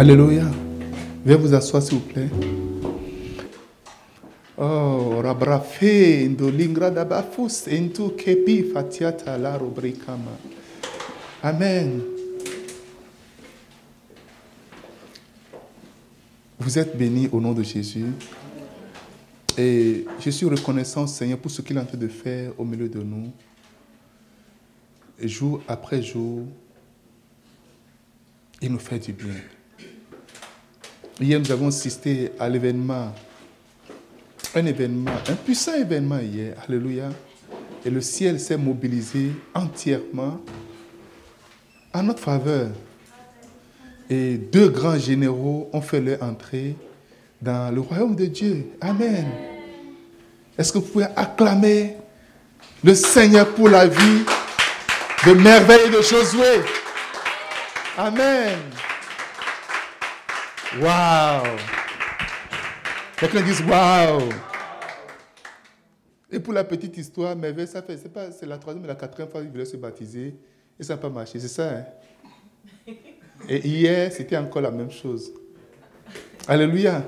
[0.00, 0.50] Alléluia.
[1.26, 2.30] Viens vous asseoir, s'il vous plaît.
[4.56, 5.82] Oh, rabrafe,
[6.24, 10.30] indolingra dabafus, into kepi fatiata la rubricama.
[11.42, 12.00] Amen.
[16.58, 18.06] Vous êtes bénis au nom de Jésus.
[19.58, 22.88] Et je suis reconnaissant, Seigneur, pour ce qu'il est en train de faire au milieu
[22.88, 23.30] de nous.
[25.22, 26.46] jour après jour,
[28.62, 29.34] il nous fait du bien.
[31.22, 33.14] Hier, nous avons assisté à l'événement,
[34.54, 36.54] un événement, un puissant événement hier.
[36.66, 37.10] Alléluia.
[37.84, 40.40] Et le ciel s'est mobilisé entièrement
[41.92, 42.68] en notre faveur.
[44.08, 46.74] Et deux grands généraux ont fait leur entrée
[47.42, 48.70] dans le royaume de Dieu.
[48.80, 49.26] Amen.
[50.56, 51.96] Est-ce que vous pouvez acclamer
[52.82, 54.24] le Seigneur pour la vie
[55.26, 56.62] de merveille de Josué?
[57.98, 58.58] Amen.
[60.78, 61.56] Waouh!
[63.16, 64.28] Quelqu'un dit Waouh!
[66.30, 68.94] Et pour la petite histoire, Merveille, ça fait, c'est pas, c'est la troisième et la
[68.94, 70.36] quatrième fois qu'il voulait se baptiser
[70.78, 71.70] et ça n'a pas marché, c'est ça.
[71.70, 72.94] Hein?
[73.48, 75.32] Et hier, c'était encore la même chose.
[76.46, 77.04] Alléluia.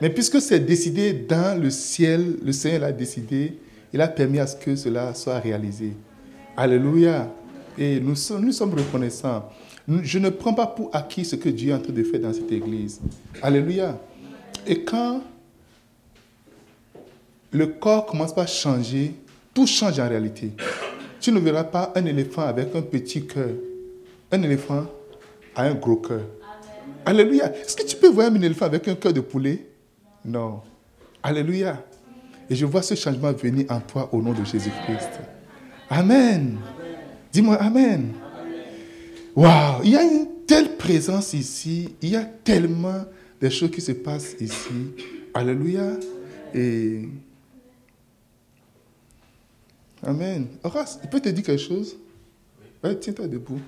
[0.00, 3.58] Mais puisque c'est décidé dans le ciel, le Seigneur l'a décidé,
[3.92, 5.92] il a permis à ce que cela soit réalisé.
[6.56, 7.32] Alléluia.
[7.76, 9.48] Et nous nous sommes reconnaissants.
[9.88, 12.32] Je ne prends pas pour acquis ce que Dieu est en train de faire dans
[12.32, 13.00] cette église.
[13.42, 13.98] Alléluia.
[14.66, 15.22] Et quand
[17.50, 19.14] le corps commence à changer,
[19.52, 20.52] tout change en réalité.
[21.20, 23.50] Tu ne verras pas un éléphant avec un petit cœur.
[24.30, 24.86] Un éléphant
[25.54, 26.22] a un gros cœur.
[27.04, 27.52] Alléluia.
[27.54, 29.66] Est-ce que tu peux voir un éléphant avec un cœur de poulet?
[30.24, 30.60] Non.
[31.22, 31.84] Alléluia.
[32.48, 35.20] Et je vois ce changement venir en toi au nom de Jésus-Christ.
[35.90, 36.58] Amen.
[37.32, 38.12] Dis-moi Amen.
[39.34, 43.04] Waouh, il y a une telle présence ici, il y a tellement
[43.40, 44.92] de choses qui se passent ici.
[45.34, 45.96] Alléluia.
[46.54, 47.08] Et.
[50.02, 50.46] Amen.
[50.62, 51.96] Horace, il peut te dire quelque chose?
[52.84, 53.60] Ouais, Tiens-toi debout.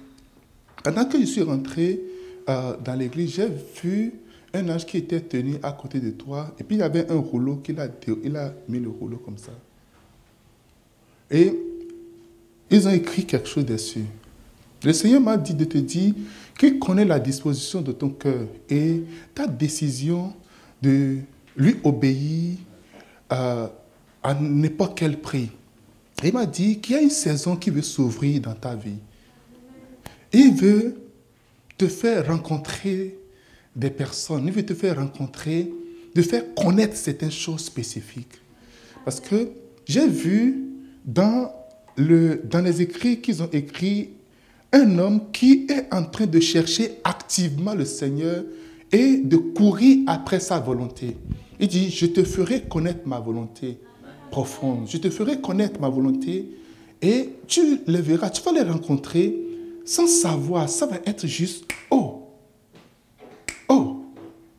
[0.83, 2.00] Pendant que je suis rentré
[2.49, 3.49] euh, dans l'église, j'ai
[3.83, 4.12] vu
[4.53, 6.55] un ange qui était tenu à côté de toi.
[6.59, 7.89] Et puis il y avait un rouleau qu'il a,
[8.22, 9.53] il a mis le rouleau comme ça.
[11.31, 11.53] Et
[12.71, 14.05] ils ont écrit quelque chose dessus.
[14.84, 16.15] Le Seigneur m'a dit de te dire
[16.59, 19.03] qu'il connaît la disposition de ton cœur et
[19.34, 20.34] ta décision
[20.83, 21.19] de
[21.56, 22.59] lui obéir
[23.31, 23.71] à,
[24.41, 25.50] n'importe quel prix.
[26.22, 28.99] il m'a dit qu'il y a une saison qui veut s'ouvrir dans ta vie.
[30.33, 30.97] Il veut
[31.77, 33.19] te faire rencontrer
[33.75, 35.72] des personnes, il veut te faire rencontrer,
[36.15, 38.41] de faire connaître certaines choses spécifiques.
[39.05, 39.51] Parce que
[39.87, 40.65] j'ai vu
[41.05, 41.53] dans,
[41.97, 44.11] le, dans les écrits qu'ils ont écrits
[44.75, 48.43] un homme qui est en train de chercher activement le Seigneur
[48.91, 51.17] et de courir après sa volonté.
[51.61, 53.79] Il dit, je te ferai connaître ma volonté
[54.33, 56.51] profonde, je te ferai connaître ma volonté
[57.01, 59.37] et tu les verras, tu vas les rencontrer
[59.84, 62.23] sans savoir, ça va être juste, oh,
[63.69, 64.03] oh,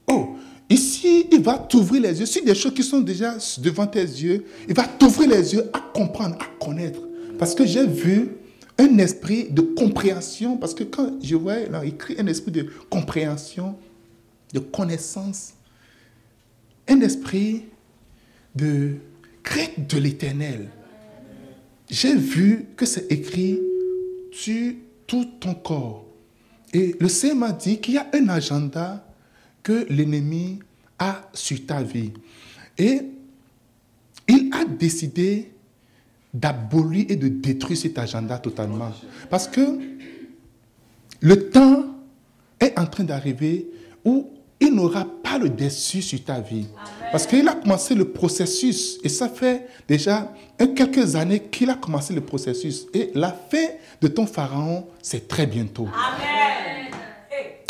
[0.07, 0.27] oh.
[0.69, 2.25] Ici, il va t'ouvrir les yeux.
[2.25, 5.79] Si des choses qui sont déjà devant tes yeux, il va t'ouvrir les yeux à
[5.93, 7.01] comprendre, à connaître.
[7.37, 8.29] Parce que j'ai vu
[8.77, 11.81] un esprit de compréhension, parce que quand je vois là,
[12.17, 13.77] un esprit de compréhension,
[14.53, 15.53] de connaissance,
[16.87, 17.63] un esprit
[18.55, 18.95] de
[19.43, 20.69] crainte de l'éternel.
[21.89, 23.59] J'ai vu que c'est écrit
[24.31, 24.73] sur
[25.07, 26.05] tout ton corps.
[26.73, 29.07] Et le Seigneur m'a dit qu'il y a un agenda
[29.61, 30.59] que l'ennemi
[30.99, 32.11] a sur ta vie.
[32.77, 33.01] Et
[34.27, 35.51] il a décidé
[36.35, 38.91] d'abolir et de détruire cet agenda totalement.
[39.29, 39.79] Parce que
[41.21, 41.85] le temps
[42.59, 43.67] est en train d'arriver
[44.03, 44.29] où
[44.59, 46.67] il n'aura pas le dessus sur ta vie.
[47.11, 50.31] Parce qu'il a commencé le processus, et ça fait déjà
[50.75, 52.85] quelques années qu'il a commencé le processus.
[52.93, 53.67] Et la fin
[54.01, 55.87] de ton pharaon, c'est très bientôt.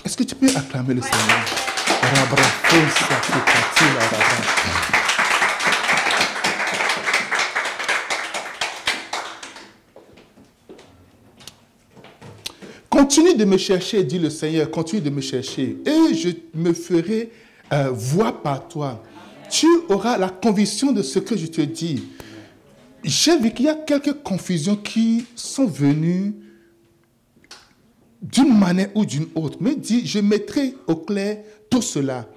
[0.04, 1.45] Est-ce que tu peux acclamer le Seigneur?
[12.95, 17.30] Continue de me chercher, dit le Seigneur, continue de me chercher, et je me ferai
[17.74, 19.03] euh, voir par toi.
[19.50, 22.03] Tu auras la conviction de ce que je te dis.
[23.03, 26.36] J'ai vu qu'il y a quelques confusions qui sont venues
[28.21, 29.57] d'une manière ou d'une autre.
[29.59, 31.39] Mais dis, je mettrai au clair
[31.69, 32.30] tout cela.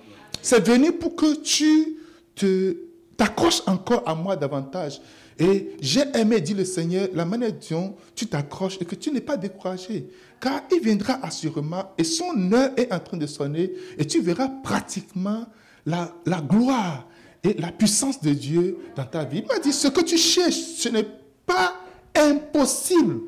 [0.43, 1.99] C'est venu pour que tu
[2.35, 2.77] te
[3.17, 5.01] t'accroches encore à moi davantage.
[5.39, 9.21] Et j'ai aimé, dit le Seigneur, la manière dont tu t'accroches et que tu n'es
[9.21, 10.09] pas découragé.
[10.41, 14.49] Car il viendra assurément et son heure est en train de sonner et tu verras
[14.63, 15.47] pratiquement
[15.85, 17.07] la, la gloire
[17.43, 19.43] et la puissance de Dieu dans ta vie.
[19.45, 21.07] Il m'a dit, ce que tu cherches, ce n'est
[21.47, 21.75] pas
[22.15, 23.21] impossible,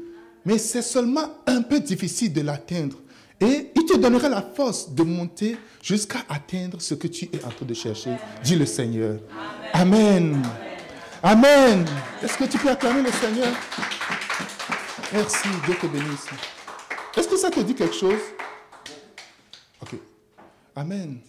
[0.45, 2.97] mais c'est seulement un peu difficile de l'atteindre.
[3.41, 7.49] Et il te donnera la force de monter jusqu'à atteindre ce que tu es en
[7.49, 8.11] train de chercher,
[8.45, 9.19] dit le Seigneur.
[9.73, 10.43] Amen.
[11.23, 11.85] Amen.
[12.23, 13.53] Est-ce que tu peux acclamer le Seigneur?
[15.13, 16.27] Merci, Dieu te bénisse.
[17.17, 18.21] Est-ce que ça te dit quelque chose?
[19.83, 19.97] Ok.
[20.77, 21.21] Amen.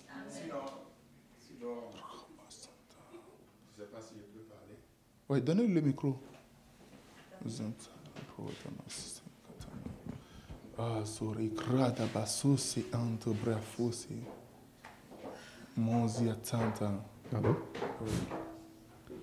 [5.30, 6.20] Oui, donnez le micro.
[10.78, 14.24] Ah, sorry, grada basosi anto brafosi.
[15.78, 16.92] Monzi attenta.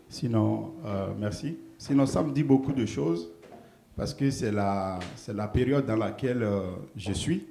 [0.09, 1.59] Sinon, euh, merci.
[1.77, 3.29] Sinon, ça me dit beaucoup de choses
[3.99, 5.01] parce que c'est la,
[5.35, 6.61] la période dans laquelle euh,
[6.97, 7.45] je suis.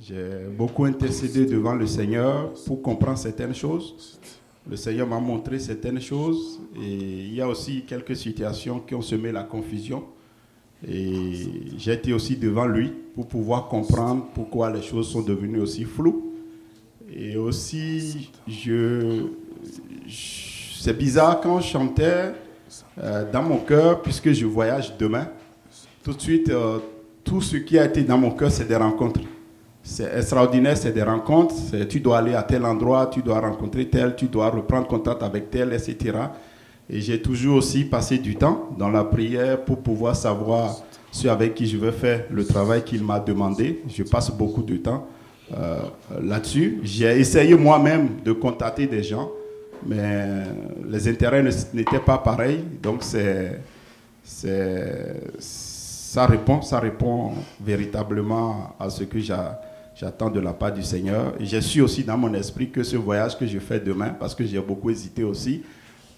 [0.00, 4.18] J'ai beaucoup intercédé devant le Seigneur pour comprendre certaines choses.
[4.68, 9.02] Le Seigneur m'a montré certaines choses et il y a aussi quelques situations qui ont
[9.02, 10.04] semé la confusion.
[10.86, 11.46] Et
[11.76, 16.32] j'ai été aussi devant lui pour pouvoir comprendre pourquoi les choses sont devenues aussi floues.
[17.14, 19.26] Et aussi, je,
[20.08, 22.32] c'est bizarre quand je chantais
[22.98, 25.28] euh, dans mon cœur, puisque je voyage demain,
[26.02, 26.78] tout de suite, euh,
[27.24, 29.20] tout ce qui a été dans mon cœur, c'est des rencontres.
[29.82, 31.54] C'est extraordinaire, c'est des rencontres.
[31.88, 35.50] Tu dois aller à tel endroit, tu dois rencontrer tel, tu dois reprendre contact avec
[35.50, 36.18] tel, etc.
[36.88, 40.76] Et j'ai toujours aussi passé du temps dans la prière pour pouvoir savoir
[41.12, 43.82] ceux avec qui je veux faire le travail qu'il m'a demandé.
[43.88, 45.06] Je passe beaucoup de temps
[45.56, 45.80] euh,
[46.22, 46.80] là-dessus.
[46.82, 49.30] J'ai essayé moi-même de contacter des gens,
[49.86, 50.44] mais
[50.88, 51.42] les intérêts
[51.72, 52.64] n'étaient pas pareils.
[52.82, 53.60] Donc c'est,
[56.10, 57.34] ça répond, ça répond
[57.64, 61.34] véritablement à ce que j'attends de la part du Seigneur.
[61.38, 64.34] Et j'ai su aussi dans mon esprit que ce voyage que je fais demain, parce
[64.34, 65.62] que j'ai beaucoup hésité aussi,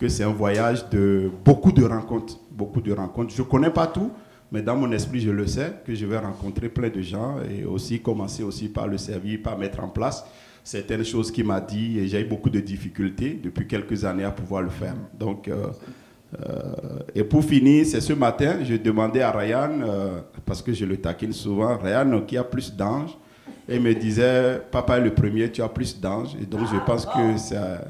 [0.00, 3.34] que c'est un voyage de beaucoup de rencontres, beaucoup de rencontres.
[3.36, 4.10] Je connais pas tout,
[4.50, 7.66] mais dans mon esprit, je le sais que je vais rencontrer plein de gens et
[7.66, 10.24] aussi commencer aussi par le servir, par mettre en place
[10.64, 14.30] certaines choses qu'il m'a dit et j'ai eu beaucoup de difficultés depuis quelques années à
[14.30, 14.94] pouvoir le faire.
[15.18, 15.66] Donc, euh,
[17.14, 20.96] et pour finir, c'est ce matin, je demandais à Ryan, euh, parce que je le
[20.96, 23.16] taquine souvent, Ryan qui a plus d'anges,
[23.68, 26.78] et il me disait, papa est le premier, tu as plus d'anges, et donc je
[26.84, 27.80] pense que ça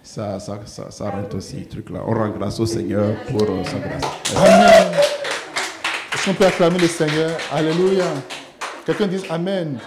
[0.00, 0.58] ça, ça,
[0.90, 2.00] ça, rentre aussi, truc là.
[2.06, 4.36] On rend grâce au Seigneur pour euh, sa grâce.
[4.36, 4.92] Amen.
[6.14, 7.30] Est-ce qu'on peut acclamer le Seigneur?
[7.52, 8.06] Alléluia.
[8.86, 9.78] Quelqu'un dit Amen.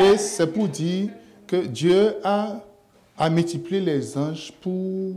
[0.00, 1.10] Et c'est pour dire
[1.46, 2.56] que Dieu a,
[3.16, 5.14] a multiplié les anges pour,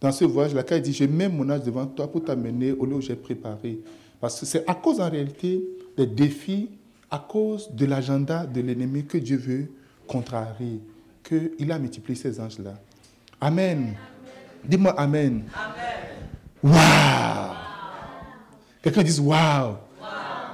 [0.00, 2.86] dans ce voyage-là, quand il dit, je mets mon ange devant toi pour t'amener au
[2.86, 3.80] lieu où j'ai préparé.
[4.20, 5.62] Parce que c'est à cause en réalité
[5.96, 6.70] des défis,
[7.10, 9.70] à cause de l'agenda de l'ennemi que Dieu veut
[10.06, 10.80] contrarier,
[11.22, 12.74] qu'il a multiplié ces anges-là.
[13.40, 13.94] Amen.
[14.64, 15.44] Dis-moi Amen.
[15.54, 16.00] Amen.
[16.62, 17.54] Waouh!
[18.82, 19.76] Quelqu'un dit Waouh!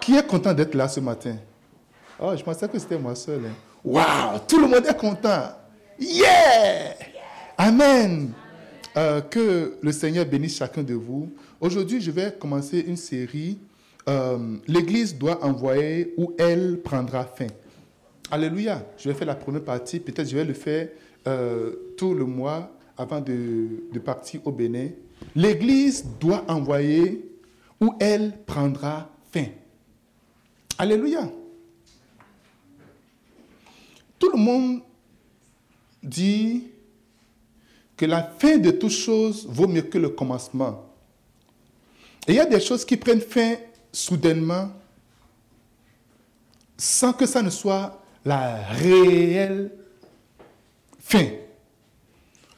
[0.01, 1.37] Qui est content d'être là ce matin?
[2.19, 3.41] Oh, je pensais que c'était moi seul.
[3.47, 3.55] Hein.
[3.85, 4.39] Waouh!
[4.47, 5.51] Tout le monde est content.
[5.99, 6.95] Yeah!
[7.59, 8.33] Amen.
[8.97, 11.31] Euh, que le Seigneur bénisse chacun de vous.
[11.61, 13.59] Aujourd'hui, je vais commencer une série.
[14.09, 17.49] Euh, L'Église doit envoyer où elle prendra fin.
[18.31, 18.87] Alléluia.
[18.97, 20.01] Je vais faire la première partie.
[20.01, 20.89] Peut-être je vais le faire
[21.27, 24.89] euh, tout le mois avant de, partir au Bénin,
[25.35, 27.29] l'Église doit envoyer
[27.81, 29.47] où elle prendra fin.
[30.79, 31.31] Alléluia.
[34.19, 34.81] Tout le monde
[36.03, 36.65] dit
[37.97, 40.85] que la fin de toute chose vaut mieux que le commencement.
[42.29, 43.57] Et il y a des choses qui prennent fin
[43.93, 44.71] soudainement
[46.77, 49.71] sans que ça ne soit la réelle
[50.99, 51.29] fin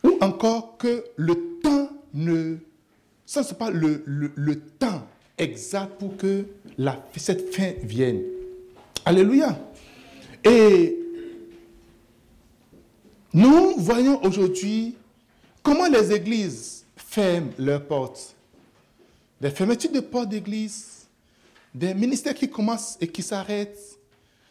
[0.02, 2.56] ou encore que le temps ne...
[3.26, 6.46] Ça, ce n'est pas le, le, temps exact pour que
[6.78, 8.22] la, cette fin vienne.
[9.04, 9.58] Alléluia.
[10.44, 10.98] Et
[13.34, 14.96] nous voyons aujourd'hui
[15.68, 18.34] comment les églises ferment leurs portes?
[19.38, 21.06] Des fermetures de portes d'église,
[21.74, 23.98] des ministères qui commencent et qui s'arrêtent,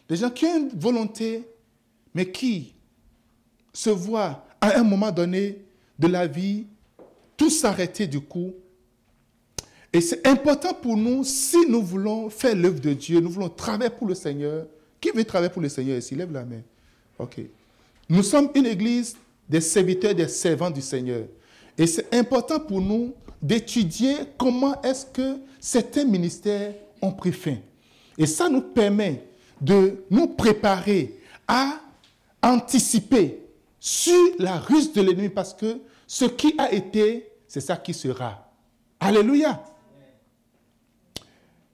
[0.08, 1.42] des gens qui ont une volonté,
[2.14, 2.72] mais qui
[3.72, 5.58] se voient à un moment donné
[5.98, 6.66] de la vie,
[7.36, 8.54] tout s'arrêter du coup.
[9.92, 13.90] Et c'est important pour nous, si nous voulons faire l'œuvre de Dieu, nous voulons travailler
[13.90, 14.66] pour le Seigneur.
[15.00, 16.14] Qui veut travailler pour le Seigneur ici?
[16.14, 16.62] Lève la main.
[17.18, 17.40] OK.
[18.08, 19.16] Nous sommes une église
[19.48, 21.24] des serviteurs, des servants du Seigneur.
[21.76, 27.56] Et c'est important pour nous d'étudier comment est-ce que certains ministères ont pris fin.
[28.16, 29.24] Et ça nous permet
[29.60, 31.80] de nous préparer à
[32.42, 33.40] anticiper
[33.80, 38.50] sur la ruse de l'ennemi parce que ce qui a été, c'est ça qui sera.
[38.98, 39.62] Alléluia.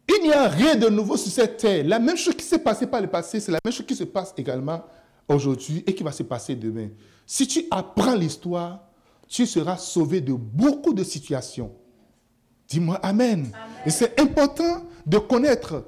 [0.06, 1.84] Il n'y a rien de nouveau sur cette terre.
[1.86, 4.04] La même chose qui s'est passée par le passé, c'est la même chose qui se
[4.04, 4.84] passe également
[5.26, 6.88] aujourd'hui et qui va se passer demain.
[7.26, 8.80] Si tu apprends l'histoire,
[9.28, 11.72] tu seras sauvé de beaucoup de situations.
[12.68, 13.50] Dis-moi Amen.
[13.86, 15.84] Et c'est important de connaître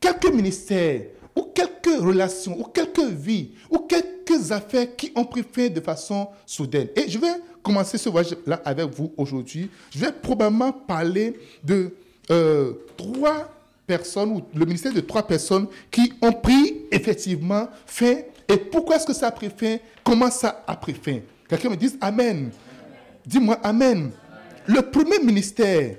[0.00, 1.02] quelques ministères
[1.36, 6.28] ou quelques relations ou quelques vies ou quelques affaires qui ont pris fin de façon
[6.46, 6.88] soudaine.
[6.96, 9.70] Et je vais commencer ce voyage-là avec vous aujourd'hui.
[9.90, 11.94] Je vais probablement parler de
[12.30, 13.52] euh, trois
[13.86, 18.16] personnes, ou le ministère de trois personnes qui ont pris effectivement fin.
[18.52, 19.78] Et pourquoi est-ce que ça a pris fin?
[20.04, 21.20] Comment ça a pris fin?
[21.48, 22.50] Quelqu'un me dise Amen.
[23.24, 24.10] Dis-moi Amen.
[24.66, 25.96] Le premier ministère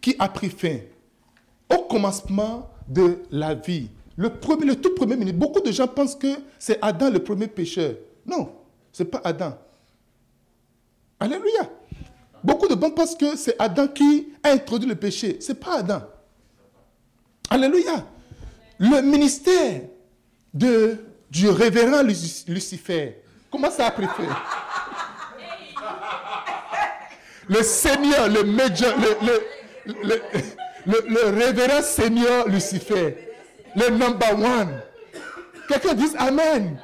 [0.00, 0.78] qui a pris fin
[1.72, 6.16] au commencement de la vie, le, premier, le tout premier ministère, beaucoup de gens pensent
[6.16, 7.94] que c'est Adam le premier pécheur.
[8.26, 8.50] Non,
[8.92, 9.56] ce n'est pas Adam.
[11.20, 11.70] Alléluia.
[12.42, 15.38] Beaucoup de gens pensent que c'est Adam qui a introduit le péché.
[15.40, 16.02] Ce n'est pas Adam.
[17.48, 18.04] Alléluia.
[18.78, 19.82] Le ministère
[20.52, 20.98] de,
[21.34, 23.16] du révérend Lucifer,
[23.50, 24.06] comment ça a pris
[27.48, 29.42] Le Seigneur, le, le,
[30.86, 33.32] le, le, révérend Seigneur Lucifer,
[33.74, 34.80] le number one.
[35.68, 36.80] Quelqu'un dit Amen.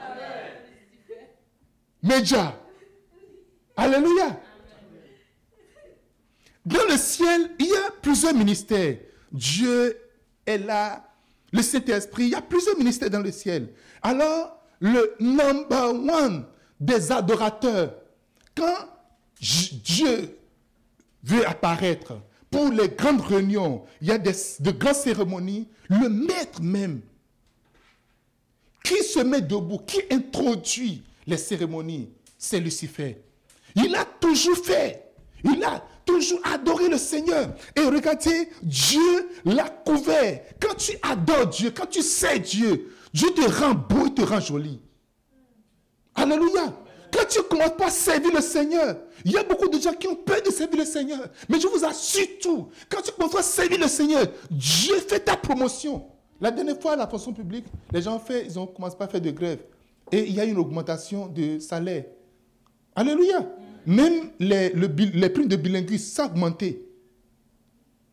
[2.03, 2.59] Média.
[3.77, 4.41] Alléluia.
[6.67, 8.97] Dans le ciel, il y a plusieurs ministères.
[9.31, 9.97] Dieu
[10.45, 11.05] est là,
[11.53, 13.69] le Saint-Esprit, il y a plusieurs ministères dans le ciel.
[14.03, 16.45] Alors, le number one
[16.79, 17.95] des adorateurs,
[18.55, 18.89] quand
[19.41, 20.39] Dieu
[21.23, 22.19] veut apparaître
[22.51, 27.01] pour les grandes réunions, il y a des, de grandes cérémonies, le maître même
[28.83, 33.19] qui se met debout, qui introduit les cérémonies, c'est Lucifer.
[33.77, 35.13] Il a toujours fait.
[35.45, 37.51] Il a toujours adoré le Seigneur.
[37.77, 40.41] Et regardez, Dieu l'a couvert.
[40.61, 44.41] Quand tu adores Dieu, quand tu sais Dieu, Dieu te rend beau, et te rend
[44.41, 44.81] joli.
[46.15, 46.75] Alléluia.
[47.13, 49.93] Quand tu ne commences pas à servir le Seigneur, il y a beaucoup de gens
[49.93, 51.29] qui ont peur de servir le Seigneur.
[51.49, 55.37] Mais je vous assure tout, quand tu commences à servir le Seigneur, Dieu fait ta
[55.37, 56.07] promotion.
[56.41, 59.09] La dernière fois, à la fonction publique, les gens fait, ils ont commencé pas à
[59.09, 59.59] faire de grève.
[60.13, 62.05] Et il y a une augmentation de salaire.
[62.95, 63.47] Alléluia.
[63.87, 66.85] Même les, les primes de bilinguisme, ça a augmenté.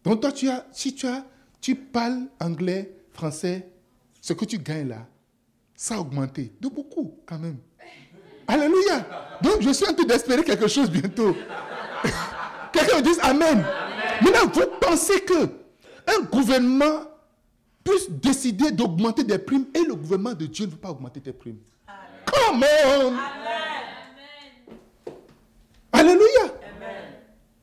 [0.03, 1.25] Donc toi, tu as, si tu, as,
[1.59, 3.67] tu parles anglais, français,
[4.21, 5.05] ce que tu gagnes là,
[5.75, 6.53] ça a augmenté.
[6.59, 7.57] De beaucoup, quand même.
[8.47, 9.05] Alléluia.
[9.41, 11.35] Donc je suis en train d'espérer quelque chose bientôt.
[12.71, 13.65] Quelqu'un me dise Amen.
[14.21, 15.49] Maintenant, vous pensez que
[16.07, 17.01] un gouvernement
[17.83, 21.33] puisse décider d'augmenter des primes et le gouvernement de Dieu ne veut pas augmenter tes
[21.33, 21.59] primes?
[22.25, 23.13] Come on.
[26.07, 26.53] Alléluia.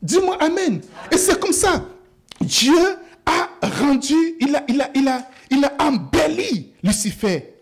[0.03, 0.83] Dis-moi Amen.
[1.11, 1.83] Et c'est comme ça.
[2.41, 2.77] Dieu
[3.25, 3.49] a
[3.81, 7.55] rendu, il a, il a, il a, il a embelli Lucifer.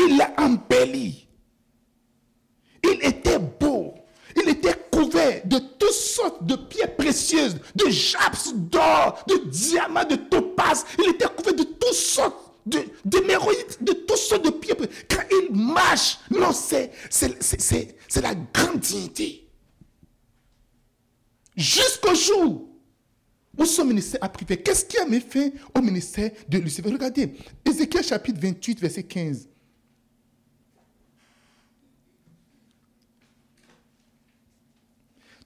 [0.00, 1.28] Il l'a embelli.
[2.82, 3.94] Il était beau.
[4.36, 10.16] Il était couvert de toutes sortes de pierres précieuses, de japs d'or, de diamants, de
[10.16, 10.84] topaz.
[10.98, 14.50] Il était couvert de toutes sortes d'émeraudites, de, de toutes sortes de.
[15.08, 16.90] Quand il marche, non, c'est
[18.22, 19.48] la grande dignité.
[21.56, 22.68] Jusqu'au jour
[23.56, 24.56] où son ministère a privé.
[24.56, 26.90] Qu'est-ce qui a mis fin au ministère de Lucifer?
[26.90, 29.48] Regardez, Ézéchiel chapitre 28, verset 15.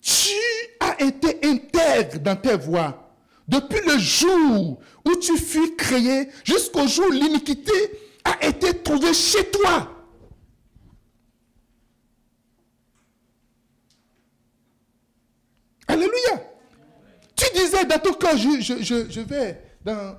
[0.00, 0.34] Tu
[0.80, 3.07] as été intègre dans tes voies
[3.48, 7.72] depuis le jour où tu fus créé jusqu'au jour où l'iniquité
[8.24, 9.94] a été trouvée chez toi.
[15.86, 16.42] Alléluia.
[17.34, 20.18] Tu disais dans ton cœur, je, vais dans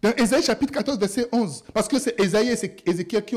[0.00, 3.34] Dans Ésaïe chapitre 14, verset 11, parce que c'est Ésaïe et Ézéchiel qui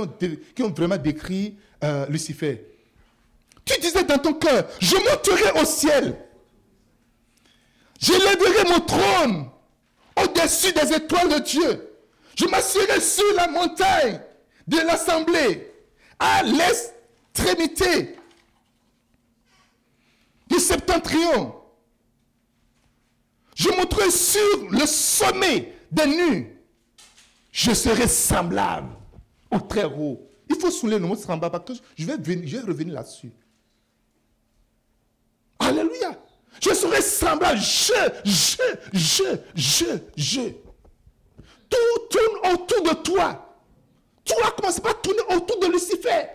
[0.64, 2.68] ont, vraiment décrit euh, Lucifer.
[3.66, 6.18] Tu disais dans ton cœur, je monterai au ciel.
[8.00, 9.50] Je lèverai mon trône
[10.16, 11.88] au-dessus des étoiles de Dieu.
[12.36, 14.20] Je m'assurerai sur la montagne
[14.68, 15.72] de l'assemblée,
[16.20, 18.16] à l'extrémité
[20.48, 21.56] du septentrion.
[23.56, 26.58] Je monterai sur le sommet des nues.
[27.52, 28.90] Je serai semblable
[29.52, 30.28] au très haut.
[30.50, 32.14] Il faut soulever le mot semblable parce que je vais,
[32.60, 33.32] revenir là-dessus.
[35.60, 36.18] Alléluia.
[36.62, 37.60] Je serai semblable.
[37.60, 37.94] Je,
[38.26, 38.58] je,
[38.94, 39.24] je,
[39.56, 40.42] je, je.
[41.70, 43.56] Tout tourne autour de toi.
[44.24, 46.28] Tu vas commencer par tourner autour de Lucifer.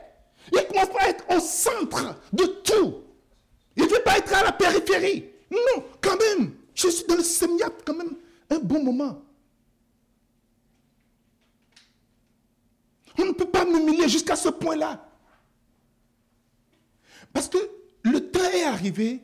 [0.52, 3.02] Il commence pas à être au centre de tout.
[3.76, 5.24] Il ne veut pas être à la périphérie.
[5.50, 6.54] Non, quand même.
[6.74, 8.16] Je suis dans le séminaire quand même
[8.50, 9.22] un bon moment.
[13.18, 15.06] On ne peut pas m'humilier jusqu'à ce point-là.
[17.32, 17.58] Parce que
[18.02, 19.20] le temps est arrivé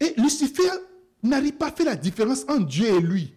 [0.00, 0.70] et Lucifer
[1.22, 3.34] n'arrive pas à faire la différence entre Dieu et lui.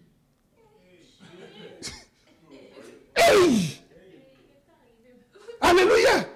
[3.16, 3.80] hey!
[5.60, 6.28] Alléluia!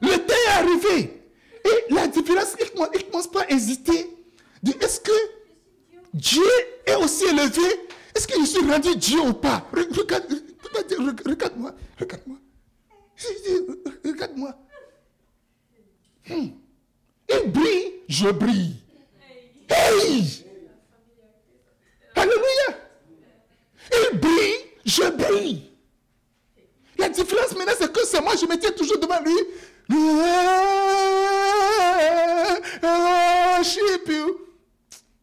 [0.00, 1.22] Le temps est arrivé.
[1.64, 4.14] Et la différence, il ne commence pas à hésiter.
[4.80, 5.12] Est-ce que
[6.12, 6.42] Dieu
[6.86, 7.62] est aussi élevé?
[8.14, 9.66] Est-ce que je suis rendu Dieu ou pas?
[9.72, 11.12] Regarde-moi.
[11.24, 11.74] Regarde-moi.
[11.98, 12.38] Regarde-moi.
[14.04, 14.54] Regarde-moi.
[16.28, 16.48] Hmm.
[17.28, 18.76] Il brille, je brille.
[19.68, 20.44] Hey!
[22.14, 22.78] Alléluia!
[23.92, 25.70] Il brille, je brille.
[26.98, 29.36] La différence maintenant, c'est que c'est moi, je me tiens toujours devant lui.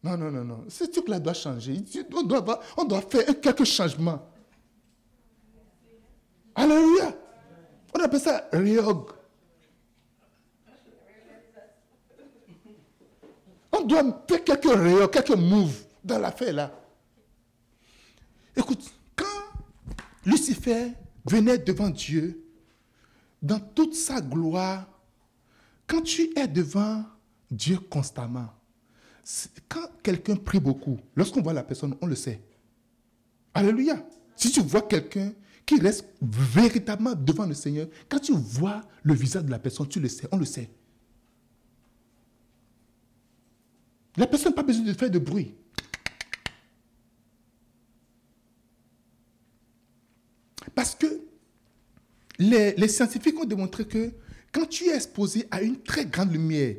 [0.02, 0.64] Non, non, non, non.
[0.68, 1.76] Ce truc-là doit changer.
[2.12, 4.28] On doit, on doit faire quelques changements.
[6.54, 7.16] Alléluia.
[7.92, 9.10] On appelle ça riog.
[13.72, 16.80] On doit faire quelques réog, quelques moves dans l'affaire là.
[18.56, 19.24] Écoute, quand
[20.26, 20.92] Lucifer
[21.24, 22.42] venait devant Dieu,
[23.40, 24.86] dans toute sa gloire,
[25.86, 27.04] quand tu es devant
[27.50, 28.48] Dieu constamment,
[29.68, 32.40] quand quelqu'un prie beaucoup, lorsqu'on voit la personne, on le sait.
[33.54, 34.04] Alléluia.
[34.36, 35.32] Si tu vois quelqu'un
[35.66, 40.00] qui reste véritablement devant le Seigneur, quand tu vois le visage de la personne, tu
[40.00, 40.70] le sais, on le sait.
[44.16, 45.54] La personne n'a pas besoin de faire de bruit.
[50.74, 51.06] Parce que
[52.38, 54.10] les, scientifiques ont démontré que
[54.52, 56.76] quand tu es exposé à une très grande lumière,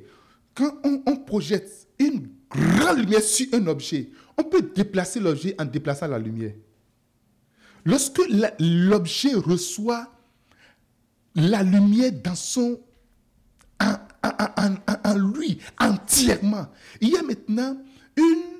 [0.54, 6.08] quand on, projette une grande lumière sur un objet, on peut déplacer l'objet en déplaçant
[6.08, 6.54] la lumière.
[7.86, 8.22] Lorsque
[8.60, 10.08] l'objet reçoit
[11.36, 12.80] la lumière dans son
[13.80, 16.67] en, lui entièrement,
[17.02, 17.78] il y a maintenant
[18.15, 18.54] une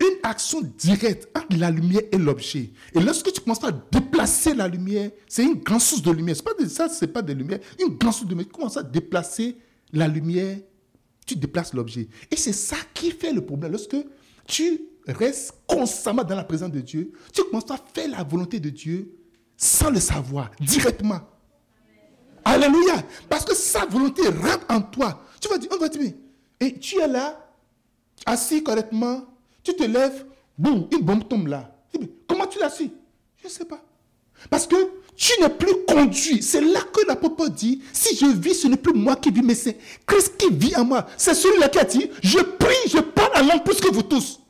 [0.00, 2.70] une action directe entre la lumière et l'objet.
[2.94, 6.36] Et lorsque tu commences à déplacer la lumière, c'est une grande source de lumière.
[6.44, 7.58] Pas de, ça, ce n'est pas de lumière.
[7.80, 8.46] Une grande source de lumière.
[8.46, 9.56] Tu commences à déplacer
[9.92, 10.58] la lumière,
[11.26, 12.08] tu déplaces l'objet.
[12.30, 13.72] Et c'est ça qui fait le problème.
[13.72, 13.96] Lorsque
[14.46, 18.70] tu restes constamment dans la présence de Dieu, tu commences à faire la volonté de
[18.70, 19.14] Dieu
[19.56, 21.20] sans le savoir, directement.
[22.44, 23.02] Alléluia.
[23.28, 25.22] Parce que sa volonté rentre en toi.
[25.40, 26.12] Tu vas dire, on va dire,
[26.60, 27.38] et tu es là,
[28.24, 29.24] assis correctement,
[29.62, 30.24] tu te lèves,
[30.56, 31.74] boum, une bombe tombe là.
[32.26, 32.90] Comment tu l'as su?
[33.36, 33.82] Je ne sais pas.
[34.50, 34.76] Parce que
[35.16, 36.42] tu n'es plus conduit.
[36.42, 39.54] C'est là que l'apôtre dit, si je vis, ce n'est plus moi qui vis, mais
[39.54, 41.06] c'est Christ qui vit en moi.
[41.16, 44.40] C'est celui-là qui a dit, je prie, je parle à l'homme plus que vous tous.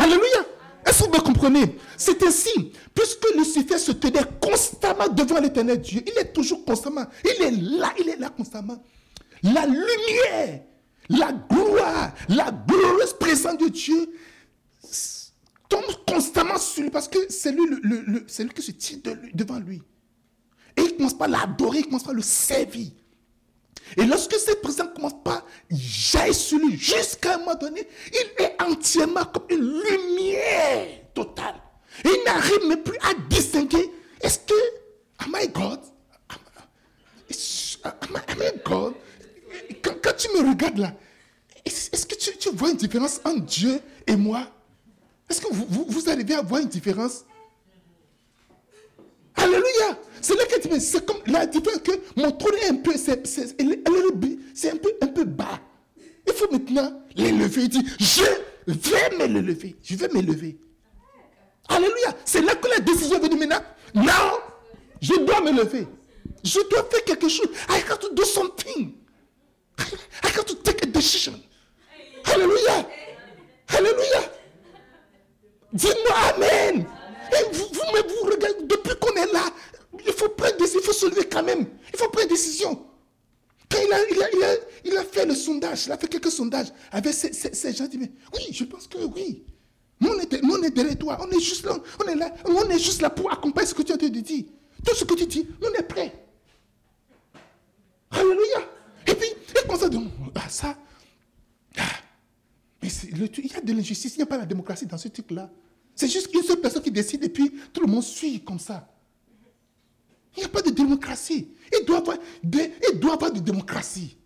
[0.00, 0.46] Alléluia.
[0.86, 1.76] Est-ce que vous comprenez?
[1.96, 2.72] C'est ainsi.
[2.94, 7.04] Puisque Lucifer se tenait constamment devant l'éternel Dieu, il est toujours constamment.
[7.24, 8.82] Il est là, il est là constamment.
[9.42, 10.60] La lumière
[11.10, 14.08] la gloire, la glorieuse présence de Dieu
[15.68, 18.98] tombe constamment sur lui parce que c'est lui, le, qui se tient
[19.34, 19.82] devant lui.
[20.76, 22.90] Et il commence pas à l'adorer, il commence pas à le servir.
[23.96, 28.62] Et lorsque cette présence commence pas jaillir sur lui jusqu'à un moment donné, il est
[28.62, 31.60] entièrement comme une lumière totale.
[32.04, 34.54] Il n'arrive même plus à distinguer est-ce que,
[35.18, 35.80] am I God?
[37.82, 38.94] Am I God?
[39.82, 40.92] quand, tu me regardes là,
[41.64, 44.46] est-ce que tu, vois une différence entre Dieu et moi?
[45.28, 47.24] Est-ce que vous, vous, arrivez à voir une différence?
[49.34, 53.12] Alléluia C'est là que c'est comme la différence que mon trône est un peu, c'est
[53.12, 55.60] un peu, un peu bas.
[56.26, 57.62] Il faut maintenant l'élever.
[57.62, 58.22] Il dit, je
[58.66, 59.76] vais me lever.
[59.82, 60.58] Je vais me lever.
[61.68, 62.14] Alléluia.
[62.24, 63.62] C'est là que la décision est venue maintenant.
[63.94, 64.38] Non,
[65.00, 65.86] je dois me lever.
[66.44, 67.48] Je dois faire quelque chose.
[67.68, 68.94] I have to do something.
[69.78, 71.34] I have to take a decision.
[72.24, 72.86] Alléluia.
[73.68, 74.32] Alléluia.
[75.72, 76.86] Dites-moi Amen.
[77.32, 79.44] Et vous, vous, vous regardez, depuis qu'on est là,
[80.06, 81.66] il faut prendre des il faut se lever quand même.
[81.92, 82.86] Il faut prendre une décision.
[83.70, 85.98] Quand il il a, il, a, il, a, il a, fait le sondage, il a
[85.98, 87.86] fait quelques sondages avec ces, ces, gens.
[87.86, 87.98] dit,
[88.34, 89.44] oui, je pense que oui.
[90.00, 91.18] Nous, on est, nous, on est derrière toi.
[91.20, 91.78] On est juste là.
[92.02, 92.34] On est là.
[92.46, 94.48] On est juste là pour accompagner ce que tu as dit.
[94.84, 96.26] Tout ce que tu dis, on est prêt.
[98.10, 98.66] Alléluia.
[99.06, 99.88] Et puis, et comme ça,
[100.34, 100.76] ah, ça.
[101.76, 101.82] Ah,
[102.82, 105.50] mais il y a de l'injustice, il n'y a pas la démocratie dans ce truc-là.
[105.94, 108.88] C'est juste une seule personne qui décide et puis tout le monde suit comme ça.
[110.36, 111.48] Il n'y a pas de démocratie.
[111.72, 112.02] Il doit
[112.94, 114.16] doit avoir de démocratie.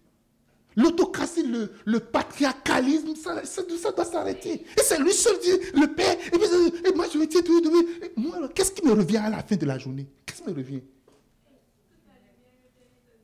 [0.77, 1.45] L'autocratie,
[1.85, 4.65] le, patriarcalisme, ça, doit s'arrêter.
[4.77, 5.37] Et c'est lui seul,
[5.73, 6.17] le père.
[6.27, 9.67] Et, puis, moi, je me dis, moi, qu'est-ce qui me revient à la fin de
[9.67, 10.09] la journée?
[10.27, 10.83] Qu'est-ce qui me revient?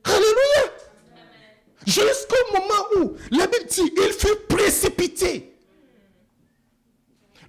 [0.03, 0.73] Alléluia
[1.85, 5.53] Jusqu'au moment où la Bible dit, il fut précipité.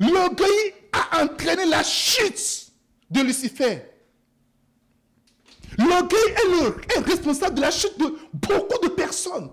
[0.01, 2.73] L'orgueil a entraîné la chute
[3.11, 3.83] de Lucifer.
[5.92, 9.50] L'orgueil est, est responsable de la chute de beaucoup de personnes.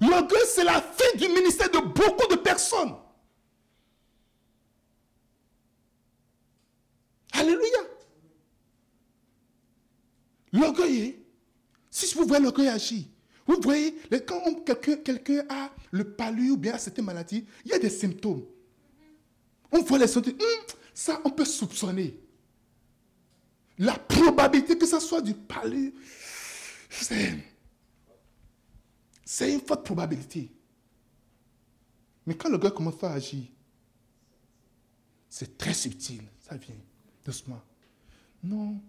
[0.00, 2.94] L'orgueil, c'est la fin du ministère de beaucoup de personnes.
[7.32, 7.78] Alléluia.
[10.52, 11.18] L'orgueil,
[11.90, 13.04] si vous voyez l'orgueil agir,
[13.46, 13.94] vous voyez,
[14.26, 14.42] quand
[15.04, 18.44] quelqu'un a le palu ou bien a cette maladie, il y a des symptômes.
[19.70, 20.34] On voit les symptômes.
[20.34, 22.25] Hum, ça, on peut soupçonner.
[23.78, 25.94] La probabilité que ça soit du palu,
[26.88, 27.36] c'est
[29.24, 30.50] c'est une forte probabilité.
[32.24, 33.44] Mais quand le gars commence à agir,
[35.28, 36.22] c'est très subtil.
[36.38, 36.76] Ça vient
[37.24, 37.60] doucement.
[38.42, 38.80] Non.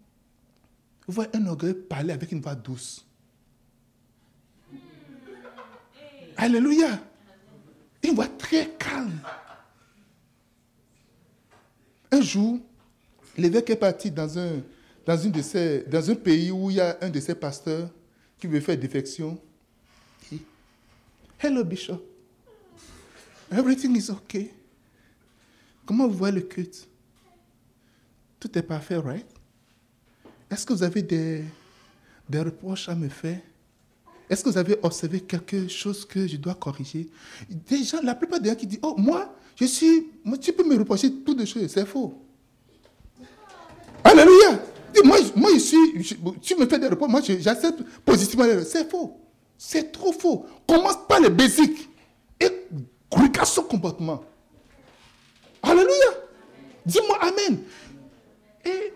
[1.07, 3.05] Vous voyez un orgueil parler avec une voix douce.
[6.37, 6.99] Alléluia.
[8.03, 9.19] Une voix très calme.
[12.11, 12.59] Un jour,
[13.37, 14.61] l'évêque est parti dans un,
[15.07, 17.89] dans, de ces, dans un pays où il y a un de ses pasteurs
[18.37, 19.39] qui veut faire défection.
[21.39, 22.03] Hello, Bishop.
[23.49, 24.51] Everything is okay.
[25.85, 26.87] Comment vous voyez le culte?
[28.39, 29.25] Tout est parfait, right?
[30.51, 31.45] Est-ce que vous avez des,
[32.27, 33.39] des reproches à me faire?
[34.29, 37.09] Est-ce que vous avez observé quelque chose que je dois corriger?
[38.03, 41.13] La plupart des gens qui disent, oh, moi, je suis, moi, tu peux me reprocher
[41.23, 42.21] toutes les choses, c'est faux.
[44.03, 44.66] Alléluia!
[45.03, 49.19] Moi, moi, je suis, tu me fais des reproches, moi, j'accepte positivement C'est faux.
[49.57, 50.45] C'est trop faux.
[50.67, 51.89] Commence par les basiques
[52.39, 52.49] et
[53.11, 54.23] regarde son comportement.
[55.63, 56.11] Alléluia.
[56.85, 57.59] Dis-moi Amen.
[58.63, 58.93] Et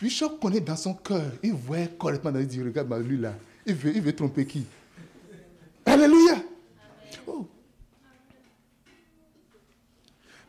[0.00, 1.32] Bishop connaît dans son cœur.
[1.42, 2.38] Il voit correctement.
[2.38, 3.34] Il dit Regarde lui là.
[3.66, 4.64] Il veut, il veut tromper qui?
[5.84, 6.36] Alléluia.
[7.26, 7.46] Oh.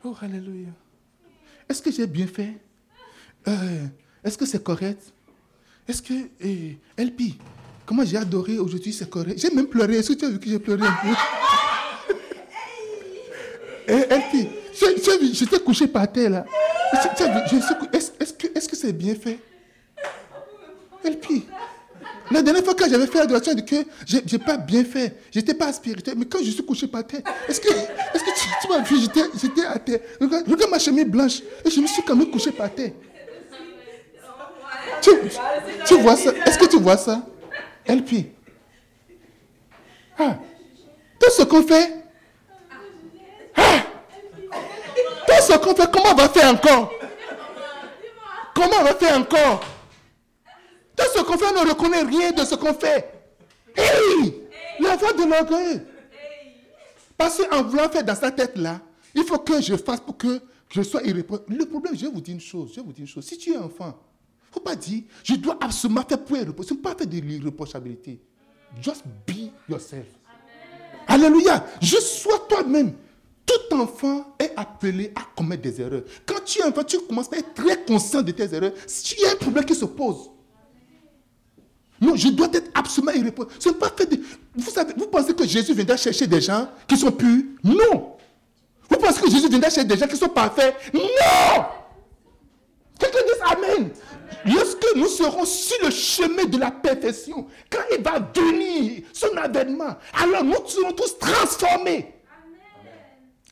[0.03, 0.69] oh, Alléluia.
[1.67, 2.57] Est-ce que j'ai bien fait?
[3.47, 3.87] Euh,
[4.23, 5.01] Est-ce que c'est correct?
[5.87, 6.13] Est-ce que.
[6.41, 7.35] Eh, LP,
[7.89, 9.39] Comment j'ai adoré aujourd'hui, c'est correct.
[9.39, 9.95] J'ai même pleuré.
[9.95, 11.07] Est-ce que tu as vu que j'ai pleuré un peu?
[13.87, 16.45] Elle dit, j'étais couché par terre là.
[16.93, 17.07] Est-ce
[18.69, 19.39] que c'est -ce bien fait?
[21.03, 21.45] Dit,
[22.29, 25.15] la dernière fois que j'avais fait l'adoration de cœur, je n'ai pas bien fait.
[25.33, 26.13] Je n'étais pas spirituel.
[26.15, 28.97] Mais quand je suis couché par terre, est-ce que, est que tu, m'as vu?
[29.41, 30.01] J'étais à terre.
[30.21, 31.41] Regarde, regarde, ma chemise blanche.
[31.65, 32.91] Et je me suis quand même couché par terre.
[35.01, 35.11] Tu,
[35.85, 36.31] tu vois ça?
[36.45, 37.21] Est-ce que tu vois ça?
[37.87, 38.31] LP.
[40.17, 40.37] Ah.
[41.19, 42.03] Tout ce qu'on fait.
[43.55, 43.83] Ah.
[45.27, 46.91] Tout ce qu'on fait, comment on va faire encore?
[48.53, 49.61] Comment on va faire encore?
[50.95, 53.13] Tout ce qu'on fait, on ne reconnaît rien de ce qu'on fait.
[53.75, 54.35] Hey,
[54.79, 55.81] la voix de l'orgueil.
[57.17, 58.79] Parce qu'en voulant faire dans sa tête là,
[59.13, 61.53] il faut que je fasse pour que je sois irréprochable.
[61.55, 63.25] Le problème, je vais vous dire une chose, je vais vous dire une chose.
[63.25, 63.97] Si tu es enfant,
[64.49, 66.69] il ne faut pas dire, je dois absolument faire pour reposer.
[66.69, 68.19] Ce n'est pas faire de l'irréprochabilité.
[68.81, 70.07] Just be yourself.
[71.07, 71.65] Alléluia.
[71.81, 72.93] Juste sois toi-même.
[73.45, 76.03] Tout enfant est appelé à commettre des erreurs.
[76.25, 78.73] Quand tu es enfant, tu commences à être très conscient de tes erreurs.
[78.87, 80.31] Si il y a un problème qui se pose,
[82.01, 83.55] non, je dois être absolument irréprochable.
[83.59, 84.19] Ce n'est pas fait de...
[84.55, 87.43] Vous, savez, vous pensez que Jésus viendra chercher des gens qui sont purs?
[87.63, 88.15] Non.
[88.89, 90.75] Vous pensez que Jésus viendra chercher des gens qui sont parfaits?
[90.93, 91.65] Non.
[92.99, 93.91] Quelqu'un dit Amen.
[94.45, 99.95] Lorsque nous serons sur le chemin de la perfection, quand il va venir son avènement,
[100.13, 102.13] alors nous serons tous transformés.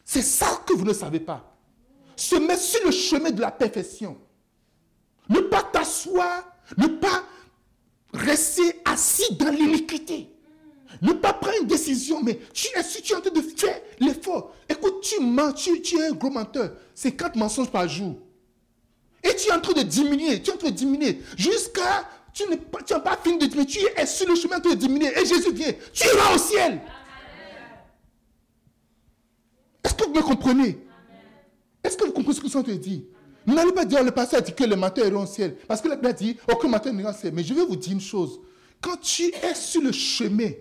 [0.06, 1.54] C'est ça que vous ne savez pas.
[2.16, 4.18] Se mettre sur le chemin de la perfection.
[5.30, 6.44] Ne pas t'asseoir,
[6.78, 7.24] ne pas
[8.14, 10.30] rester assis dans l'iniquité.
[11.02, 13.82] Ne pas prendre une décision, mais tu es, si tu es en train de faire
[14.00, 16.72] l'effort, écoute, tu mens, tu, tu es un gros menteur.
[16.96, 18.16] C'est quatre mensonges par jour.
[19.28, 22.44] Et tu es en train de diminuer, tu es en train de diminuer jusqu'à Tu
[22.48, 25.12] n'as pas, fini de diminuer, tu es sur le chemin de diminuer.
[25.20, 26.82] Et Jésus vient, tu iras au ciel.
[29.84, 30.78] Est-ce que vous me comprenez?
[31.84, 33.06] Est-ce que vous comprenez ce que le Seigneur te dit?
[33.46, 35.56] Vous n'allez pas dire, le pasteur a dit que les matins iront au ciel.
[35.68, 37.34] Parce que la Bible dit, aucun matin n'ira au ciel.
[37.34, 38.42] Mais je vais vous dire une chose.
[38.82, 40.52] Quand tu es sur le chemin,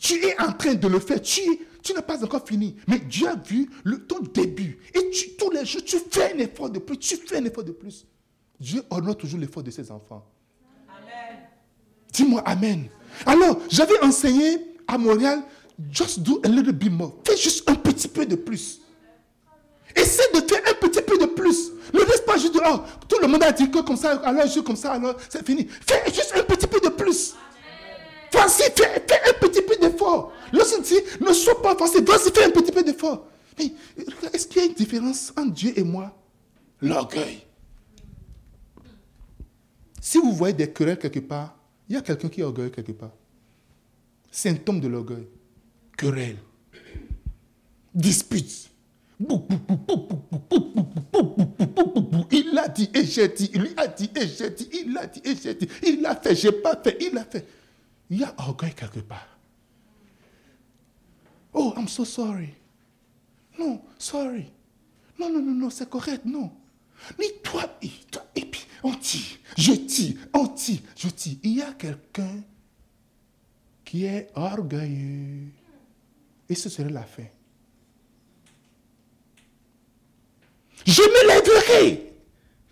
[0.00, 1.42] tu es en train de le faire, tu,
[1.82, 2.76] tu n'as pas encore fini.
[2.86, 4.78] Mais Dieu a vu le, ton début.
[4.94, 7.64] Et tu, tous les jours, tu fais un effort de plus, tu fais un effort
[7.64, 8.06] de plus.
[8.58, 10.24] Dieu honore toujours l'effort de ses enfants.
[10.88, 11.38] Amen.
[12.12, 12.88] Dis-moi Amen.
[13.26, 15.42] Alors, j'avais enseigné à Montréal,
[15.90, 17.14] just do a little bit more.
[17.26, 18.80] Fais juste un petit peu de plus.
[19.94, 21.72] Essaie de faire un petit peu de plus.
[21.92, 24.60] Ne laisse pas juste oh, tout le monde a dit que comme ça, alors je
[24.60, 25.66] comme ça, alors c'est fini.
[25.86, 27.34] Fais juste un petit peu de plus.
[28.32, 28.86] Vas-y, fais,
[29.28, 30.32] un petit peu d'effort.
[30.52, 33.26] Lorsqu'on dit, ne sois pas forcé, vas-y, fais un petit peu d'effort.
[33.58, 33.72] Mais
[34.32, 36.16] est-ce qu'il y a une différence entre Dieu et moi
[36.80, 37.44] L'orgueil.
[40.00, 41.56] Si vous voyez des querelles quelque part,
[41.88, 43.12] il y a quelqu'un qui est orgueilleux quelque part.
[44.30, 45.28] Symptôme de l'orgueil.
[45.96, 46.38] Querelle.
[47.94, 48.70] Dispute.
[52.30, 55.20] Il a dit et j'ai dit, il a dit et j'ai dit, il a dit
[55.24, 57.46] et j'ai dit, il a fait, j'ai pas fait, il a fait.
[58.10, 59.38] Il y a orgueil quelque part.
[61.54, 62.54] Oh, I'm so sorry.
[63.58, 64.50] Non, sorry.
[65.18, 66.50] Non, non, non, non, c'est correct, non.
[67.18, 71.40] Mais toi, et, toi, et puis on dit, je dis, on dit, je dis.
[71.42, 72.42] Il y a quelqu'un
[73.84, 75.48] qui est orgueilleux.
[76.48, 77.26] Et ce serait la fin.
[80.86, 82.14] Je me lèverai.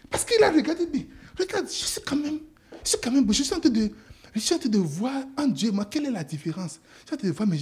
[0.09, 1.07] Parce qu'il a regardé, mais
[1.39, 2.41] regarde, je sais quand même,
[2.85, 3.91] je suis quand même, je suis en train de,
[4.35, 6.81] je suis en train de voir en Dieu, moi, quelle est la différence?
[7.03, 7.59] Je suis en train de voir, mais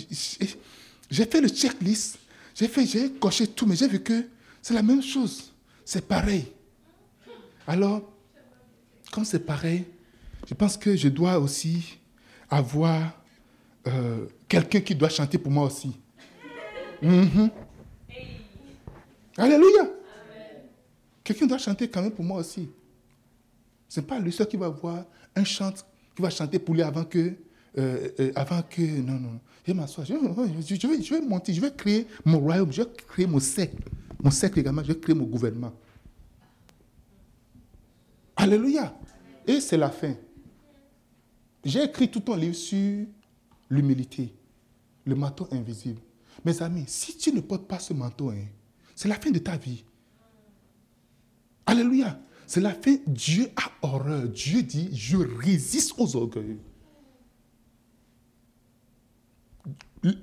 [1.11, 2.18] j'ai fait le checklist,
[2.54, 4.26] j'ai coché tout, mais j'ai vu que
[4.61, 5.52] c'est la même chose.
[5.85, 6.46] C'est pareil.
[7.66, 8.02] Alors,
[9.11, 9.85] comme c'est pareil,
[10.46, 11.98] je pense que je dois aussi
[12.50, 13.12] avoir
[13.87, 15.98] euh, quelqu'un qui doit chanter pour moi aussi.
[17.02, 17.50] Mm-hmm.
[19.37, 19.90] Alléluia.
[21.22, 22.68] Quelqu'un doit chanter quand même pour moi aussi.
[23.88, 25.04] Ce n'est pas lui seul qui va voir
[25.37, 25.72] un chant
[26.18, 27.33] qui va chanter pour lui avant que.
[27.78, 28.83] Euh, euh, avant que.
[28.83, 29.38] Non, non.
[29.64, 30.04] Je vais m'asseoir.
[30.04, 31.54] Je, vais, je vais monter.
[31.54, 32.72] Je vais créer mon royaume.
[32.72, 33.85] Je vais créer mon cercle.
[34.20, 34.83] Mon cercle également.
[34.83, 35.72] Je vais créer mon gouvernement.
[38.35, 38.98] Alléluia.
[39.46, 40.12] Et c'est la fin.
[41.64, 43.07] J'ai écrit tout un livre sur
[43.70, 44.35] l'humilité,
[45.04, 46.00] le manteau invisible.
[46.44, 48.44] Mes amis, si tu ne portes pas ce manteau, hein,
[48.96, 49.85] c'est la fin de ta vie.
[51.64, 52.18] Alléluia.
[52.48, 52.96] C'est la fin.
[53.06, 54.22] Dieu a horreur.
[54.22, 56.56] Dieu dit, je résiste aux orgueils.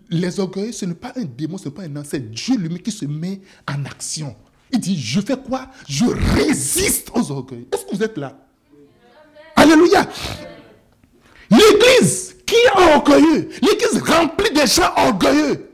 [0.10, 2.80] Les orgueils, ce n'est pas un démon, ce n'est pas un ange, c'est Dieu lui-même
[2.80, 4.36] qui se met en action.
[4.72, 5.70] Il dit, je fais quoi?
[5.88, 7.68] Je résiste aux orgueils.
[7.72, 8.36] Est-ce que vous êtes là?
[9.56, 10.10] Alléluia.
[11.52, 15.70] L'église qui est orgueilleux, l'église remplie de gens orgueilleux,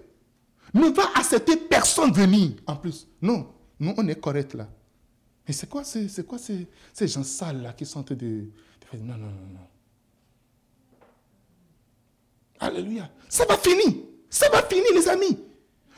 [0.74, 3.08] ne va accepter personne venir en plus.
[3.22, 3.48] Non,
[3.80, 4.68] nous on est correct là.
[5.48, 5.84] Mais c'est quoi,
[6.28, 8.46] quoi ces, ces gens sales-là qui sont en train de,
[8.94, 9.68] non, non, non, non.
[12.60, 13.10] Alléluia.
[13.28, 13.94] Ça va finir.
[14.30, 15.38] Ça va finir, les amis.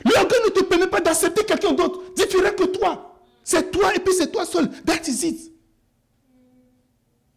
[0.04, 3.20] L'orgueil ne te permet pas d'accepter quelqu'un d'autre, différent que toi.
[3.44, 4.70] C'est toi et puis c'est toi seul.
[4.84, 5.52] That is it.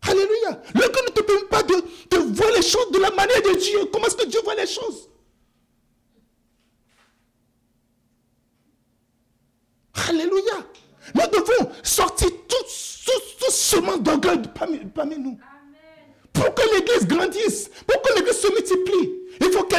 [0.02, 0.62] Alléluia.
[0.74, 3.90] L'orgueil ne te permet pas de voir les choses de la manière de Dieu.
[3.92, 5.10] Comment est-ce que Dieu voit les choses?
[9.94, 10.66] Alléluia.
[11.16, 12.56] Nous devons sortir tout,
[13.40, 15.38] tout, ce monde d'orgueil parmi, nous.
[16.34, 19.76] Pour que l'Église grandisse, pour que l'Église se multiplie, il faut que,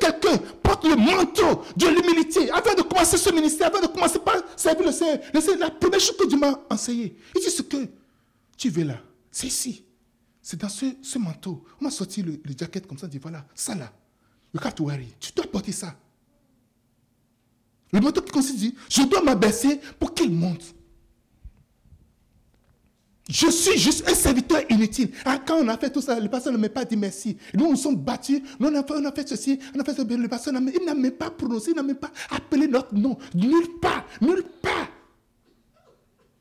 [0.00, 4.36] quelqu'un porte le manteau de l'humilité avant de commencer ce ministère, avant de commencer par
[4.56, 5.20] servir le Seigneur.
[5.58, 7.88] la première chose que Dieu m'a enseigné, il dit ce que
[8.56, 8.98] tu veux là,
[9.30, 9.84] c'est ici.
[10.42, 11.64] C'est dans ce, manteau.
[11.80, 13.92] On m'a sorti le, le, jacket comme ça, dit voilà, ça là.
[14.54, 15.12] You have to worry.
[15.18, 15.96] Tu dois porter ça.
[17.92, 20.74] Le manteau qui consiste dit, je dois m'abaisser pour qu'il monte.
[23.28, 25.10] Je suis juste un serviteur inutile.
[25.24, 27.36] Ah, quand on a fait tout ça, le pasteur ne m'a pas dit merci.
[27.54, 28.40] Nous, on sommes battus.
[28.60, 30.16] Nous, on a fait, on a fait ceci, on a fait ceci.
[30.16, 33.18] Le pasteur n'a même pas prononcé, il n'a même pas appelé notre nom.
[33.34, 34.85] Nulle part, nulle part.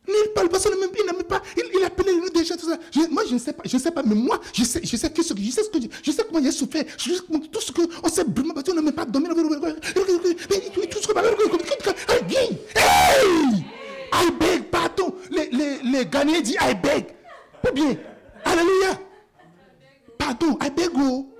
[0.08, 0.44] Nulle part.
[0.44, 2.70] Le pasteur n'a même, il n'a même pas, il, il a appelé nous déjà tout
[2.70, 2.78] ça.
[3.10, 5.10] moi, je ne sais pas, je ne sais pas, mais moi, je sais, je sais,
[5.10, 6.84] que ce, je sais ce que je sais comment a souffert.
[6.98, 9.28] Je sais tout ce qu'on s'est brûlé battu, on n'a même pas dormi.
[9.30, 11.16] Mais tout ce que.
[12.76, 13.66] Hey!
[14.14, 15.14] I beg, pardon.
[15.30, 17.08] Les, les, les Ghanéens disent I beg.
[17.68, 17.96] Ou bien,
[18.46, 19.00] Alléluia.
[20.18, 21.32] Pardon, I beg oh.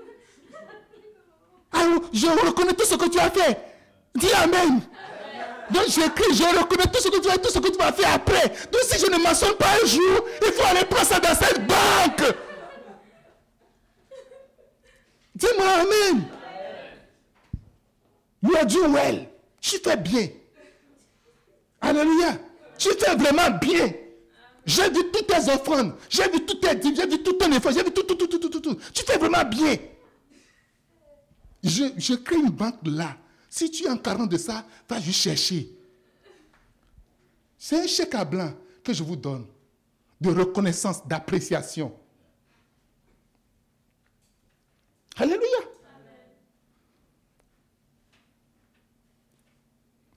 [2.12, 3.58] je reconnais tout ce que tu as fait.
[4.14, 4.80] Dis Amen.
[5.70, 8.14] Donc j'écris, je reconnais tout ce que tu as tout ce que tu vas faire
[8.14, 8.48] après.
[8.72, 11.66] Donc si je ne mentionne pas un jour, il faut aller prendre ça dans cette
[11.66, 12.34] banque.
[15.34, 16.24] Dis-moi Amen.
[18.42, 19.26] You are doing well.
[19.60, 20.28] Tu fais bien.
[21.80, 22.38] Alléluia.
[22.78, 23.92] Tu fais vraiment bien.
[24.64, 25.94] J'ai vu toutes tes offrandes.
[26.08, 26.94] J'ai vu toutes tes dîmes.
[26.96, 27.72] J'ai vu tout ton effort.
[27.72, 28.78] J'ai vu tout, tout, tout, tout, tout, tout.
[28.94, 29.76] Tu fais vraiment bien.
[31.62, 33.16] Je, je crée une banque là.
[33.48, 35.70] Si tu es en carence de ça, va juste chercher.
[37.58, 38.52] C'est un chèque à blanc
[38.84, 39.46] que je vous donne
[40.20, 41.94] de reconnaissance, d'appréciation.
[45.16, 45.46] Alléluia.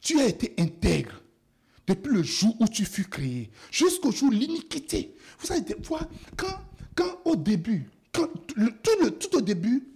[0.02, 1.22] Tu as été intègre
[1.86, 5.16] depuis le jour où tu fus créé, jusqu'au jour l'iniquité.
[5.40, 6.02] Vous savez, des fois,
[6.38, 6.60] quand,
[6.96, 8.28] quand au début, quand,
[9.20, 9.88] tout au début,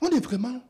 [0.00, 0.62] on est vraiment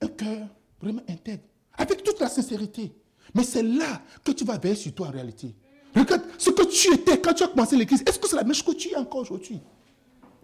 [0.00, 0.48] un cœur
[0.80, 1.44] vraiment intègre,
[1.76, 2.92] avec toute la sincérité.
[3.34, 5.54] Mais c'est là que tu vas veiller sur toi en réalité.
[5.94, 8.02] Regarde ce que tu étais quand tu as commencé l'église.
[8.06, 9.60] Est-ce que c'est la même chose que tu es encore aujourd'hui?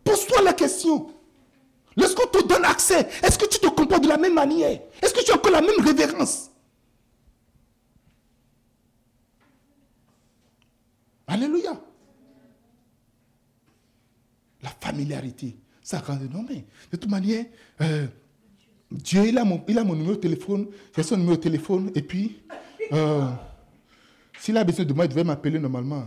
[0.04, 1.08] Pose-toi la question.
[1.96, 4.80] Lorsqu'on te donne accès, est-ce que tu te comportes de la même manière?
[5.02, 6.50] Est-ce que tu as encore la même révérence?
[11.26, 11.80] Alléluia.
[14.62, 15.56] La familiarité.
[15.82, 17.46] Ça rend mais de toute manière,
[17.80, 18.06] euh,
[18.90, 21.90] Dieu, il a, mon, il a mon numéro de téléphone, j'ai son numéro de téléphone,
[21.94, 22.40] et puis,
[22.92, 23.28] euh,
[24.38, 26.06] s'il a besoin de moi, il devait m'appeler normalement.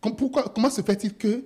[0.00, 1.44] pourquoi, comment se fait-il que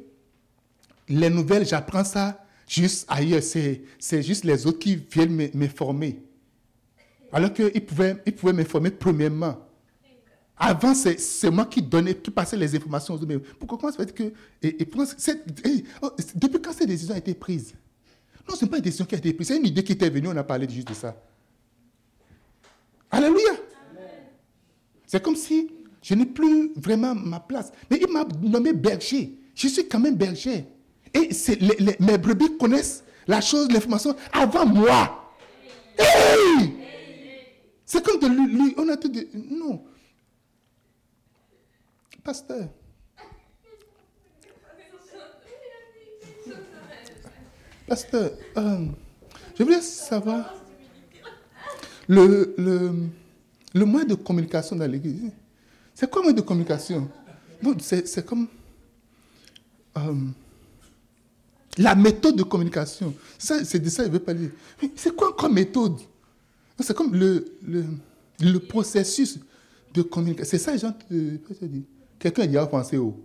[1.09, 3.83] les nouvelles, j'apprends ça juste ailleurs, c'est,
[4.23, 6.21] juste les autres qui viennent me, former.
[7.33, 9.57] Alors qu'ils pouvaient, ils pouvaient m'informer premièrement.
[10.59, 13.27] Avant, c'est, moi qui donnais, qui passais les informations aux autres.
[13.27, 14.33] Mais pourquoi comment se fait que.
[16.03, 17.75] Oh, depuis quand cette décision a été prise
[18.49, 20.11] Non, ce n'est pas une décision qui a été prise, c'est une idée qui était
[20.11, 21.17] venue, on a parlé juste de ça.
[23.11, 23.53] Alléluia.
[25.07, 25.71] C'est comme si
[26.03, 27.73] je n'ai plus vraiment ma place.
[27.91, 29.39] Mais il m'a nommé berger.
[29.55, 30.67] Je suis quand même berger.
[31.15, 31.31] Et
[32.01, 35.35] mes brebis connaissent la chose, l'information avant moi.
[37.85, 39.85] C'est comme de lui, on a tout dit, non.
[42.23, 42.69] Pasteur.
[47.87, 48.87] Pasteur, euh,
[49.57, 50.53] je voulais savoir
[52.09, 52.93] le, le,
[53.75, 55.31] le moyen de communication dans l'église.
[55.95, 57.09] C'est quoi le moyen de communication?
[57.81, 58.49] C'est comme
[59.97, 60.15] euh,
[61.79, 63.15] la méthode de communication.
[63.39, 64.51] C'est de ça qu'il veut parler.
[64.97, 65.99] C'est quoi comme méthode?
[66.81, 67.85] C'est comme le, le,
[68.41, 69.39] le, processus
[69.95, 70.51] de communication.
[70.51, 71.83] C'est ça, les gens disent.
[72.19, 72.99] Quelqu'un est offensé.
[72.99, 73.17] Oh.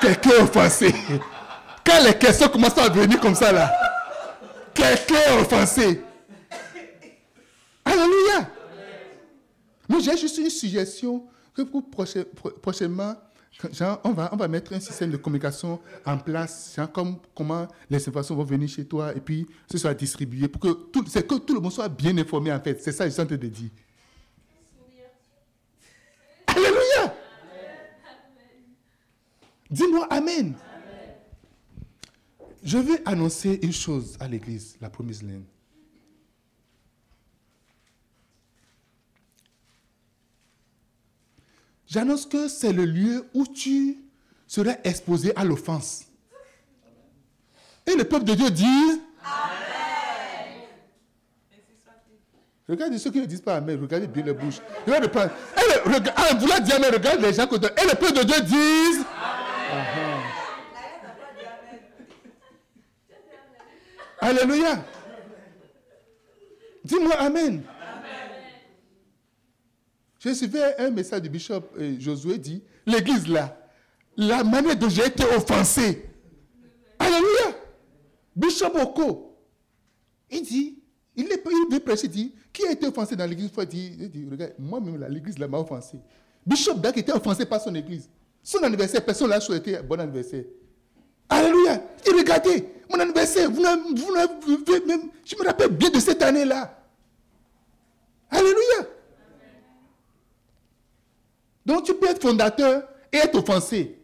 [0.00, 0.94] Quelqu'un est offensé.
[1.86, 3.72] Quand les questions commencent à venir comme ça, là,
[4.74, 6.02] quelqu'un est offensé.
[7.84, 8.50] Alléluia.
[9.88, 11.62] Mais j'ai juste une suggestion que
[12.60, 13.14] prochainement,
[14.02, 18.34] on, va, on va mettre un système de communication en place, comme comment les informations
[18.34, 21.60] vont venir chez toi et puis ce soit distribué pour que tout, que tout le
[21.60, 22.82] monde soit bien informé en fait.
[22.82, 23.70] C'est ça que je suis en train de dire.
[26.48, 27.14] Alléluia.
[29.70, 30.54] Dis-moi Amen.
[32.66, 35.44] Je vais annoncer une chose à l'église, la promise laine.
[41.86, 43.98] J'annonce que c'est le lieu où tu
[44.48, 46.06] serais exposé à l'offense.
[47.86, 48.64] Et le peuple de Dieu dit
[49.22, 50.64] Amen.
[52.68, 54.60] Regardez ceux qui ne disent pas Amen, regardez bien les bouches.
[54.84, 56.80] Regardez, et le, ah, vous dire
[57.20, 57.44] les gens.
[57.44, 59.04] Et le peuple de Dieu dit
[59.70, 60.05] Amen.
[64.20, 64.84] Alléluia.
[66.84, 67.62] Dis-moi Amen.
[70.18, 73.56] Je suivais un message du bishop et Josué dit, l'église là,
[74.16, 76.08] la manière dont j'ai été offensé.
[76.98, 77.54] Alléluia.
[78.34, 79.38] Bishop Oko,
[80.30, 80.78] il dit,
[81.14, 83.50] il est il prêcher, il dit, qui a été offensé dans l'église?
[83.72, 85.98] Il dit, regarde, moi-même, l'église m'a offensé.
[86.44, 88.08] Bishop Dak était offensé par son église.
[88.42, 90.44] Son anniversaire, personne l'a souhaité bon anniversaire.
[91.28, 91.82] Alléluia.
[92.06, 96.78] Il regardez, mon anniversaire, vous, vous, même, je me rappelle bien de cette année-là.
[98.30, 98.88] Alléluia.
[101.64, 103.98] Donc tu peux être fondateur et être offensé.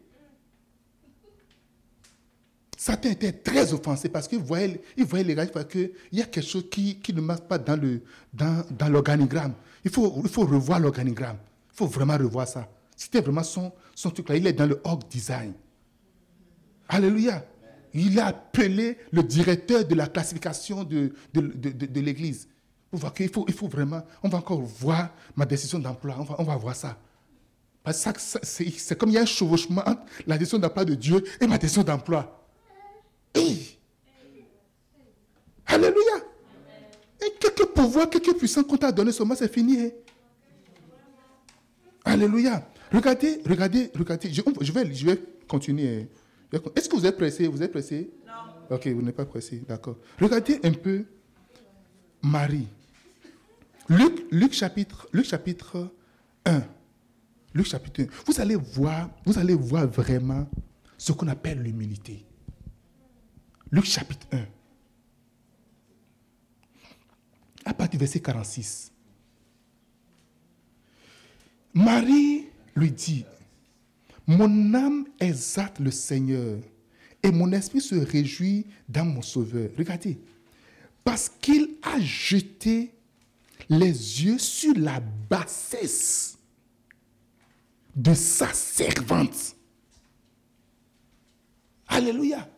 [2.77, 6.45] Satan était très offensé parce qu'il voyait, il voyait les gars, qu'il y a quelque
[6.45, 8.03] chose qui, ne marche pas dans, le,
[8.33, 9.55] dans, l'organigramme.
[9.85, 11.37] Il faut, il faut revoir l'organigramme.
[11.73, 12.69] Il faut vraiment revoir ça.
[12.97, 14.37] C'était vraiment son, son truc là.
[14.37, 15.53] Il est dans le org design.
[16.89, 17.45] Alléluia.
[17.95, 22.49] Il a appelé le directeur de la classification de, de, l'église.
[22.91, 26.25] Pour voir qu'il faut, il faut vraiment, on va encore voir ma décision d'emploi, on
[26.25, 26.99] va, on va voir ça.
[27.93, 31.59] C'est comme il y a un chevauchement entre la décision d'emploi de Dieu et ma
[31.59, 32.43] décision d'emploi.
[37.93, 39.81] voit quelque puissant qu'on t'a donné seulement, c'est fini.
[39.81, 39.91] Hein.
[42.05, 42.67] Alléluia.
[42.93, 44.33] Regardez, regardez, regardez.
[44.33, 46.09] Je, vais, je vais continuer.
[46.53, 47.47] Est-ce que vous êtes pressé?
[47.49, 48.11] Vous êtes pressé?
[48.27, 48.77] Non.
[48.77, 49.63] Ok, vous n'êtes pas pressé.
[49.67, 49.97] D'accord.
[50.21, 51.05] Regardez un peu
[52.23, 52.69] Marie.
[53.89, 55.93] Luc, Luc, chapitre, Luc chapitre
[56.45, 56.63] 1.
[57.55, 58.07] Luc chapitre 1.
[58.27, 60.49] Vous allez voir, vous allez voir vraiment
[60.97, 62.25] ce qu'on appelle l'humilité.
[63.71, 64.45] Luc chapitre 1.
[67.65, 68.93] À partir du verset 46.
[71.75, 72.47] Marie
[72.77, 73.25] lui dit,
[74.27, 76.59] mon âme exalte le Seigneur
[77.23, 79.71] et mon esprit se réjouit dans mon Sauveur.
[79.77, 80.19] Regardez,
[81.05, 82.93] parce qu'il a jeté
[83.69, 86.39] les yeux sur la bassesse
[87.95, 89.57] de sa servante.
[91.89, 92.49] Alléluia.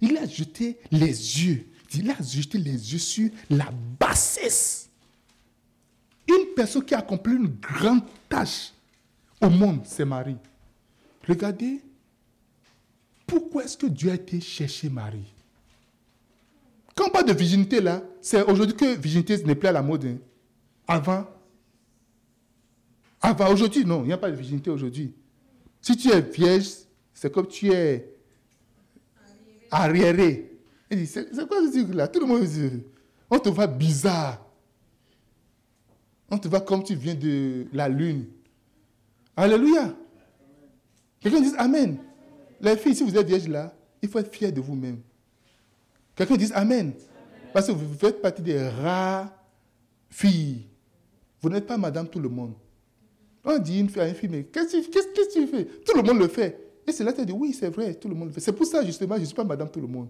[0.00, 1.66] Il a jeté les yeux.
[1.94, 4.90] Il a jeté les yeux sur la bassesse.
[6.26, 8.72] Une personne qui a accompli une grande tâche
[9.40, 10.36] au monde, c'est Marie.
[11.28, 11.80] Regardez,
[13.26, 15.32] pourquoi est-ce que Dieu a été chercher Marie?
[16.94, 20.04] Quand on parle de virginité, là, c'est aujourd'hui que virginité n'est plus à la mode.
[20.04, 20.18] Hein.
[20.86, 21.26] Avant,
[23.20, 25.14] avant, aujourd'hui, non, il n'y a pas de virginité aujourd'hui.
[25.80, 26.66] Si tu es vierge,
[27.14, 28.14] c'est comme tu es
[29.70, 30.52] arriéré.
[30.90, 32.82] C'est quoi ce truc-là Tout le monde dit,
[33.30, 34.44] on te voit bizarre.
[36.30, 38.26] On te voit comme tu viens de la lune.
[39.36, 39.96] Alléluia.
[41.24, 41.96] Quelqu'un dit Amen.
[42.60, 45.00] Les filles, si vous êtes vierge là, il faut être fier de vous-même.
[46.14, 46.92] Quelqu'un dit Amen.
[47.54, 49.32] Parce que vous faites partie des rares
[50.10, 50.66] filles.
[51.40, 52.52] Vous n'êtes pas madame tout le monde.
[53.42, 55.64] On dit une fille à une fille, mais qu'est-ce que tu fais?
[55.64, 56.60] Tout le monde le fait.
[56.86, 58.40] Et c'est là que tu dis, oui, c'est vrai, tout le monde le fait.
[58.40, 60.08] C'est pour ça, justement, je ne suis pas madame tout le monde.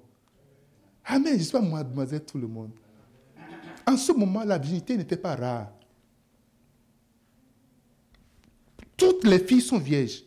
[1.04, 2.70] Amen, je ne suis pas mademoiselle tout le monde.
[3.86, 5.70] En ce moment, la virginité n'était pas rare.
[8.96, 10.24] Toutes les filles sont vierges.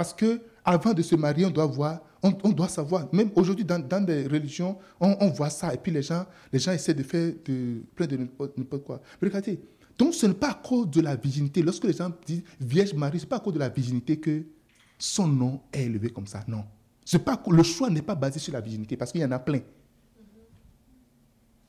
[0.00, 3.06] Parce que avant de se marier, on doit voir, on, doit savoir.
[3.12, 5.74] Même aujourd'hui, dans, des religions, on, voit ça.
[5.74, 9.02] Et puis les gens, les gens essaient de faire de, plein de n'importe quoi.
[9.20, 9.60] regardez,
[9.98, 11.60] donc ce n'est pas à cause de la virginité.
[11.60, 14.42] Lorsque les gens disent Vierge Marie, ce n'est pas à cause de la virginité que
[14.98, 16.42] son nom est élevé comme ça.
[16.48, 16.64] Non.
[17.22, 19.60] Pas, le choix n'est pas basé sur la virginité parce qu'il y en a plein.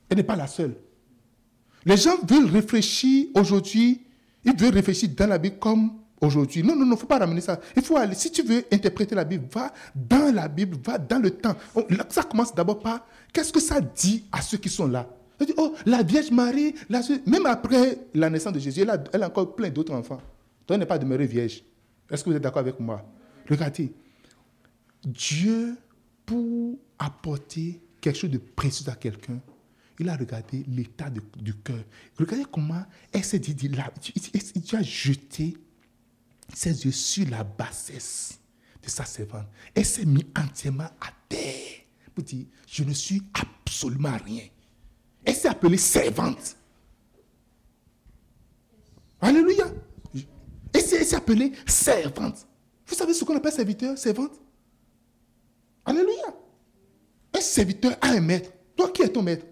[0.07, 0.77] Elle n'est pas la seule.
[1.83, 4.05] Les gens veulent réfléchir aujourd'hui,
[4.45, 6.63] ils veulent réfléchir dans la Bible comme aujourd'hui.
[6.63, 7.59] Non, non, non, il ne faut pas ramener ça.
[7.75, 11.19] Il faut aller, si tu veux interpréter la Bible, va dans la Bible, va dans
[11.19, 11.55] le temps.
[12.09, 15.07] Ça commence d'abord par qu'est-ce que ça dit à ceux qui sont là?
[15.57, 16.75] oh, la Vierge Marie,
[17.25, 20.21] même après la naissance de Jésus, elle a, elle a encore plein d'autres enfants.
[20.67, 21.63] Donc elle n'est pas demeurée vierge.
[22.09, 23.03] Est-ce que vous êtes d'accord avec moi?
[23.49, 23.91] Regardez,
[25.03, 25.75] Dieu,
[26.25, 29.39] pour apporter quelque chose de précieux à quelqu'un,
[29.99, 31.83] il a regardé l'état du cœur.
[32.17, 35.57] Regardez comment elle s'est dit, il, il a jeté
[36.53, 38.39] ses yeux sur la bassesse
[38.83, 39.47] de sa servante.
[39.73, 41.81] Elle s'est mise entièrement à terre
[42.13, 44.43] pour dire, je ne suis absolument rien.
[45.23, 46.55] Elle s'est appelée servante.
[49.19, 49.65] Alléluia.
[50.73, 52.47] Elle s'est appelée servante.
[52.85, 54.39] Vous savez ce qu'on appelle serviteur, servante?
[55.85, 56.35] Alléluia.
[57.33, 58.51] Un serviteur a un maître.
[58.75, 59.45] Toi, qui es ton maître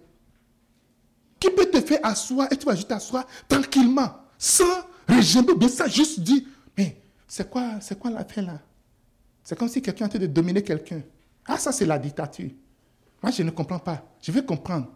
[1.38, 4.64] Qui peut te faire asseoir et tu vas juste t'asseoir tranquillement, sans
[5.08, 6.42] régime, bien ça, juste dire,
[7.30, 8.60] c'est quoi, c'est quoi l'affaire là?
[9.44, 11.00] C'est comme si quelqu'un était de dominer quelqu'un.
[11.46, 12.50] Ah, ça, c'est la dictature.
[13.22, 14.04] Moi, je ne comprends pas.
[14.20, 14.88] Je veux comprendre.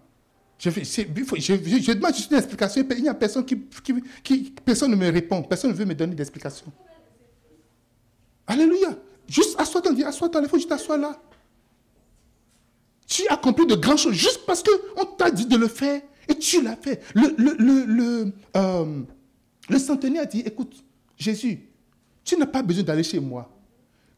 [0.58, 2.84] Je, je, demande juste une explication.
[2.90, 3.56] Il n'y a personne qui,
[4.24, 5.44] qui, Personne ne me répond.
[5.44, 6.66] Personne ne veut me donner d'explication.
[8.48, 8.98] Alléluia.
[9.28, 11.22] Juste assois-toi, assois-toi, il faut juste t'asseoir là.
[13.06, 16.34] Tu as accompli de grandes choses juste parce qu'on t'a dit de le faire et
[16.36, 17.00] tu l'as fait.
[17.14, 19.02] Le, le, le, le, euh,
[19.68, 20.84] le centenaire dit, écoute,
[21.16, 21.68] Jésus,
[22.24, 23.50] tu n'as pas besoin d'aller chez moi.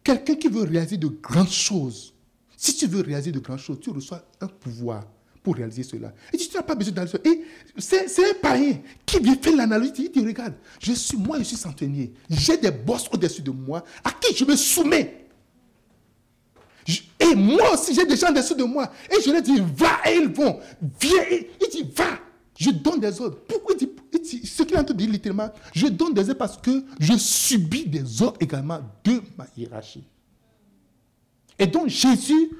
[0.02, 2.14] Quelqu'un qui veut réaliser de grandes choses,
[2.56, 5.04] si tu veux réaliser de grandes choses, tu reçois un pouvoir
[5.42, 6.12] pour réaliser cela.
[6.32, 7.44] Et tu n'as pas besoin d'aller Et
[7.78, 9.92] c'est un païen qui vient faire l'analyse.
[9.98, 12.12] Il dit, regarde, je suis, moi, je suis centenier.
[12.30, 15.26] J'ai des boss au-dessus de moi à qui je me soumets.
[17.20, 18.90] et moi aussi, j'ai des gens au-dessus de moi.
[19.10, 20.58] Et je leur dis, va, et ils vont.
[21.00, 21.24] Viens.
[21.30, 22.18] Il dit, va.
[22.56, 23.38] Je donne des ordres.
[23.48, 23.88] Pourquoi il
[24.22, 28.22] dit, ce qu'il a entendu littéralement, je donne des ordres parce que je subis des
[28.22, 30.04] ordres également de ma hiérarchie.
[31.58, 32.50] Et donc Jésus,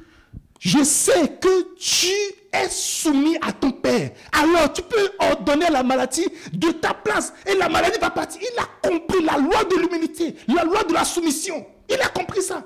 [0.59, 2.13] je sais que tu
[2.53, 4.13] es soumis à ton Père.
[4.33, 8.41] Alors tu peux ordonner la maladie de ta place et la maladie va partir.
[8.43, 11.67] Il a compris la loi de l'humilité, la loi de la soumission.
[11.89, 12.65] Il a compris ça.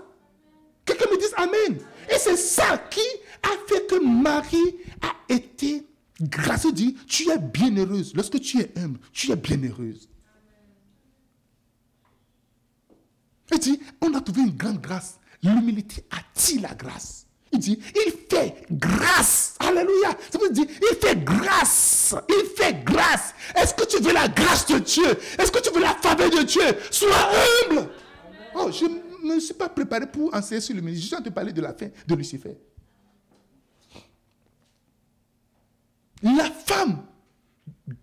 [0.84, 1.78] Quelqu'un me dise Amen.
[2.08, 3.00] Et c'est ça qui
[3.42, 5.84] a fait que Marie a été
[6.20, 8.12] Grâce dit, tu es bienheureuse.
[8.14, 10.08] Lorsque tu es humble, tu es bienheureuse.
[13.52, 15.18] Il dit, on a trouvé une grande grâce.
[15.42, 17.26] L'humilité attire la grâce.
[17.52, 19.56] Il dit, il fait grâce.
[19.58, 20.16] Alléluia.
[20.30, 22.14] Ça veut dire, il fait grâce.
[22.28, 23.34] Il fait grâce.
[23.56, 25.08] Est-ce que tu veux la grâce de Dieu?
[25.38, 26.62] Est-ce que tu veux la faveur de Dieu?
[26.90, 27.30] Sois
[27.66, 27.88] humble.
[28.54, 28.84] Oh, je
[29.26, 31.00] ne suis pas préparé pour enseigner sur l'humilité.
[31.00, 32.56] Je suis en train de parler de la fin de Lucifer.
[36.22, 37.02] La femme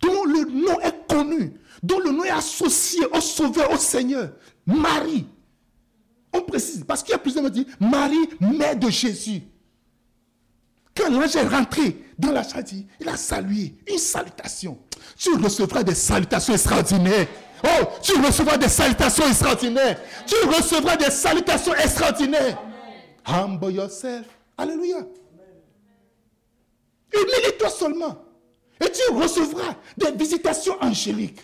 [0.00, 4.30] dont le nom est connu, dont le nom est associé au Sauveur, au Seigneur,
[4.66, 5.26] Marie.
[6.32, 9.42] On précise, parce qu'il y a plusieurs qui disent Marie, mère de Jésus.
[10.94, 12.64] Quand l'ange est rentré dans la chambre,
[13.00, 14.78] il a salué, une salutation.
[15.16, 17.28] Tu recevras des salutations extraordinaires.
[17.64, 20.00] Oh, tu recevras des salutations extraordinaires.
[20.26, 22.58] Tu recevras des salutations extraordinaires.
[23.24, 24.26] Humble yourself.
[24.56, 25.06] Alléluia.
[27.12, 28.24] Humilie-toi seulement.
[28.80, 31.40] Et tu recevras des visitations angéliques.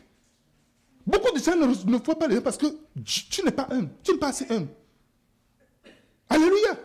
[1.07, 2.67] Beaucoup de gens ne, ne pas les parce que
[3.05, 3.87] tu n'es pas un.
[4.03, 4.67] Tu n'es pas assez un.
[6.29, 6.79] Alléluia.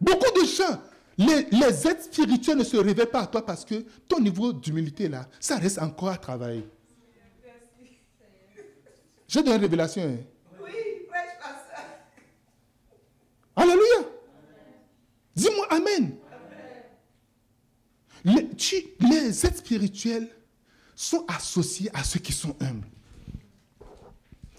[0.00, 0.80] Beaucoup de gens,
[1.16, 5.08] les, les aides spirituelles ne se révèlent pas à toi parce que ton niveau d'humilité
[5.08, 6.68] là, ça reste encore à travailler.
[9.28, 10.02] J'ai des révélations.
[10.02, 10.18] Hein.
[10.62, 10.70] Oui,
[13.56, 14.08] Alléluia.
[15.34, 16.16] Dis-moi Amen.
[18.24, 18.48] Les,
[19.26, 20.28] les aides spirituelles
[20.94, 22.86] sont associées à ceux qui sont humbles.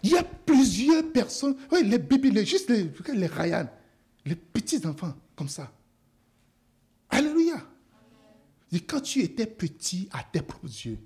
[0.03, 3.67] Il y a plusieurs personnes, oui, les bébés, les, juste les, les Ryan,
[4.25, 5.71] les petits enfants comme ça.
[7.09, 7.65] Alléluia.
[8.71, 10.99] Et quand tu étais petit à tes propres yeux,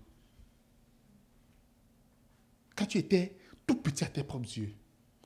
[2.75, 4.73] quand tu étais tout petit à tes propres yeux,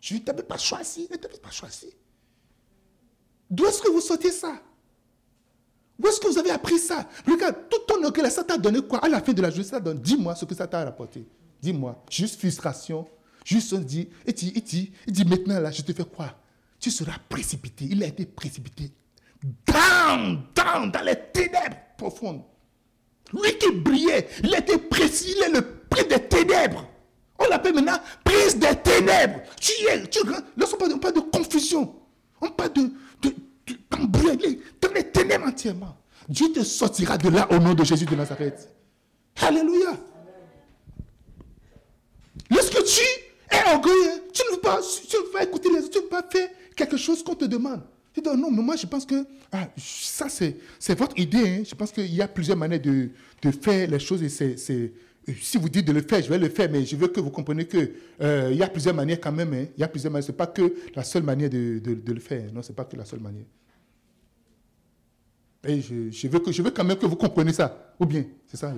[0.02, 1.88] je ne t'avais pas choisi, ne t'avais pas choisi.
[3.50, 4.62] D'où est-ce que vous sortez ça?
[6.02, 7.08] Où est-ce que vous avez appris ça?
[7.26, 9.00] Regarde, tout ton orgueil, ça t'a donné quoi?
[9.00, 10.00] À la fin de la journée, ça donne.
[10.00, 11.26] Dis-moi ce que ça t'a rapporté.
[11.62, 12.04] Dis-moi.
[12.10, 13.08] Juste frustration.
[13.46, 16.34] Juste on dit, et dit, et dit, et dit, maintenant là, je te fais quoi?
[16.80, 17.86] Tu seras précipité.
[17.90, 18.92] Il a été précipité.
[19.68, 22.42] Down, down, dans les ténèbres profondes.
[23.34, 26.90] Lui qui brillait, il était précis, il est le prix des ténèbres.
[27.38, 29.42] On l'appelle maintenant prise des ténèbres.
[29.60, 31.96] Tu es, tu, on parle de confusion.
[32.42, 32.92] On parle de,
[33.92, 35.98] dans les ténèbres entièrement.
[36.28, 38.70] Dieu te sortira de là au nom de Jésus de Nazareth.
[39.42, 39.98] Alléluia.
[42.50, 43.02] Lorsque tu
[43.52, 46.10] es orgueilleux, tu ne veux pas, tu veux pas écouter les autres, tu ne veux
[46.10, 47.82] pas faire quelque chose qu'on te demande.
[48.14, 51.60] Tu dis, non, mais moi je pense que ah, ça c'est votre idée.
[51.60, 51.64] Hein.
[51.68, 53.10] Je pense qu'il y a plusieurs manières de,
[53.42, 54.94] de faire les choses et c'est
[55.42, 57.32] si vous dites de le faire, je vais le faire, mais je veux que vous
[57.32, 59.54] compreniez qu'il euh, y a plusieurs manières quand même.
[59.54, 59.66] Hein.
[59.76, 60.26] Il y a plusieurs manières.
[60.26, 62.52] Ce n'est pas que la seule manière de, le faire.
[62.54, 63.46] Non, ce n'est pas que la seule manière.
[65.68, 67.94] Et je, veux que, je veux quand même que vous compreniez ça.
[68.00, 68.74] Ou bien, c'est ça.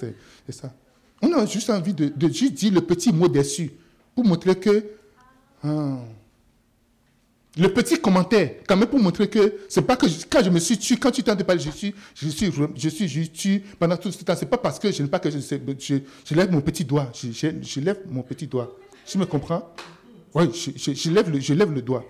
[0.00, 0.74] C'est ça.
[1.22, 3.70] On a juste envie de, juste dire le petit mot déçu
[4.14, 4.84] pour montrer que.
[5.62, 5.98] Ah,
[7.56, 10.78] le petit commentaire, quand même pour montrer que c'est pas que quand je me suis
[10.78, 13.96] tué, quand tu t'en de parler, je suis, je suis, je suis juste tué pendant
[13.96, 14.34] tout ce temps.
[14.34, 17.12] C'est pas parce que je n'ai pas que je, je, je, lève mon petit doigt.
[17.14, 18.74] Je, je, lève mon petit doigt.
[19.04, 19.74] Tu me comprends?
[20.34, 22.06] Oui, je, lève le, je lève le doigt.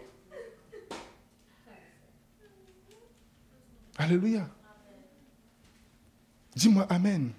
[3.97, 4.49] Alléluia.
[6.55, 7.32] Dis-moi Amen.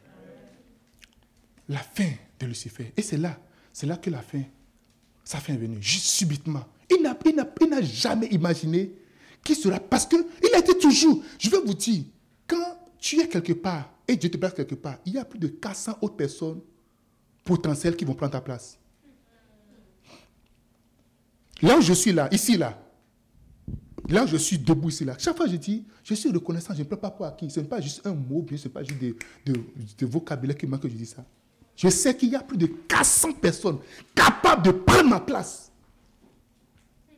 [1.70, 2.92] La fin de Lucifer.
[2.98, 3.40] Et c'est là,
[3.72, 4.42] c'est là que la fin,
[5.24, 6.66] sa fin est venue, juste subitement.
[6.96, 8.94] Il n'a jamais imaginé
[9.44, 9.80] qui sera.
[9.80, 10.24] Parce qu'il
[10.54, 11.22] a été toujours.
[11.40, 12.04] Je vais vous dire,
[12.48, 15.40] quand tu es quelque part et Dieu te place quelque part, il y a plus
[15.40, 16.62] de 400 autres personnes
[17.44, 18.78] potentielles qui vont prendre ta place.
[21.62, 22.78] Là où je suis là, ici là,
[24.10, 26.80] là où je suis debout ici là, chaque fois je dis, je suis reconnaissant, je
[26.80, 27.50] ne peux pas pour qui.
[27.50, 29.16] Ce n'est pas juste un mot, ce n'est pas juste de,
[29.46, 31.24] de, vocabulaire qui manque que je dis ça.
[31.76, 33.80] Je sais qu'il y a plus de 400 personnes
[34.14, 35.72] capables de prendre ma place.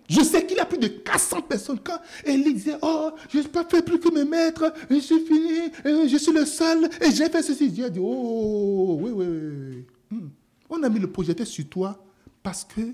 [0.07, 1.79] Je sais qu'il y a plus de 400 personnes.
[1.83, 5.71] Quand Élie disait, oh, je n'ai pas fait plus que mes maîtres, je suis fini,
[5.83, 7.69] je suis le seul, et j'ai fait ceci.
[7.69, 9.85] Dieu a dit, oh, oui, oui, oui.
[10.11, 10.29] Hmm.
[10.69, 12.03] On a mis le projecteur sur toi
[12.43, 12.93] parce que,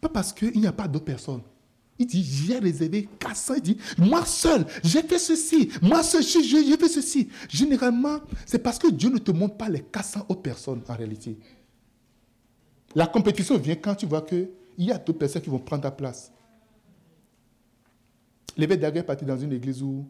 [0.00, 1.42] pas parce qu'il n'y a pas d'autres personnes.
[1.98, 3.54] Il dit, j'ai réservé 400.
[3.56, 5.70] Il dit, moi seul, j'ai fait ceci.
[5.82, 7.28] Moi seul, j'ai fait ceci.
[7.48, 11.38] Généralement, c'est parce que Dieu ne te montre pas les 400 autres personnes en réalité.
[12.94, 14.48] La compétition vient quand tu vois que
[14.80, 16.32] il y a d'autres personnes qui vont prendre ta place.
[18.56, 20.06] L'évêque d'Aguerre est parti dans une église où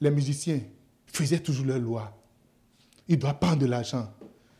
[0.00, 0.60] les musiciens
[1.06, 2.20] faisaient toujours leur loi.
[3.06, 4.12] Ils doivent prendre de l'argent.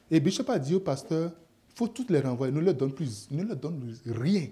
[0.09, 1.33] Et Bishop a dit au pasteur,
[1.71, 4.47] il faut toutes les renvoyer, ne leur donne plus, ne leur donne rien.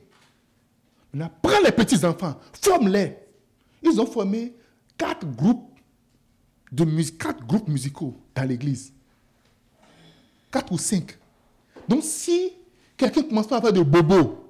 [1.13, 3.19] Maintenant, prends les petits-enfants, forme-les.
[3.85, 4.53] Ils ont formé
[4.99, 5.79] quatre groupes
[6.73, 8.93] de quatre groupes musicaux dans l'église.
[10.51, 11.17] Quatre ou cinq.
[11.87, 12.55] Donc si
[13.01, 14.45] quelqu'un commence pas à avoir de bobo,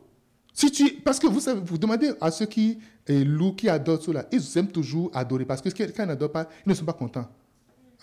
[0.52, 2.78] si tu, parce que vous savez, vous demandez à ceux qui
[3.08, 6.68] louent, qui adorent cela, ils aiment toujours adorer parce que quand ils n'adorent pas, ils
[6.68, 7.28] ne sont pas contents.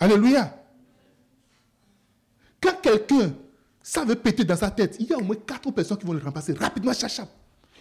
[0.00, 0.54] Alléluia.
[2.60, 3.32] Quand quelqu'un,
[3.82, 6.14] ça veut péter dans sa tête, il y a au moins quatre personnes qui vont
[6.14, 7.28] le remplacer rapidement, chachap.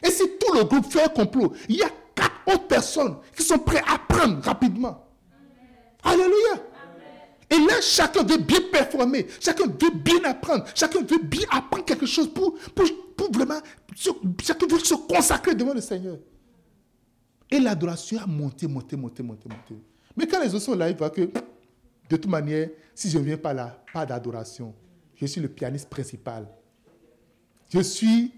[0.04, 3.44] Et si tout le groupe fait un complot, il y a quatre autres personnes qui
[3.44, 5.06] sont prêtes à prendre rapidement.
[6.04, 6.64] Alléluia.
[7.50, 12.06] Et là, chacun veut bien performer, chacun veut bien apprendre, chacun veut bien apprendre quelque
[12.06, 12.58] chose pour,
[13.16, 13.60] pour, vraiment,
[13.96, 16.18] chacun veut se consacrer devant le Seigneur.
[17.50, 19.82] Et l'adoration a monté, monté, monté, monté, monté.
[20.18, 21.30] Mais quand les autres sont là, ils voient que, de
[22.18, 24.74] toute manière, si je ne viens pas là, pas d'adoration.
[25.16, 26.48] Je suis le pianiste principal.
[27.70, 28.34] Je suis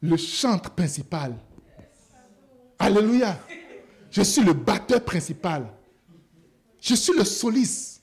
[0.00, 1.34] le chantre principal.
[2.78, 3.38] Alléluia.
[4.10, 5.66] Je suis le batteur principal.
[6.80, 7.93] Je suis le soliste.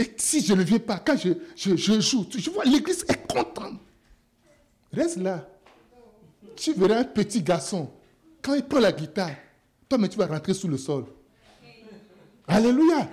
[0.00, 3.78] Et si je ne viens pas, quand je, je, joue, je vois l'église est contente.
[4.90, 5.46] Reste là.
[6.56, 7.90] Tu verras un petit garçon.
[8.40, 9.36] Quand il prend la guitare,
[9.86, 11.04] toi, mais tu vas rentrer sous le sol.
[12.48, 13.10] Alléluia.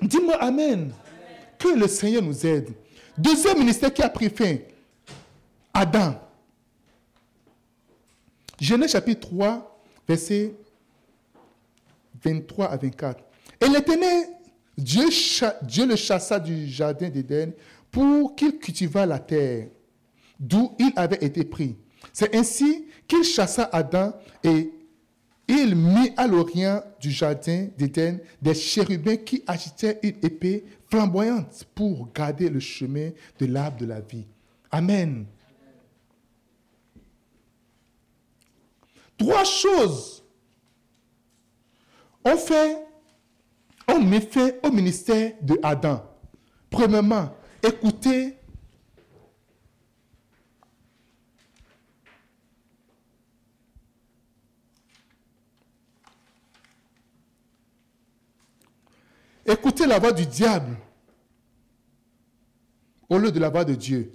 [0.00, 0.92] Dis-moi Amen.
[1.58, 2.70] Que le Seigneur nous aide.
[3.18, 4.58] Deuxième ministère qui a pris fin.
[5.74, 6.14] Adam.
[8.60, 10.54] Genèse chapitre 3, verset
[12.22, 13.24] 23 à 24.
[13.60, 14.28] Et l'Éternel,
[14.80, 17.52] Dieu, le chassa du jardin d'Éden
[17.90, 19.68] pour qu'il cultivât la terre,
[20.38, 21.76] d'où il avait été pris.
[22.12, 24.12] C'est ainsi qu'il chassa Adam
[24.42, 24.72] et
[25.48, 32.12] il mit à l'orient du jardin d'Éden des chérubins qui agitaient une épée flamboyante pour
[32.12, 34.26] garder le chemin de l'arbre de la vie.
[34.70, 35.26] Amen.
[39.18, 40.24] Trois choses
[42.24, 42.78] ont fait,
[43.98, 46.02] mis fin au ministère de Adam.
[46.70, 48.36] Premièrement, écoutez
[59.46, 60.76] Écoutez la voix du diable
[63.08, 64.12] au lieu de la voix de Dieu.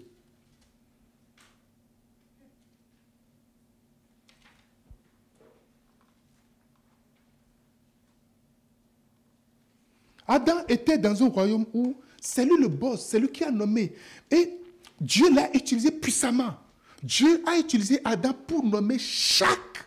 [10.27, 13.93] Adam était dans un royaume où c'est lui le boss, c'est lui qui a nommé.
[14.31, 14.59] Et
[14.99, 16.55] Dieu l'a utilisé puissamment.
[17.03, 19.85] Dieu a utilisé Adam pour nommer chaque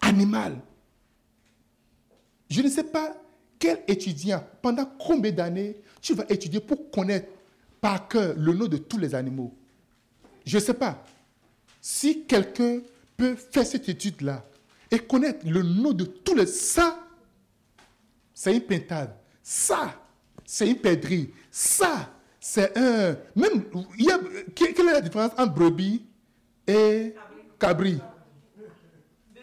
[0.00, 0.60] animal.
[2.48, 3.16] Je ne sais pas
[3.58, 7.28] quel étudiant, pendant combien d'années tu vas étudier pour connaître
[7.80, 9.52] par cœur le nom de tous les animaux
[10.46, 11.04] Je ne sais pas.
[11.80, 12.80] Si quelqu'un
[13.16, 14.44] peut faire cette étude-là
[14.90, 16.46] et connaître le nom de tous les...
[16.46, 16.98] Ça,
[18.32, 19.14] c'est une pintade.
[19.52, 19.92] Ça,
[20.44, 21.28] c'est une perdrix.
[21.50, 23.16] Ça, c'est un...
[23.34, 23.64] Même,
[24.54, 26.06] quelle est la différence entre brebis
[26.68, 27.16] et
[27.58, 27.98] cabri?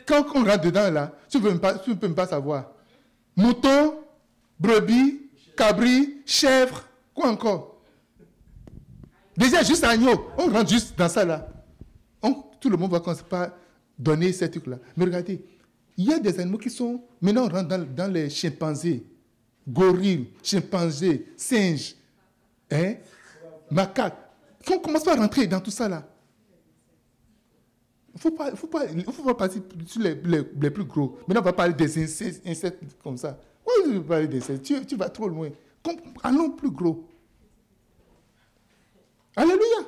[0.06, 2.72] Quand on rentre dedans, là, tu ne peux, peux même pas savoir.
[3.36, 3.96] Mouton,
[4.58, 7.82] brebis, cabri, chèvre, quoi encore?
[9.36, 11.50] Déjà, juste agneau, on rentre juste dans ça là.
[12.62, 13.50] tout le monde va commencer par
[14.00, 14.78] donner ces trucs-là.
[14.96, 15.44] Mais regardez,
[15.98, 17.04] il y a des animaux qui sont.
[17.22, 19.06] Maintenant, on rentre dans, les chimpanzés,
[19.68, 21.96] gorilles, chimpanzés, singes,
[22.72, 22.96] hein,
[23.70, 24.18] macaques.
[24.70, 26.08] On commence par rentrer dans tout ça là.
[28.14, 31.20] Il ne faut pas, faut pas, pas passer sur les, les, plus gros.
[31.28, 33.40] Maintenant, on va parler des insectes comme ça.
[33.66, 34.58] Oui, je parler ça.
[34.58, 35.50] Tu, tu, vas trop loin.
[36.24, 37.08] Allons plus gros.
[39.36, 39.88] Alléluia.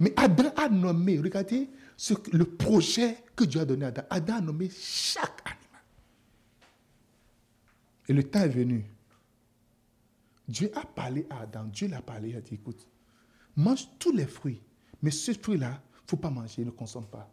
[0.00, 1.68] Mais Adam a nommé, regardez
[2.32, 4.02] le projet que Dieu a donné à Adam.
[4.10, 5.47] Adam a nommé chaque.
[8.08, 8.84] Et le temps est venu.
[10.48, 11.64] Dieu a parlé à Adam.
[11.64, 12.30] Dieu l'a parlé.
[12.30, 12.88] Il a dit écoute,
[13.56, 14.62] mange tous les fruits.
[15.02, 17.30] Mais ce fruit-là, il ne faut pas manger, ne consomme pas.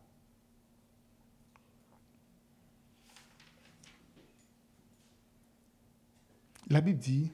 [6.69, 7.31] La Bible dit,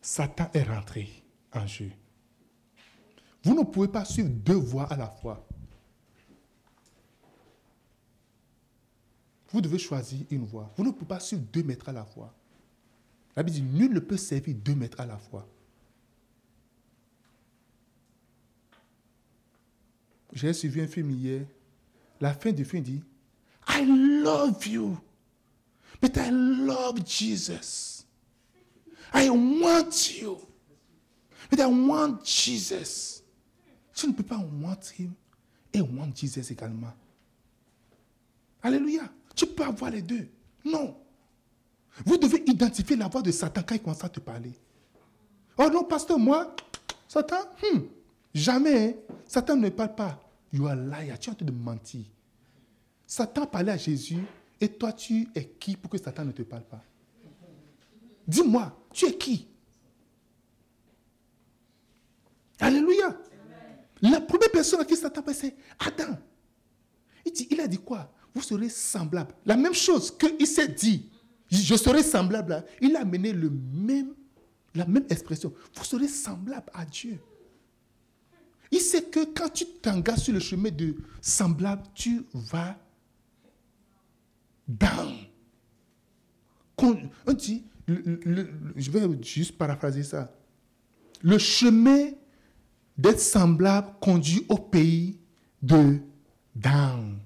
[0.00, 1.08] Satan est rentré
[1.52, 1.90] en jeu.
[3.42, 5.46] Vous ne pouvez pas suivre deux voies à la fois.
[9.52, 10.72] Vous devez choisir une voie.
[10.76, 12.34] Vous ne pouvez pas suivre deux maîtres à la fois.
[13.36, 15.46] La Bible dit, nul ne peut servir deux maîtres à la fois.
[20.32, 21.44] J'ai suivi un film hier.
[22.20, 23.02] La fin du film dit,
[23.68, 23.84] I
[24.22, 24.98] love you,
[26.00, 28.06] but I love Jesus.
[29.14, 30.38] I want you.
[31.50, 33.22] But I want Jesus.
[33.94, 35.12] Tu ne peux pas want him
[35.72, 36.94] et want Jesus également.
[38.62, 39.12] Alléluia.
[39.34, 40.28] Tu peux avoir les deux.
[40.64, 40.96] Non.
[42.04, 44.52] Vous devez identifier la voix de Satan quand il commence à te parler.
[45.58, 46.54] Oh non, pasteur, moi,
[47.06, 47.80] Satan, hmm,
[48.34, 48.88] jamais.
[48.88, 49.14] Hein.
[49.26, 50.20] Satan ne parle pas.
[50.52, 51.18] You are liar.
[51.18, 52.04] Tu es en train de mentir.
[53.06, 54.24] Satan parlait à Jésus
[54.60, 56.82] et toi, tu es qui pour que Satan ne te parle pas?
[58.26, 59.48] Dis-moi, tu es qui?
[62.60, 63.18] Alléluia.
[64.00, 66.16] La première personne à qui Satan parle, c'est Adam.
[67.50, 68.10] Il a dit quoi?
[68.34, 69.34] Vous serez semblables.
[69.44, 71.10] La même chose qu'il s'est dit.
[71.50, 72.64] Je serai semblable.
[72.80, 74.14] Il a amené le même,
[74.74, 75.52] la même expression.
[75.74, 77.20] Vous serez semblable à Dieu.
[78.70, 82.78] Il sait que quand tu t'engages sur le chemin de semblable, tu vas
[84.66, 85.14] down.
[87.26, 90.34] On dit, je vais juste paraphraser ça.
[91.20, 92.10] Le chemin
[92.96, 95.18] d'être semblable conduit au pays
[95.60, 95.98] de
[96.56, 97.18] down.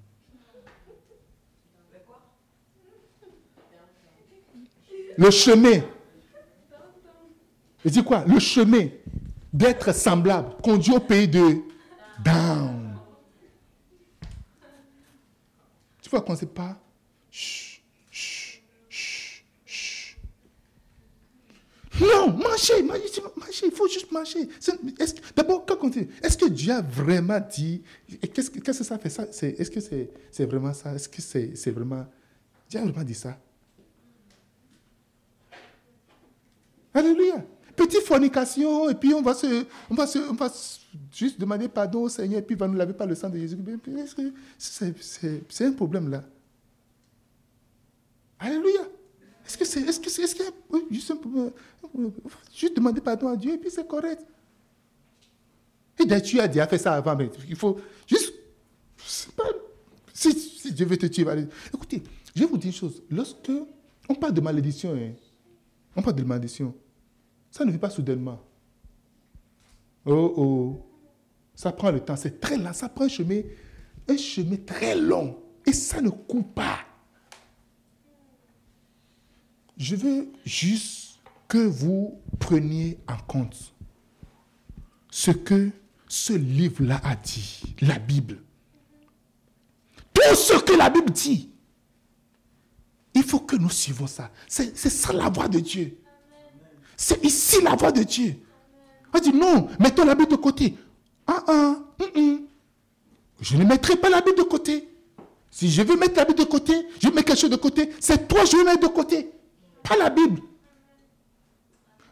[5.18, 5.82] Le chemin.
[7.84, 8.24] Je dis quoi?
[8.26, 8.88] Le chemin
[9.52, 11.62] d'être semblable conduit au pays de
[12.22, 12.98] down.
[16.02, 16.78] Tu vois qu'on ne pas?
[21.98, 24.48] Non, mangez, mangez, mangez, il faut juste manger.
[25.34, 25.64] D'abord,
[26.22, 27.82] est-ce que Dieu a vraiment dit,
[28.34, 29.08] qu'est-ce que ça fait?
[29.08, 30.92] Ça Est-ce que c'est vraiment ça?
[30.94, 32.06] Est-ce que c'est vraiment...
[32.68, 33.38] Dieu a vraiment dit ça?
[36.97, 37.44] Alléluia.
[37.76, 40.51] Petite fornication, et puis on va, se, on, va se, on va
[41.12, 43.38] juste demander pardon au Seigneur, et puis il va nous laver par le sang de
[43.38, 43.59] Jésus.
[44.59, 46.24] C'est un problème là?
[48.38, 48.80] Alléluia.
[49.47, 51.12] Est-ce que c'est, est-ce que c'est, est-ce qu'il y a juste,
[52.55, 54.24] juste demander pardon à Dieu et puis c'est correct.
[55.99, 58.32] Et tu as déjà fait ça avant, mais il faut juste,
[60.14, 61.47] si, Dieu veut te tuer, allez.
[61.74, 62.03] écoutez,
[62.34, 63.03] je vais vous dire une chose.
[63.11, 63.53] Lorsque
[64.09, 65.12] on parle de malédiction, hein,
[65.94, 66.74] on parle de malédiction,
[67.57, 68.38] ça ne vit pas soudainement.
[70.04, 70.86] Oh oh,
[71.54, 73.40] ça prend le temps, c'est très lent, ça prend un chemin,
[74.09, 76.80] un chemin très long et ça ne coupe pas.
[79.78, 83.74] Je veux juste que vous preniez en compte
[85.11, 85.70] ce que
[86.09, 88.42] ce livre-là a dit, la Bible.
[90.12, 91.50] Tout ce que la Bible dit,
[93.14, 94.30] il faut que nous suivons ça.
[94.46, 95.98] C'est ça la voix de Dieu.
[96.97, 98.36] C'est ici la voix de Dieu.
[99.12, 100.74] On dit non, mettons la Bible de côté.
[101.26, 102.38] Ah, ah, mm, mm.
[103.40, 104.88] Je ne mettrai pas la Bible de côté.
[105.51, 107.90] Si je veux mettre la Bible de côté, je mets quelque chose de côté.
[108.01, 109.30] C'est toi, je vais mettre de côté.
[109.82, 110.40] Pas la Bible.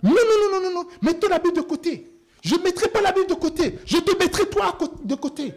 [0.02, 0.88] Non, non, non, non, non, non.
[1.02, 2.10] Mettons la Bible de côté.
[2.42, 3.78] Je ne mettrai pas la Bible de côté.
[3.86, 5.54] Je te mettrai toi de côté.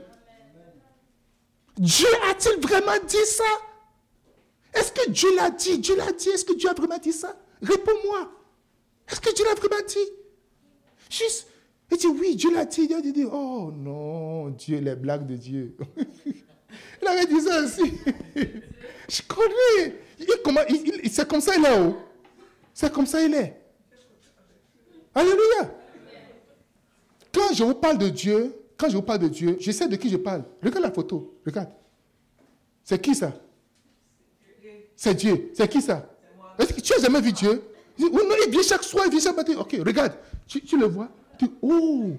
[1.77, 3.43] Dieu a-t-il vraiment dit ça?
[4.73, 5.77] Est-ce que Dieu l'a dit?
[5.79, 6.29] Dieu l'a dit.
[6.29, 7.35] Est-ce que Dieu a vraiment dit ça?
[7.61, 8.31] Réponds-moi.
[9.09, 9.97] Est-ce que Dieu l'a vraiment dit?
[11.09, 11.47] Juste,
[11.91, 12.87] il dit oui, Dieu l'a dit.
[12.87, 15.77] Dieu dit, oh non, Dieu, les blagues de Dieu.
[17.01, 17.93] il avait dit ça aussi.
[19.09, 19.95] Je connais.
[21.09, 21.97] c'est comme ça il est haut.
[22.73, 23.61] C'est comme ça il est.
[25.15, 25.73] Alléluia.
[27.33, 29.95] Quand je vous parle de Dieu, quand je vous parle de Dieu, je sais de
[29.95, 30.43] qui je parle.
[30.61, 31.39] Regarde la photo.
[31.45, 31.69] Regarde.
[32.83, 33.33] C'est qui ça?
[34.95, 35.51] C'est Dieu.
[35.53, 36.09] C'est qui ça?
[36.59, 37.63] Est-ce que tu as jamais vu Dieu?
[37.99, 39.55] Non, il vient chaque soir, il vient chaque matin.
[39.57, 40.13] Ok, regarde.
[40.47, 42.11] Tu, le vois tu, Oh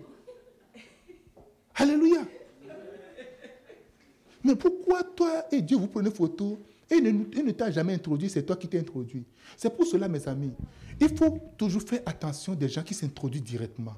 [1.74, 2.22] Alléluia.
[4.44, 6.58] Mais pourquoi toi et Dieu vous prenez photo
[6.90, 9.24] et il ne, t'a jamais introduit, c'est toi qui t'es introduit.
[9.56, 10.52] C'est pour cela, mes amis,
[11.00, 13.94] il faut toujours faire attention des gens qui s'introduisent directement.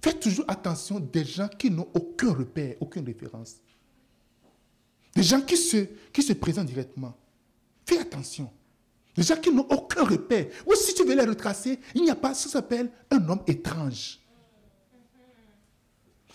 [0.00, 3.56] Faites toujours attention des gens qui n'ont aucun repère, aucune référence.
[5.18, 5.78] Des gens qui se,
[6.12, 7.12] qui se présentent directement.
[7.84, 8.48] Fais attention.
[9.16, 10.46] Des gens qui n'ont aucun repère.
[10.64, 14.20] Ou si tu veux les retracer, il n'y a pas, ça s'appelle un homme étrange.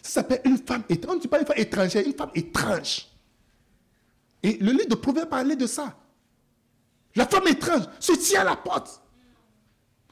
[0.01, 1.13] Ça s'appelle une femme étrange.
[1.13, 3.07] On ne dit pas une femme étrangère, une femme étrange.
[4.43, 5.97] Et le livre de Proverbes parlait de ça.
[7.15, 9.01] La femme étrange se tient à la porte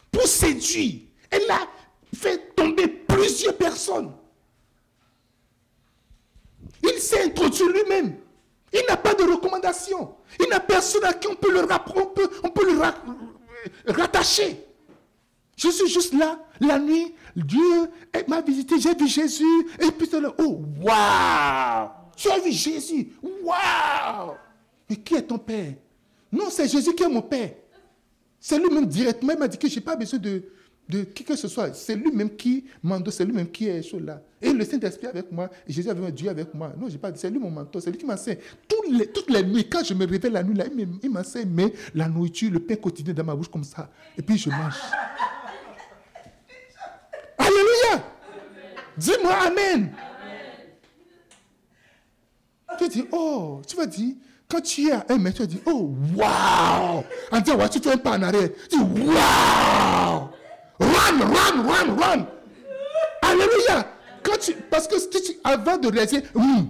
[0.10, 1.02] pour séduire.
[1.30, 1.68] Elle a
[2.16, 4.14] fait tomber plusieurs personnes.
[6.82, 8.16] Il s'est introduit lui-même.
[8.74, 10.16] Il n'a pas de recommandation.
[10.40, 12.14] Il n'a personne à qui on peut le, on
[12.44, 14.66] on peut le rattacher.
[15.58, 17.90] Je suis juste là, la nuit, Dieu
[18.28, 24.34] m'a visité, j'ai vu Jésus, et puis là, oh, waouh Tu as vu Jésus, waouh
[24.90, 25.74] Mais qui est ton père?
[26.32, 27.52] Non, c'est Jésus qui est mon père.
[28.40, 30.44] C'est lui-même directement, il m'a dit que je n'ai pas besoin de,
[30.92, 31.74] de qui que ce soit.
[31.74, 34.22] C'est lui-même qui m'endosse, c'est lui-même qui est chaud là.
[34.42, 36.74] Et le Saint-Esprit avec moi, et Jésus avec moi, Dieu avec moi.
[36.78, 38.38] Non, j'ai pas dit, c'est lui mon mentor, c'est lui qui m'enseigne.
[38.68, 40.66] Toutes les, toutes les nuits, quand je me réveille la nuit là,
[41.02, 43.90] il m'enseigne mais la nourriture, le pain quotidien dans ma bouche comme ça.
[44.18, 44.76] Et puis je mange.
[47.38, 48.04] Alléluia.
[48.98, 49.92] Dis-moi Amen.
[52.78, 54.16] Tu dis, oh, tu vas dire,
[54.50, 57.04] quand tu es à un mètre, tu vas dire, oh, waouh.
[57.32, 58.50] En disant, ouais, tu fais un pas en arrière.
[58.70, 60.30] Tu dis, waouh.
[61.12, 62.28] Run, run, run, run.
[63.22, 63.88] Alléluia.
[64.24, 66.70] Quand tu, parce que tu, avant de réaliser, oui.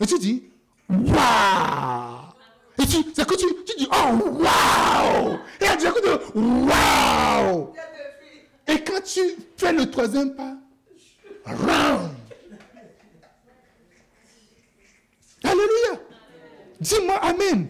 [0.00, 0.44] Et tu dis,
[0.88, 2.32] waouh.
[2.78, 5.38] Et tu, c'est que tu, tu dis, oh, waouh.
[5.60, 5.86] Et elle dit,
[6.34, 7.74] waouh.
[8.66, 9.20] Et quand tu
[9.56, 10.54] fais le troisième pas,
[11.44, 12.10] run.
[15.42, 16.00] Alléluia.
[16.80, 17.68] Dis-moi Amen.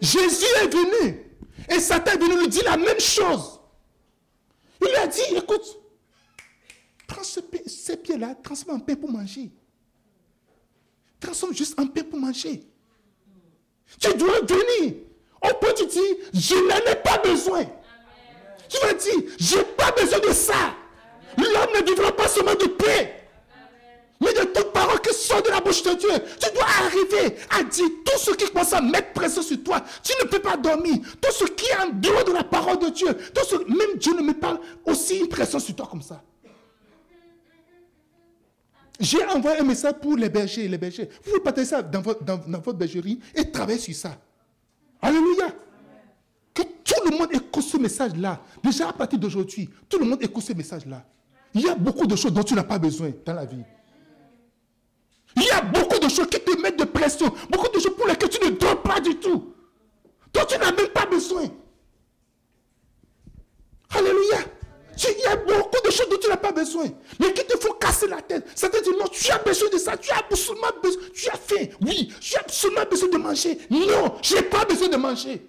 [0.00, 1.24] Jésus est venu.
[1.70, 3.57] Et Satan est venu lui dire la même chose.
[4.80, 5.80] Il lui a dit, écoute,
[7.06, 9.50] prends ces pieds-là, transforme en pain pour manger.
[11.20, 12.62] Transforme juste en pain pour manger.
[14.00, 14.94] Tu dois venir.
[15.42, 15.98] Au point tu dis,
[16.34, 17.64] je n'en ai pas besoin.
[18.68, 20.74] Tu vas dire, je n'ai pas besoin de ça.
[21.36, 23.17] L'homme ne vivra pas seulement de paix
[24.20, 26.10] mais de toute parole qui sort de la bouche de Dieu.
[26.40, 29.82] Tu dois arriver à dire tout ce qui commence à mettre pression sur toi.
[30.02, 30.96] Tu ne peux pas dormir.
[31.20, 33.14] Tout ce qui est en dehors de la parole de Dieu.
[33.34, 36.22] Tout ce, même Dieu ne met pas aussi une pression sur toi comme ça.
[38.98, 41.08] J'ai envoyé un message pour les bergers les bergers.
[41.22, 44.18] Vous pouvez partager ça dans votre, dans, votre bergerie et travailler sur ça.
[45.00, 45.46] Alléluia.
[46.52, 48.42] Que tout le monde écoute ce message-là.
[48.64, 51.04] Déjà à partir d'aujourd'hui, tout le monde écoute ce message-là.
[51.54, 53.62] Il y a beaucoup de choses dont tu n'as pas besoin dans la vie.
[55.40, 57.32] Il y a beaucoup de choses qui te mettent de pression.
[57.50, 59.54] Beaucoup de choses pour lesquelles tu ne dors pas du tout.
[60.32, 61.44] Dont tu n'as même pas besoin.
[63.90, 64.38] Alléluia.
[65.00, 66.86] Il y a beaucoup de choses dont tu n'as pas besoin.
[67.20, 68.52] Mais qui te font casser la tête.
[68.54, 69.96] Te dit non, tu as besoin de ça.
[69.96, 71.02] Tu as absolument besoin.
[71.14, 71.66] Tu as faim.
[71.82, 73.58] Oui, tu as absolument besoin de manger.
[73.70, 75.46] Non, je n'ai pas besoin de manger.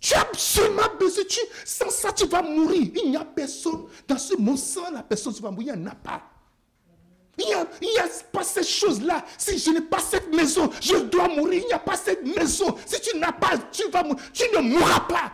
[0.00, 1.24] Tu as absolument besoin.
[1.28, 2.90] Tu, sans ça, tu vas mourir.
[2.94, 5.74] Il n'y a personne dans ce monde sans la personne qui va mourir.
[5.74, 6.22] Il n'y en a pas.
[7.38, 9.24] Il n'y a, pas cette chose-là.
[9.36, 11.62] Si je n'ai pas cette maison, je dois mourir.
[11.62, 12.76] Il n'y a pas cette maison.
[12.84, 14.22] Si tu n'as pas, tu vas mourir.
[14.32, 15.32] Tu ne mourras pas.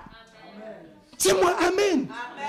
[1.18, 2.06] Dis-moi Amen.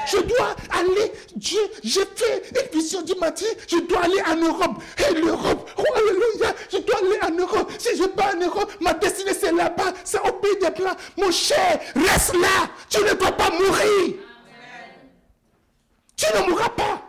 [0.07, 4.81] Je dois aller, Dieu, j'ai fait une vision du matin, je dois aller en Europe.
[4.97, 7.71] Et l'Europe, oh alléluia, je dois aller en Europe.
[7.79, 10.95] Si je pas en Europe, ma destinée c'est là-bas, c'est au pays des plans.
[11.17, 14.15] Mon cher, reste là, tu ne dois pas mourir.
[16.15, 17.01] Tu ne mourras pas.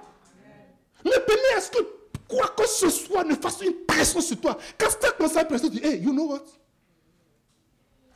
[1.04, 1.78] Ne permets à ce que
[2.28, 4.58] quoi que ce soit ne fasse une pression sur toi.
[4.78, 6.44] Quand tu commences à pression, tu dis, hey, you know what?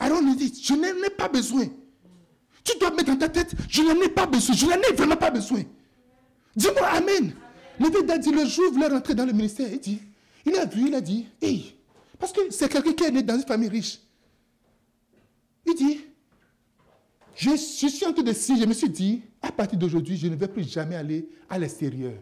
[0.00, 0.54] I don't need it.
[0.64, 1.66] Je n'en ai pas besoin.
[2.64, 5.16] Tu dois mettre dans ta tête, je n'en ai pas besoin, je n'en ai vraiment
[5.16, 5.62] pas besoin.
[6.54, 7.32] Dis-moi Amen.
[7.78, 10.00] Le a dit, le jour où voulait rentrer dans le ministère, il dit,
[10.44, 11.74] il a vu, il a dit, hey,
[12.18, 14.00] parce que c'est quelqu'un qui est né dans une famille riche.
[15.66, 16.00] Il dit,
[17.34, 20.36] je, suis en train de si, je me suis dit, à partir d'aujourd'hui, je ne
[20.36, 22.12] vais plus jamais aller à l'extérieur.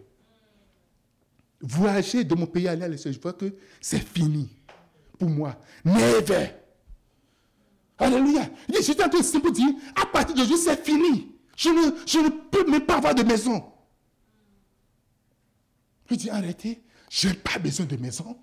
[1.61, 4.49] Voyager de mon pays aller à l'extérieur, je vois que c'est fini
[5.19, 5.57] pour moi.
[5.85, 6.51] Never.
[7.99, 8.49] Alléluia.
[8.69, 11.33] Il dit, j'étais en train de dire, à partir de aujourd'hui, c'est fini.
[11.57, 13.65] Je ne, peux même pas avoir de maison.
[16.11, 16.81] Il dit, arrêtez,
[17.11, 18.37] je n'ai pas besoin de maison.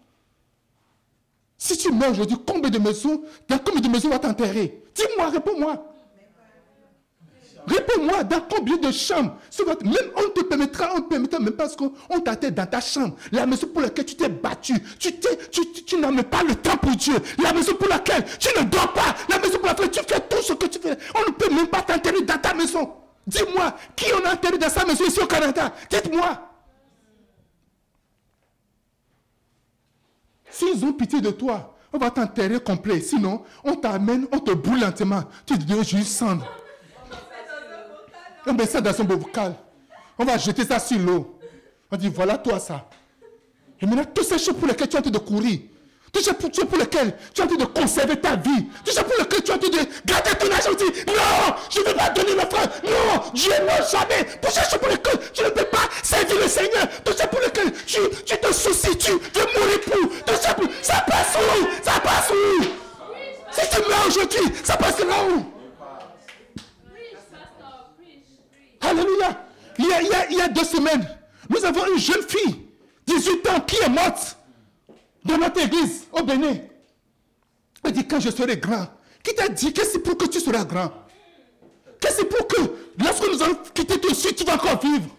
[1.58, 4.84] Si tu meurs aujourd'hui, combien de maisons, dans combien de maisons va t'enterrer?
[4.94, 5.95] Dis-moi, réponds-moi.
[7.68, 9.38] Réponds-moi, dans combien de chambres
[9.84, 11.90] Même on te permettra, on te permettra même parce qu'on
[12.24, 13.16] t'attend dans ta chambre.
[13.32, 14.74] La maison pour laquelle tu t'es battu.
[15.00, 17.16] Tu, tu, tu, n'as même pas le temps pour Dieu.
[17.42, 19.16] La maison pour laquelle tu ne dors pas.
[19.30, 20.98] La maison pour laquelle tu fais tout ce que tu fais.
[21.16, 22.92] On ne peut même pas t'enterrer dans ta maison.
[23.26, 25.74] Dis-moi, qui on a enterré dans sa maison ici au Canada?
[25.90, 26.52] Dites-moi.
[30.52, 33.02] S'ils ont pitié de toi, on va t'enterrer complet.
[33.02, 35.24] Sinon, on t'amène, on te boule lentement.
[35.46, 36.46] Tu deviens juste cendre.
[38.48, 39.56] On met ça dans un bocal.
[40.18, 41.38] On va jeter ça sur l'eau.
[41.92, 42.88] On dit, voilà toi ça.
[43.82, 45.60] Et maintenant, toutes ces choses pour lesquelles tu es en train de courir,
[46.12, 49.00] toutes ces choses pour lesquelles tu es en train de conserver ta vie, toutes ces
[49.02, 51.80] choses pour lesquelles tu es en train de garder ton argent, tu dis, non, je
[51.80, 54.26] ne vais pas donner le frère, non, Dieu non, jamais.
[54.42, 57.40] Toutes ces choses pour lesquelles tu ne peux pas servir le Seigneur, toutes ces pour
[57.42, 61.68] lesquelles tu, tu te soucies, tu veux mourir pour, tout ça, ça passe où?
[61.84, 62.64] Ça passe où?
[63.52, 65.55] Si tu meurs aujourd'hui, ça passe là où?
[68.82, 69.46] Alléluia.
[69.78, 69.86] Il
[70.38, 71.06] y, a, deux semaines,
[71.50, 72.66] nous avons une jeune fille,
[73.06, 74.38] 18 ans, qui est morte
[75.24, 76.56] dans notre église au Bénin.
[77.84, 78.88] Elle dit, quand je serai grand,
[79.22, 80.92] Qui t'a dit que c'est pour que tu seras grand?
[82.00, 82.62] Que c'est pour que
[83.00, 85.10] lorsque nous allons quitter tout suite, tu vas encore vivre?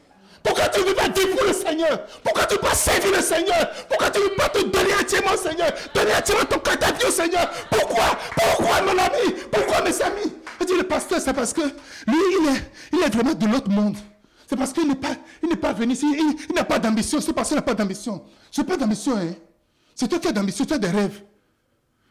[0.47, 2.07] Pourquoi tu ne veux pas pour le Seigneur?
[2.23, 3.69] Pourquoi tu ne veux pas servir le Seigneur?
[3.89, 5.73] Pourquoi tu ne veux pas te donner entièrement au Seigneur?
[5.93, 6.77] Donner entièrement ton cœur
[7.07, 8.05] au Seigneur Pourquoi?
[8.37, 9.35] Pourquoi mon ami?
[9.51, 10.33] Pourquoi mes amis?
[10.61, 11.71] Je dis le pasteur, c'est parce que lui,
[12.07, 13.97] il est, il est vraiment de l'autre monde.
[14.47, 15.17] C'est parce qu'il n'est pas,
[15.61, 16.07] pas venu ici,
[16.49, 17.21] il, n'a pas d'ambition.
[17.35, 18.25] Parce qu'il n'a pas d'ambition.
[18.53, 19.35] Je n'ai pas d'ambition, hein.
[19.97, 21.23] C'est toi qui as d'ambition, tu as des rêves.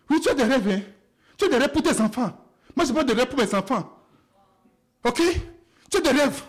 [0.09, 0.81] Oui, tu as des rêves, hein.
[1.37, 2.31] Tu as des rêves pour tes enfants.
[2.75, 3.89] Moi, je n'ai pas de rêves pour mes enfants.
[5.05, 5.21] Ok?
[5.89, 6.41] Tu as des rêves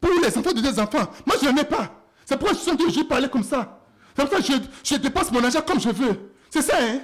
[0.00, 1.10] pour les enfants de tes enfants.
[1.26, 1.90] Moi, je n'en ai pas.
[2.24, 3.80] C'est pourquoi je suis toujours parler comme ça.
[4.16, 4.52] C'est pourquoi je,
[4.84, 6.32] je dépense mon argent comme je veux.
[6.50, 7.00] C'est ça, hein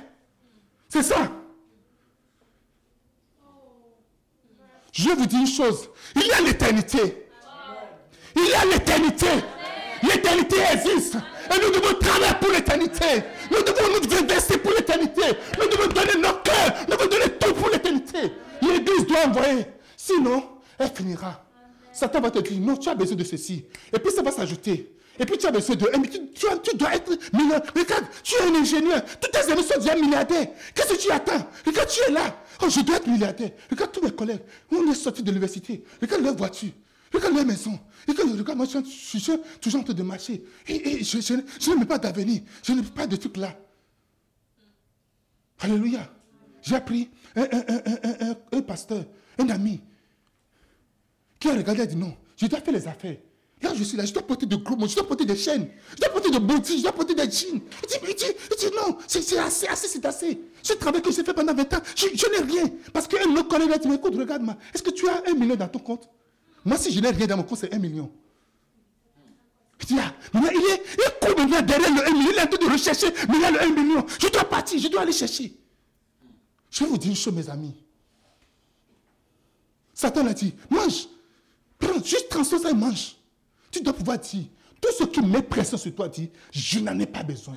[0.89, 1.31] C'est ça.
[4.93, 5.91] Je vous dire une chose.
[6.15, 7.29] Il y a l'éternité.
[8.35, 9.27] Il y a l'éternité.
[10.03, 11.17] L'éternité existe.
[11.17, 13.23] Et nous devons travailler pour l'éternité.
[13.51, 15.23] Nous devons nous investir pour l'éternité.
[15.59, 16.75] Nous devons donner nos cœurs.
[16.89, 18.33] Nous devons donner tout pour l'éternité.
[18.63, 19.67] L'église doit envoyer.
[19.97, 20.43] Sinon,
[20.79, 21.46] elle finira.
[21.97, 23.65] Satan va te dire, non, tu as besoin de ceci.
[23.93, 24.97] Et puis ça va s'ajouter.
[25.19, 25.87] Et puis tu as besoin de...
[25.87, 27.73] Tu, tu, tu dois être milliardaire.
[27.75, 29.03] Regarde, tu es un ingénieur.
[29.19, 30.49] Tous tes amis sont déjà milliardaires.
[30.75, 31.49] Qu'est-ce que tu attends?
[31.65, 32.45] Regarde, tu es là.
[32.63, 33.53] Oh, je dois être milliardaire.
[33.71, 34.43] Regarde tous mes collègues.
[34.71, 35.83] On est sortis de l'université.
[36.03, 36.73] Regarde leur voiture.
[37.15, 37.79] Regarde leur maison.
[38.07, 39.23] Regarde, regarde moi, je suis,
[39.61, 40.45] toujours en train de marcher.
[40.69, 42.43] Et, je, je, pas d'avenir.
[42.63, 43.59] Je n'ai pas de trucs là.
[45.61, 46.13] Alléluia.
[46.61, 49.05] J'ai appris un, un, un, un pasteur,
[49.39, 49.81] un ami,
[51.39, 53.17] qui a regardé a dit non, je dois faire les affaires.
[53.63, 55.69] Là, je suis là, je dois porter de gros mots, je dois porter des chaînes,
[55.95, 57.59] je dois porter de boutiques, je dois porter des jeans.
[57.83, 58.27] Il dit,
[58.59, 60.39] dit, non, c'est assez, assez, c'est assez.
[60.63, 62.71] Ce travail que j'ai fait pendant 20 ans, je, n'ai rien.
[62.93, 65.69] Parce qu'un autre collègue a dit, écoute, regarde-moi, est-ce que tu as un million dans
[65.69, 66.07] ton compte?
[66.67, 68.11] Moi, si je n'ai rien dans mon compte, c'est un million.
[69.81, 72.47] Il dit, ah, il est, il court maintenant derrière le 1 million, il est en
[72.47, 74.07] train de rechercher, mais il a le 1 million.
[74.21, 75.55] Je dois partir, je dois aller chercher.
[76.71, 77.75] Je vais vous dire une chose, mes amis.
[79.95, 81.09] Satan a dit, mange.
[81.79, 83.17] Prends, juste transforme ça et mange.
[83.71, 84.45] Tu dois pouvoir dire,
[84.81, 87.57] tout ce qui met pression sur toi, dit, je n'en ai pas besoin.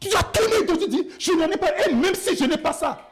[0.00, 2.72] Tu dois tourner et tu dis, je n'en ai pas, même si je n'ai pas
[2.72, 3.10] ça.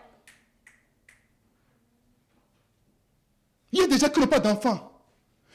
[3.72, 4.92] Il y a des gens qui n'ont pas d'enfants.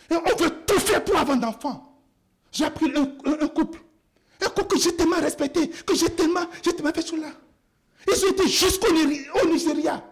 [0.09, 2.01] Et on veut tout faire pour avoir d'enfants.
[2.51, 3.80] J'ai appris un, couple.
[4.41, 7.28] Un couple que j'ai tellement respecté, que j'ai tellement, j'ai tellement fait cela.
[8.07, 8.91] Ils ont été jusqu'au
[9.45, 10.03] Nigeria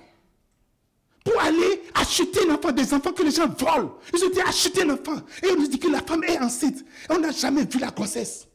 [1.26, 3.98] pour aller acheter un enfant, des enfants que les gens volent.
[4.14, 5.18] Ils ont été acheter un enfant.
[5.42, 6.78] Et on nous dit que la femme est enceinte.
[7.10, 8.48] Et on n'a jamais vu la grossesse.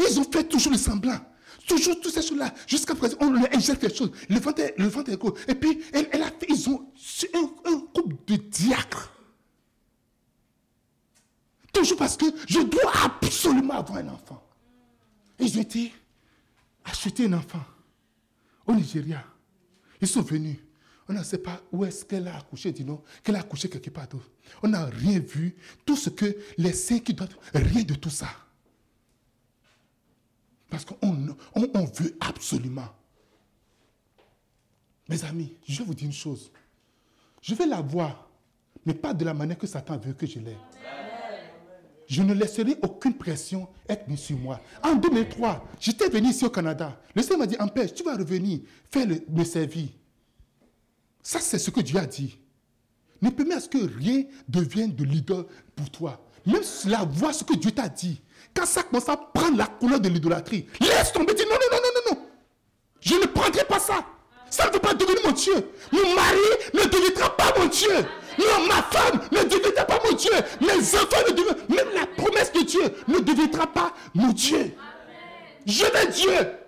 [0.00, 1.20] ils ont fait toujours le semblant.
[1.68, 2.54] Toujours tout ces choses-là.
[2.66, 4.12] Jusqu'à présent, on leur injecte quelque chose.
[4.30, 5.36] Le ventre le ventre est gros.
[5.46, 6.08] Et puis, elle,
[6.48, 6.90] ils ont
[7.34, 9.12] un, un couple de diacres.
[11.70, 14.42] Toujours parce que je dois absolument avoir un enfant.
[15.38, 15.92] Ils ont été
[16.82, 17.62] acheter un enfant
[18.66, 19.22] au Nigeria.
[20.00, 20.56] Ils sont venus.
[21.08, 23.90] On ne sait pas où est-ce qu'elle a accouché, dis non, qu'elle a accouché quelque
[23.90, 24.28] part d'autre.
[24.62, 25.54] On n'a rien vu.
[25.84, 28.28] Tout ce que les saints qui doivent, rien de tout ça.
[30.68, 30.96] Parce qu'on
[31.54, 32.88] on, veut absolument.
[35.08, 36.50] Mes amis, je vais vous dire une chose.
[37.40, 38.28] Je vais la voir,
[38.84, 40.58] mais pas de la manière que Satan veut que je l'aie.
[42.08, 44.60] Je ne laisserai aucune pression être mise sur moi.
[44.82, 47.00] En 2003, j'étais venu ici au Canada.
[47.14, 49.88] Le Seigneur m'a dit, empêche, tu vas revenir, fais le, me servir.
[51.26, 52.38] Ça, c'est ce que Dieu a dit.
[53.20, 56.24] Ne permets à ce que rien devienne de l'idole pour toi.
[56.46, 58.22] Même la voix ce que Dieu t'a dit,
[58.54, 61.78] quand ça commence à prendre la couleur de l'idolâtrie, laisse tomber, dis non, non, non,
[61.82, 62.28] non, non, non.
[63.00, 64.06] Je ne prendrai pas ça.
[64.50, 65.54] Ça ne peut pas devenir mon Dieu.
[65.90, 66.38] Mon mari
[66.72, 68.06] ne deviendra pas mon Dieu.
[68.38, 70.30] Non, ma femme ne deviendra pas mon Dieu.
[70.60, 74.76] Mes enfants ne deviendront Même la promesse de Dieu ne deviendra pas mon Dieu.
[75.66, 76.65] Je veux Dieu.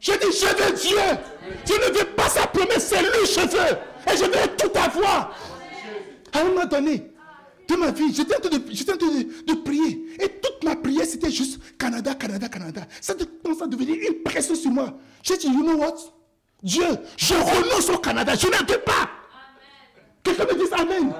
[0.00, 0.98] Je dis, je veux Dieu.
[1.64, 4.12] Tu ne veux pas sa promesse, c'est lui je veux.
[4.12, 5.36] Et je veux tout avoir.
[6.32, 7.10] À un moment donné,
[7.68, 10.06] de ma vie, j'étais en train, de, prier.
[10.20, 12.82] Et toute ma prière, c'était juste Canada, Canada, Canada.
[13.00, 14.94] Ça commence à devenir une pression sur moi.
[15.22, 15.96] J'ai dit, you know what?
[16.62, 16.86] Dieu,
[17.16, 19.10] je renonce au Canada, je n'en veux pas.
[20.22, 21.12] Quelqu'un me dise Amen.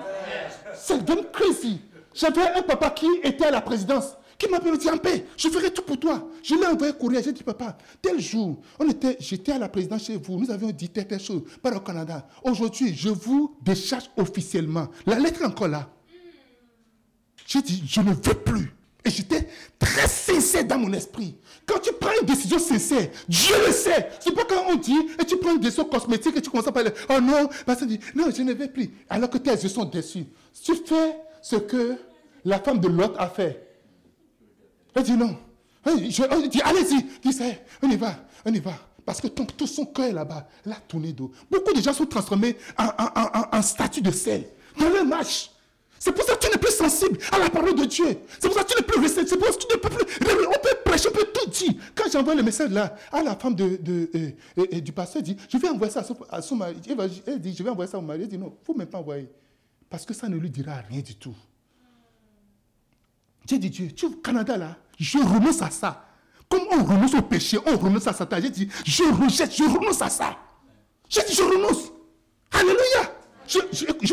[0.75, 1.81] C'est vraiment crazy.
[2.15, 5.73] J'avais un papa qui était à la présidence qui m'a dit en paix, je ferai
[5.73, 6.29] tout pour toi.
[6.43, 8.61] Je l'ai envoyé courir, j'ai dit, papa, tel jour,
[9.19, 12.27] j'étais à la présidence chez vous, nous avions dit telle, telle chose, pas au Canada.
[12.43, 14.89] Aujourd'hui, je vous décharge officiellement.
[15.07, 15.89] La lettre est encore là.
[17.47, 18.73] J'ai dit, je ne veux plus.
[19.05, 21.37] Et j'étais très sincère dans mon esprit.
[21.65, 24.09] Quand tu prends une décision sincère, Dieu le sait.
[24.19, 26.73] C'est pas quand on dit, et tu prends une décision cosmétique et tu commences à
[26.73, 28.91] parler, oh non, parce que dit, non, je ne vais plus.
[29.09, 30.27] Alors que tes yeux sont déçus.
[30.61, 31.95] Tu fais ce que
[32.45, 33.66] la femme de l'autre a fait.
[34.97, 35.37] Elle dit non.
[35.85, 37.03] Elle dit, allez-y.
[37.23, 37.39] Dis,
[37.83, 38.73] on y va, on y va.
[39.05, 40.49] Parce que tout son cœur est là-bas.
[40.65, 41.31] Elle a tourné d'eau.
[41.49, 44.47] Beaucoup de gens sont transformés en, statut de sel
[44.81, 45.51] dans le match.
[45.99, 48.19] C'est pour ça que tu n'es plus sensible à la parole de Dieu.
[48.41, 49.27] C'est pour ça que tu n'es plus resté.
[49.27, 50.47] C'est pour ça que tu ne peux plus.
[50.47, 51.75] On peut prêcher, on peut tout dire.
[51.95, 55.69] Quand j'envoie le message là à la femme de, de, du pasteur, dit Je vais
[55.69, 56.77] envoyer ça à son, mari.
[57.27, 58.23] Elle dit Je vais envoyer ça au mari.
[58.23, 59.29] Elle dit Non, il ne faut même pas envoyer.
[59.89, 61.35] Parce que ça ne lui dira rien du tout.
[63.49, 66.05] J'ai dit Dieu, tu au Canada là, je renonce à ça.
[66.49, 68.37] Comme on renonce au péché, on renonce à Satan.
[68.41, 70.37] J'ai dit, je rejette, je renonce à ça.
[71.09, 71.93] J'ai dit, je renonce.
[72.53, 73.17] Alléluia.
[73.49, 73.59] Je,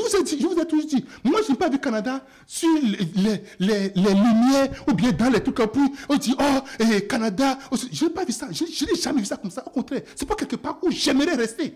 [0.02, 2.70] vous ai dit, je vous ai toujours dit, moi je n'ai pas vu Canada sur
[2.84, 7.58] les, les, les, lumières ou bien dans les trucs puis on dit, oh, et Canada,
[7.92, 10.28] je n'ai pas vu ça, je, n'ai jamais vu ça comme ça, au contraire, c'est
[10.28, 11.76] pas quelque part où j'aimerais rester.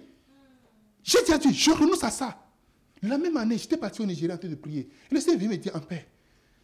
[1.03, 2.38] J'ai dit à Dieu, je renonce à ça.
[3.01, 4.89] La même année, j'étais parti au Nigeria en train de prier.
[5.10, 6.08] Le Seigneur vient me dire, en paix,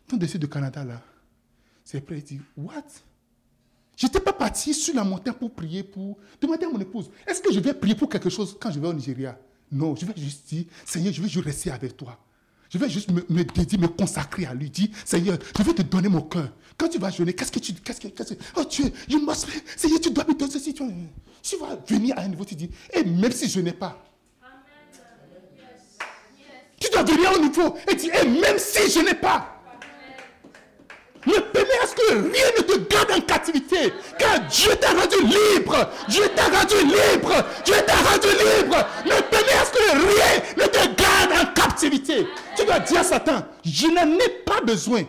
[0.07, 1.01] ton décès de Canada là,
[1.83, 2.83] c'est prêt, il dit, what?
[3.95, 7.41] Je n'étais pas parti sur la montagne pour prier, pour demander à mon épouse, est-ce
[7.41, 9.37] que je vais prier pour quelque chose quand je vais au Nigeria?
[9.71, 12.17] Non, je vais juste dire, Seigneur, je vais juste rester avec toi.
[12.69, 14.69] Je vais juste me, dédier, me consacrer à lui.
[14.69, 16.49] Dire, Seigneur, je vais te donner mon cœur.
[16.75, 19.17] Quand tu vas jeûner, qu'est-ce que tu dis qu'est-ce que, qu'est-ce que, Oh Dieu, je
[19.17, 20.73] must, Seigneur, tu dois me donner ceci.
[20.73, 20.83] Tu,
[21.43, 24.03] tu vas venir à un niveau, tu dis, et même si je n'ai pas.
[26.79, 29.52] Tu dois venir au niveau et dire, et même si je n'ai pas.
[31.25, 33.93] Ne permets à ce que rien ne te garde en captivité.
[34.17, 35.89] Car Dieu t'a rendu libre.
[36.09, 37.45] Dieu t'a rendu libre.
[37.65, 38.87] Dieu t'a rendu libre.
[39.05, 42.27] Ne permets à ce que rien ne te garde en captivité.
[42.57, 45.03] Tu dois dire à Satan, je n'en ai pas besoin.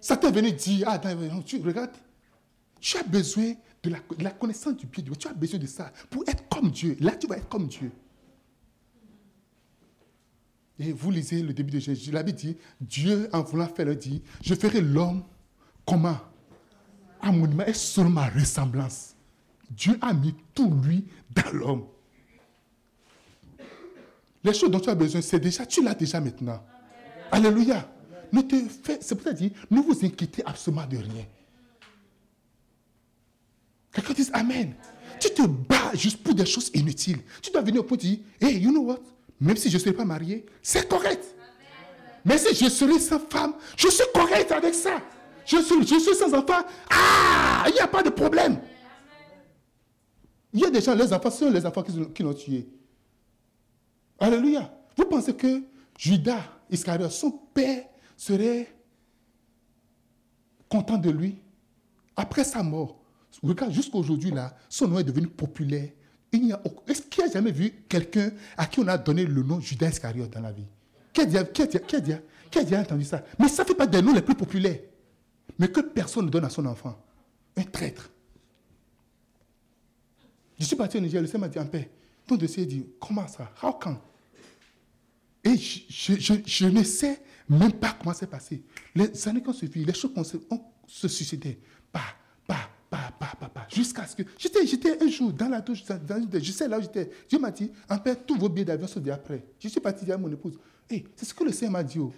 [0.00, 1.00] Satan est venu dire, ah,
[1.44, 1.90] tu regardes,
[2.80, 5.16] tu as besoin de la, de la connaissance du pied de Dieu.
[5.16, 6.96] Tu as besoin de ça pour être comme Dieu.
[7.00, 7.90] Là, tu vas être comme Dieu.
[10.90, 12.08] Vous lisez le début de Jésus.
[12.08, 15.22] Il avait dit, Dieu, en voulant faire le dit, je ferai l'homme
[15.86, 16.18] comment
[17.20, 19.14] À mon image et sur ma ressemblance.
[19.70, 21.84] Dieu a mis tout lui dans l'homme.
[24.44, 26.62] Les choses dont tu as besoin, c'est déjà, tu l'as déjà maintenant.
[27.30, 27.88] Alléluia.
[29.00, 31.26] C'est pour ça dit, ne vous inquiétez absolument de rien.
[33.92, 34.74] Quelqu'un dit Amen.
[35.20, 37.20] Tu te bats juste pour des choses inutiles.
[37.40, 38.98] Tu dois venir au point de dire, hey, you know what?
[39.42, 41.24] Même si je ne suis pas marié, c'est correct.
[42.24, 45.02] Mais si je serai sans femme, je suis correct avec ça.
[45.44, 46.62] Je suis, je suis sans enfant.
[46.88, 48.60] Ah, il n'y a pas de problème.
[50.52, 52.68] Il y a des gens, les enfants sont les enfants qui, l'ont tué.
[54.20, 54.72] Alléluia.
[54.96, 55.64] Vous pensez que
[55.98, 57.84] Judas Iscariot, son père,
[58.16, 58.72] serait
[60.68, 61.38] content de lui?
[62.14, 63.02] Après sa mort
[63.42, 65.88] Regarde, jusqu'à aujourd'hui, là, son nom est devenu populaire
[66.32, 70.26] est-ce qu'il a jamais vu quelqu'un à qui on a donné le nom Judas Iscariot
[70.26, 70.66] dans la vie?
[71.12, 73.22] Qui a, déjà, qui, entendu ça?
[73.38, 74.78] Mais ça ne fait pas des noms les plus populaires.
[75.58, 76.98] Mais que personne ne donne à son enfant.
[77.56, 78.10] Un traître.
[80.58, 81.90] Je suis parti au Niger, le Seigneur m'a dit en paix.
[82.26, 83.52] Ton dossier dit, comment ça?
[83.62, 83.78] How
[85.44, 88.62] Et je, ne sais même pas comment c'est passé.
[88.94, 91.58] Les années qui ont suivi, les choses ont, se suscité.
[91.92, 92.16] Bah, bah,
[93.74, 94.22] jusqu'à ce que.
[94.38, 97.10] J'étais, j'étais un jour dans la douche, je sais là où j'étais.
[97.28, 99.42] Dieu m'a dit, en fait, tous vos billets d'avion sont déjà prêts.
[99.58, 100.58] Je suis parti dire à mon épouse,
[100.90, 101.98] hey, c'est ce que le Seigneur m'a dit.
[101.98, 102.12] Oh.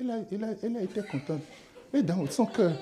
[0.00, 1.42] Elle, a, elle, a, elle a été contente.
[1.92, 2.72] Dans son cœur.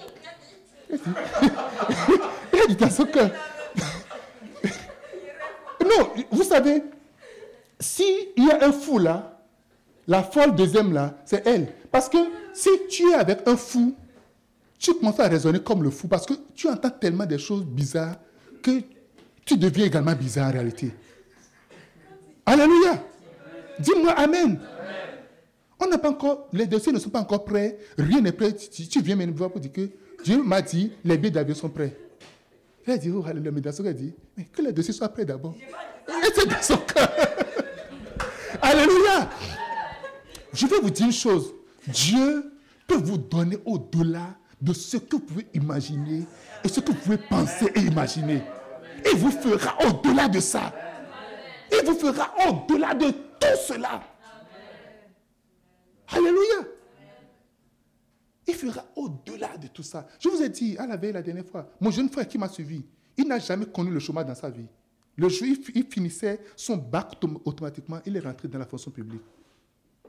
[0.91, 3.31] Elle, a dit dans son cœur.
[5.83, 6.83] non, vous savez,
[7.79, 9.41] s'il y a un fou là,
[10.09, 11.73] la folle deuxième là, c'est elle.
[11.91, 12.19] Parce que
[12.53, 13.95] si tu es avec un fou,
[14.79, 18.17] tu commences à raisonner comme le fou parce que tu entends tellement des choses bizarres
[18.63, 18.83] que
[19.45, 20.93] tu deviens également bizarre en réalité.
[22.45, 23.03] Alléluia.
[23.79, 24.59] Dis-moi Amen.
[25.79, 28.55] On n'a pas encore, les dossiers ne sont pas encore prêts, rien n'est prêt.
[28.55, 29.91] Tu, viens me voir pour dire que
[30.25, 31.95] Dieu m'a dit, les billets d'avion sont prêts.
[32.87, 35.55] Il a dit, oh, dans son cœur, dit, mais que les dossiers soient prêts d'abord.
[35.59, 37.11] Et dans son cœur.
[38.63, 39.29] alléluia.
[40.53, 41.53] Je vais vous dire une chose.
[41.87, 42.51] Dieu
[42.87, 46.27] peut vous donner au-delà de ce que vous pouvez imaginer
[46.65, 48.43] et ce que vous pouvez penser et imaginer.
[49.05, 50.73] Il vous fera au-delà de ça.
[51.71, 54.03] Il vous fera au-delà de tout cela.
[56.09, 56.69] Alléluia.
[58.47, 60.07] Il fera au-delà de tout ça.
[60.21, 62.49] Je vous ai dit à la veille la dernière fois, mon jeune frère qui m'a
[62.49, 62.85] suivi,
[63.17, 64.67] il n'a jamais connu le chômage dans sa vie.
[65.17, 67.13] Le où il finissait son bac
[67.45, 69.23] automatiquement, il est rentré dans la fonction publique.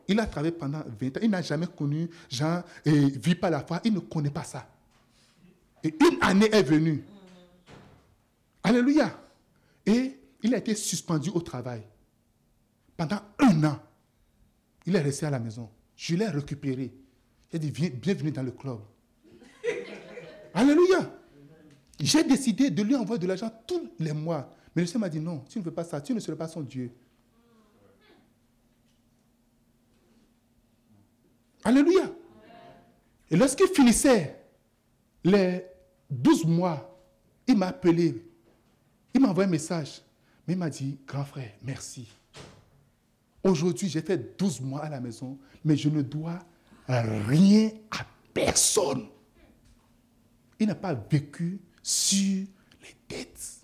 [0.08, 1.20] Il a travaillé pendant 20 ans.
[1.22, 3.82] Il n'a jamais connu Jean et vit par la foi.
[3.84, 4.68] Il ne connaît pas ça.
[5.84, 7.04] Et une année est venue.
[8.64, 9.20] Alléluia.
[9.86, 11.82] Et il a été suspendu au travail.
[12.96, 13.80] Pendant un an.
[14.86, 15.70] Il est resté à la maison.
[15.96, 16.94] Je l'ai récupéré.
[17.54, 18.80] A dit, bienvenue dans le club.
[20.54, 21.12] Alléluia.
[22.00, 24.54] J'ai décidé de lui envoyer de l'argent tous les mois.
[24.76, 26.48] Mais le Seigneur m'a dit non, tu ne veux pas ça, tu ne seras pas
[26.48, 26.92] son Dieu.
[31.68, 32.10] Alléluia.
[33.30, 34.42] Et lorsqu'il finissait
[35.22, 35.66] les
[36.10, 36.98] 12 mois,
[37.46, 38.24] il m'a appelé.
[39.14, 40.02] Il m'a envoyé un message.
[40.48, 42.08] Mais il m'a dit, grand frère, merci.
[43.44, 46.40] Aujourd'hui, j'ai fait 12 mois à la maison, mais je ne dois
[46.88, 49.08] rien à personne.
[50.62, 52.46] Il n'a pas vécu sur
[52.82, 53.58] les dettes.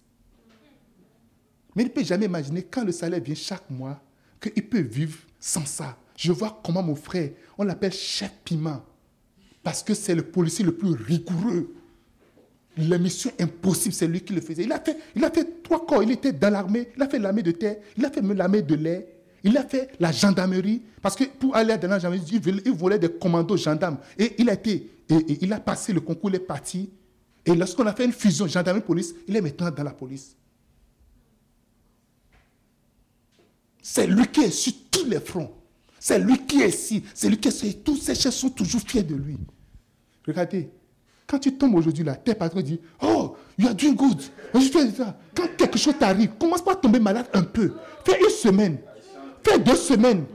[1.73, 4.03] Mais il ne peut jamais imaginer quand le salaire vient chaque mois,
[4.41, 5.97] qu'il peut vivre sans ça.
[6.17, 8.83] Je vois comment mon frère, on l'appelle chef piment,
[9.61, 11.73] parce que c'est le policier le plus rigoureux.
[12.77, 14.63] La mission impossible, c'est lui qui le faisait.
[14.63, 16.01] Il a fait, il a fait trois corps.
[16.01, 18.73] Il était dans l'armée, il a fait l'armée de terre, il a fait l'armée de
[18.73, 19.03] l'air,
[19.43, 20.81] il a fait la gendarmerie.
[21.01, 23.99] Parce que pour aller dans la gendarmerie, il volait des commandos gendarmes.
[24.17, 26.89] Et il a, été, et, il a passé le concours, il est parti.
[27.45, 30.35] Et lorsqu'on a fait une fusion gendarmerie-police, il est maintenant dans la police.
[33.83, 35.51] C'est lui qui est sur tous les fronts.
[36.05, 37.01] C'est lui qui est ici.
[37.13, 39.37] C'est lui qui est Tous ces chefs sont toujours fiers de lui.
[40.27, 40.69] Regardez,
[41.25, 44.21] quand tu tombes aujourd'hui là, tes patrons disent Oh, you are doing good.
[44.51, 47.75] Quand quelque chose t'arrive, commence pas à tomber malade un peu.
[48.03, 48.79] Fais une semaine.
[49.41, 50.25] Fais deux semaines.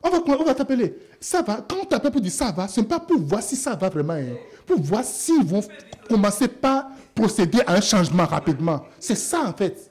[0.00, 0.96] On va, on va t'appeler.
[1.18, 1.66] Ça va.
[1.68, 3.88] Quand on t'appelle pour dire ça va, ce n'est pas pour voir si ça va
[3.88, 4.12] vraiment.
[4.12, 4.36] Hein.
[4.64, 5.64] Pour voir s'ils vont
[6.08, 8.84] commencer par procéder à un changement rapidement.
[9.00, 9.90] C'est ça en fait.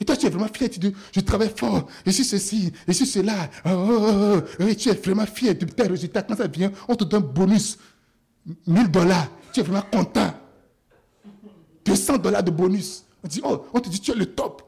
[0.00, 2.92] Et toi, tu es vraiment fier, tu dis, je travaille fort, je suis ceci, je
[2.92, 3.50] suis cela.
[3.64, 6.22] Oh, oh, oh, et tu es vraiment fier de tes résultats.
[6.22, 7.78] Quand ça vient, on te donne un bonus.
[8.66, 10.32] 1000 dollars, tu es vraiment content.
[11.84, 13.04] 200 dollars de bonus.
[13.24, 14.62] On, dit, oh, on te dit, tu es le top.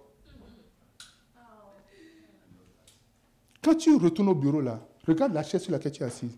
[3.62, 6.30] Quand tu retournes au bureau là, regarde la chaise sur laquelle tu es assis.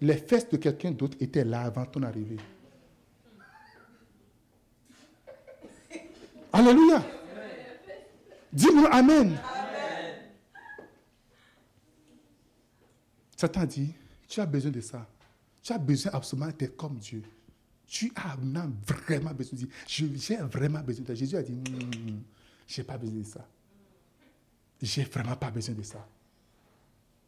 [0.00, 2.36] Les fesses de quelqu'un d'autre étaient là avant ton arrivée.
[6.52, 7.02] Alléluia.
[8.52, 9.38] Dis-moi Amen.
[9.38, 9.38] Amen.
[13.36, 13.92] Satan dit,
[14.26, 15.06] tu as besoin de ça.
[15.62, 17.22] Tu as besoin absolument d'être comme Dieu.
[17.86, 19.68] Tu as vraiment besoin de Dieu.
[19.86, 21.14] J'ai vraiment besoin de ça.
[21.14, 22.20] Jésus a dit, hmm,
[22.66, 23.46] je n'ai pas besoin de ça.
[24.82, 26.06] J'ai vraiment pas besoin de ça.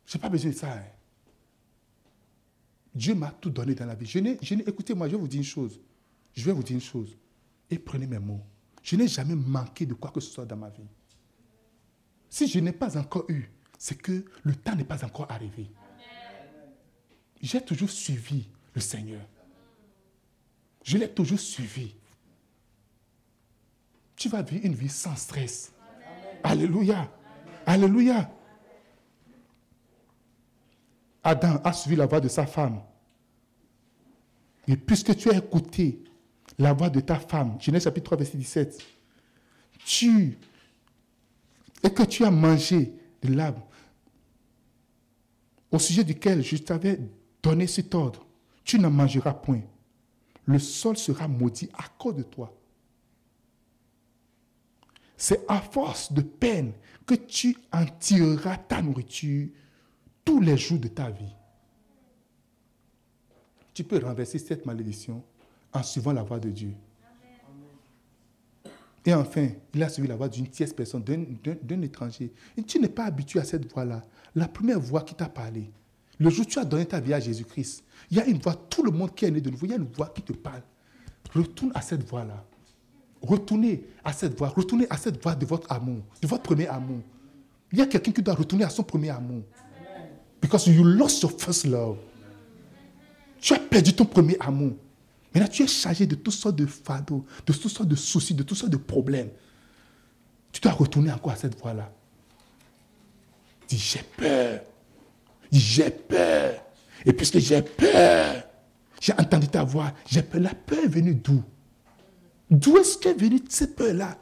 [0.07, 0.73] Je n'ai pas besoin de ça.
[0.73, 0.85] Hein.
[2.95, 4.07] Dieu m'a tout donné dans la vie.
[4.07, 4.19] Je
[4.55, 5.81] écoutez-moi, je vais vous dire une chose.
[6.35, 7.17] Je vais vous dire une chose.
[7.71, 8.43] Et prenez mes mots.
[8.83, 10.89] Je n'ai jamais manqué de quoi que ce soit dans ma vie.
[12.31, 15.69] Si je n'ai pas encore eu, c'est que le temps n'est pas encore arrivé.
[17.43, 19.23] J'ai toujours suivi le Seigneur.
[20.85, 21.95] Je l'ai toujours suivi.
[24.15, 25.73] Tu vas vivre une vie sans stress.
[26.45, 27.11] Alléluia.
[27.67, 28.31] Alléluia.
[31.25, 32.81] Adam a suivi la voix de sa femme.
[34.69, 36.03] Et puisque tu as écouté
[36.59, 38.79] la voix de ta femme, Genèse chapitre 3, verset 17,
[39.85, 40.39] tu
[41.83, 43.67] et que tu as mangé de l'arbre
[45.71, 46.99] au sujet duquel je t'avais
[47.43, 48.27] donné cet ordre,
[48.65, 49.63] tu n'en mangeras point.
[50.47, 52.55] Le sol sera maudit à cause de toi.
[55.17, 56.73] C'est à force de peine
[57.07, 59.49] que tu en tireras ta nourriture
[60.25, 61.35] tous les jours de ta vie.
[63.75, 65.23] Tu peux renverser cette malédiction
[65.73, 66.75] en suivant la voie de Dieu.
[69.11, 72.33] Et enfin, il a suivi la voix d'une tierce personne, d'un étranger.
[72.57, 74.03] Et tu n'es pas habitué à cette voix-là.
[74.37, 75.69] La première voix qui t'a parlé,
[76.21, 78.55] le jour où tu as donné ta vie à Jésus-Christ, il y a une voix,
[78.55, 80.33] tout le monde qui est né de nouveau, il y a une voix qui te
[80.33, 80.63] parle.
[81.35, 82.45] Retourne à cette voix-là.
[83.21, 84.47] Retournez à cette voix.
[84.47, 87.01] Retournez à cette voix de votre amour, de votre premier amour.
[87.73, 89.43] Il y a quelqu'un qui doit retourner à son premier amour.
[90.41, 91.97] Because you lost your first love.
[93.41, 94.75] Tu as perdu ton premier amour.
[95.33, 98.35] Mais là, tu es chargé de toutes sortes de fardeaux, de toutes sortes de soucis,
[98.35, 99.31] de toutes sortes de problèmes.
[100.53, 101.93] Tu dois retourner encore à cette voie-là.
[103.69, 104.61] Dis, j'ai peur.
[105.51, 106.61] Dis, j'ai peur.
[107.07, 108.43] Et puisque j'ai peur,
[109.01, 110.41] j'ai entendu ta voix, j'ai peur.
[110.41, 111.43] La peur est venue d'où?
[112.51, 114.19] D'où est-ce qu'est venue cette peur-là?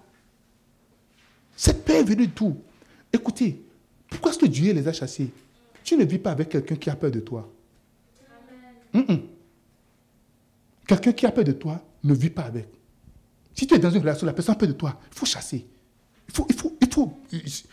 [1.56, 2.60] Cette peur est venue d'où?
[3.10, 3.64] Écoutez,
[4.10, 5.30] pourquoi est-ce que Dieu les a chassés?
[5.82, 7.50] Tu ne vis pas avec quelqu'un qui a peur de toi.
[8.92, 9.22] Amen.
[10.88, 12.66] Quelqu'un qui a peur de toi ne vit pas avec.
[13.52, 15.66] Si tu es dans une relation, la personne a peur de toi, il faut chasser.
[16.26, 17.12] Il faut, il faut, il faut.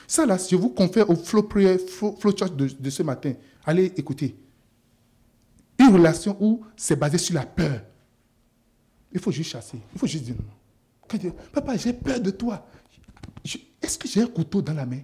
[0.05, 3.33] Ça là, je vous confère au flow prayer, flow, church de, ce matin.
[3.63, 4.35] Allez écouter.
[5.79, 7.81] Une relation où c'est basé sur la peur.
[9.13, 9.79] Il faut juste chasser.
[9.93, 11.31] Il faut juste dire non.
[11.53, 12.67] Papa, j'ai peur de toi.
[13.81, 15.01] Est-ce que j'ai un couteau dans la main?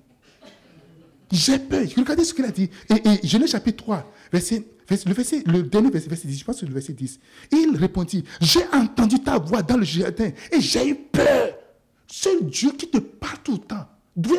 [1.31, 1.85] J'ai peur.
[1.95, 2.69] Regardez ce qu'il a dit.
[2.89, 6.73] Et, et Genèse chapitre 3, verset le, dernier verset, verset 10, je pense que le
[6.73, 7.19] verset 10.
[7.51, 11.55] Il répondit, j'ai entendu ta voix dans le jardin et j'ai eu peur.
[12.07, 13.87] C'est Dieu qui te parle tout le temps.
[14.15, 14.37] D'où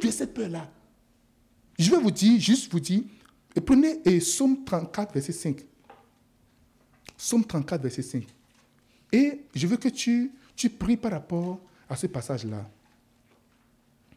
[0.00, 0.70] vient cette peur-là?
[1.78, 3.02] Je vais vous dire, juste vous dire,
[3.64, 5.64] prenez et Psaume 34, verset 5.
[7.16, 8.26] Psaume 34, verset 5.
[9.12, 12.68] Et je veux que tu, tu pries par rapport à ce passage-là.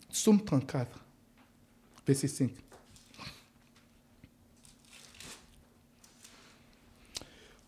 [0.09, 1.03] Psaume 34,
[2.07, 2.51] verset 5.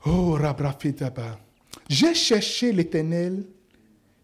[0.06, 1.40] Oh, Rabrafetaba.
[1.90, 3.46] J'ai cherché l'Éternel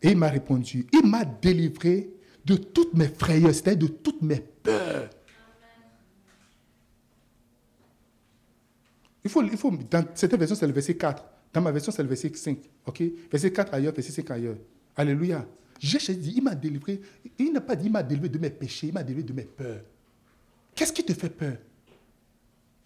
[0.01, 0.85] et il m'a répondu.
[0.93, 2.09] Il m'a délivré
[2.45, 5.09] de toutes mes frayeurs, c'est-à-dire de toutes mes peurs.
[9.23, 11.23] Il faut, il faut, dans cette version, c'est le verset 4.
[11.53, 12.57] Dans ma version, c'est le verset 5.
[12.85, 13.03] OK?
[13.31, 14.57] Verset 4 ailleurs, verset 5 ailleurs.
[14.95, 15.45] Alléluia.
[15.79, 17.01] J'ai dit, il m'a délivré.
[17.37, 19.43] Il n'a pas dit, il m'a délivré de mes péchés, il m'a délivré de mes
[19.43, 19.81] peurs.
[20.75, 21.57] Qu'est-ce qui te fait peur?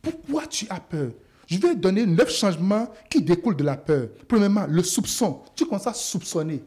[0.02, 1.12] Pourquoi tu as peur?
[1.48, 4.10] Je vais donner neuf changements qui découlent de la peur.
[4.28, 5.42] Premièrement, le soupçon.
[5.56, 6.64] Tu commences à soupçonner.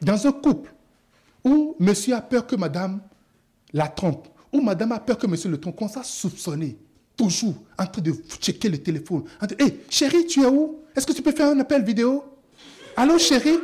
[0.00, 0.72] Dans un couple
[1.42, 3.00] où monsieur a peur que madame
[3.72, 6.76] la trompe, ou madame a peur que monsieur le trompe, commence à soupçonner
[7.16, 9.24] toujours en train de checker le téléphone.
[9.42, 10.80] Hé, hey, chérie, tu es où?
[10.94, 12.24] Est-ce que tu peux faire un appel vidéo?
[12.96, 13.58] Allô, chérie?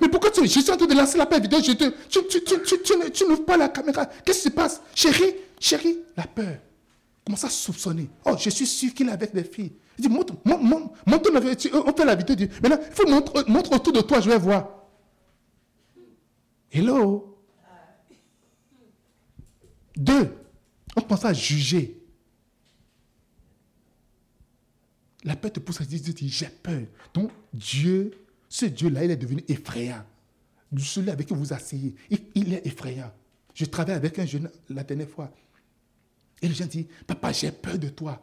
[0.00, 0.42] Mais pourquoi tu...
[0.42, 3.68] Je suis en train de lancer l'appel vidéo, tu, tu, tu, tu n'ouvres pas la
[3.68, 4.06] caméra.
[4.24, 4.80] Qu'est-ce qui se passe?
[4.94, 6.56] Chérie, chérie, la peur.
[7.24, 8.08] Commence à soupçonner.
[8.24, 9.72] Oh, je suis sûr qu'il est avec des filles.
[9.98, 12.36] Il dit, montre, montre, montre, montre on fait vidéo.
[12.36, 14.68] Dit, maintenant, il faut montrer montre autour de toi, je vais voir.
[16.72, 17.38] Hello?
[19.96, 20.34] Deux,
[20.96, 22.00] on commence à juger.
[25.24, 26.82] La peur te pousse à dire, j'ai peur.
[27.12, 28.12] Donc Dieu,
[28.48, 30.02] ce Dieu-là, il est devenu effrayant.
[30.78, 31.94] Celui avec qui vous asseyez,
[32.34, 33.12] il, est effrayant.
[33.54, 35.30] Je travaille avec un jeune la dernière fois.
[36.42, 38.22] Et le jeune dit, papa, j'ai peur de toi.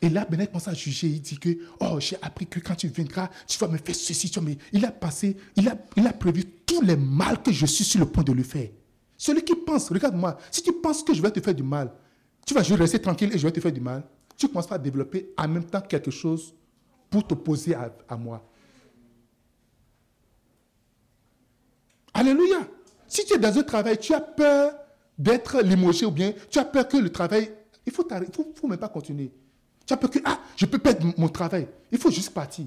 [0.00, 1.08] Et là, Bennett commence à juger.
[1.08, 1.50] Il dit que,
[1.80, 4.30] oh, j'ai appris que quand tu viendras, tu vas me faire ceci.
[4.30, 7.66] Tu mais il a passé, il a, il a prévu tous les mal que je
[7.66, 8.68] suis sur le point de le faire.
[9.16, 11.92] Celui qui pense, regarde-moi, si tu penses que je vais te faire du mal,
[12.46, 14.04] tu vas juste rester tranquille et je vais te faire du mal
[14.38, 16.54] tu commences à développer en même temps quelque chose
[17.10, 18.48] pour t'opposer à, à moi.
[22.14, 22.60] Alléluia.
[23.08, 24.74] Si tu es dans un travail, tu as peur
[25.18, 27.50] d'être limogé ou bien tu as peur que le travail,
[27.88, 29.30] il faut faut, faut même pas continuer.
[29.86, 31.66] Tu as peur que, ah, je peux perdre mon travail.
[31.90, 32.66] Il faut juste partir.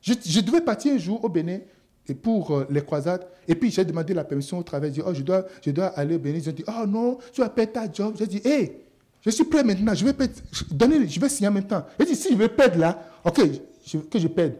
[0.00, 1.58] Je, devais partir un jour au Bénin
[2.06, 3.26] et pour euh, les croisades.
[3.48, 4.90] Et puis j'ai demandé la permission au travail.
[4.90, 6.38] J'ai dit, oh, je dois, je dois aller au Bénin.
[6.38, 8.14] Ils ont dit, oh non, tu vas perdre ta job.
[8.18, 8.86] J'ai dit, hé,
[9.20, 10.14] je suis prêt maintenant, je vais,
[10.70, 11.84] donner, je vais signer en même temps.
[11.98, 13.40] Il dit, si je vais perdre là, ok,
[14.08, 14.54] que je perde.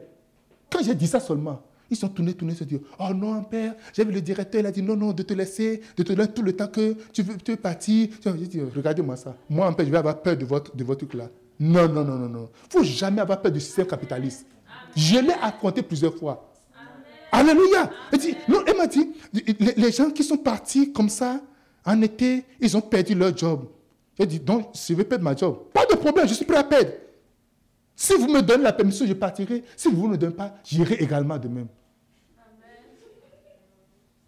[0.71, 4.05] Quand j'ai dit ça seulement, ils sont tournés, tournés, se dire, oh non, père, j'ai
[4.05, 6.43] vu le directeur, il a dit, non, non, de te laisser, de te laisser tout
[6.43, 8.09] le temps que tu veux, tu partir.
[8.25, 9.37] J'ai dit, regardez-moi ça.
[9.49, 11.29] Moi, en fait, je vais avoir peur de votre, de votre truc là.
[11.59, 12.49] Non, non, non, non, non.
[12.73, 14.47] Il ne faut jamais avoir peur du système capitaliste.
[14.97, 16.49] Je l'ai affronté plusieurs fois.
[17.33, 17.91] Alléluia.
[18.13, 19.11] Il dit, non, elle m'a dit,
[19.77, 21.41] les, gens qui sont partis comme ça,
[21.85, 23.67] en été, ils ont perdu leur job.
[24.19, 26.65] J'ai dit, donc, je veux perdre ma job, pas de problème, je suis prêt à
[26.65, 26.91] perdre.
[27.95, 29.63] Si vous me donnez la permission, je partirai.
[29.77, 31.69] Si vous ne me donnez pas, j'irai également de même.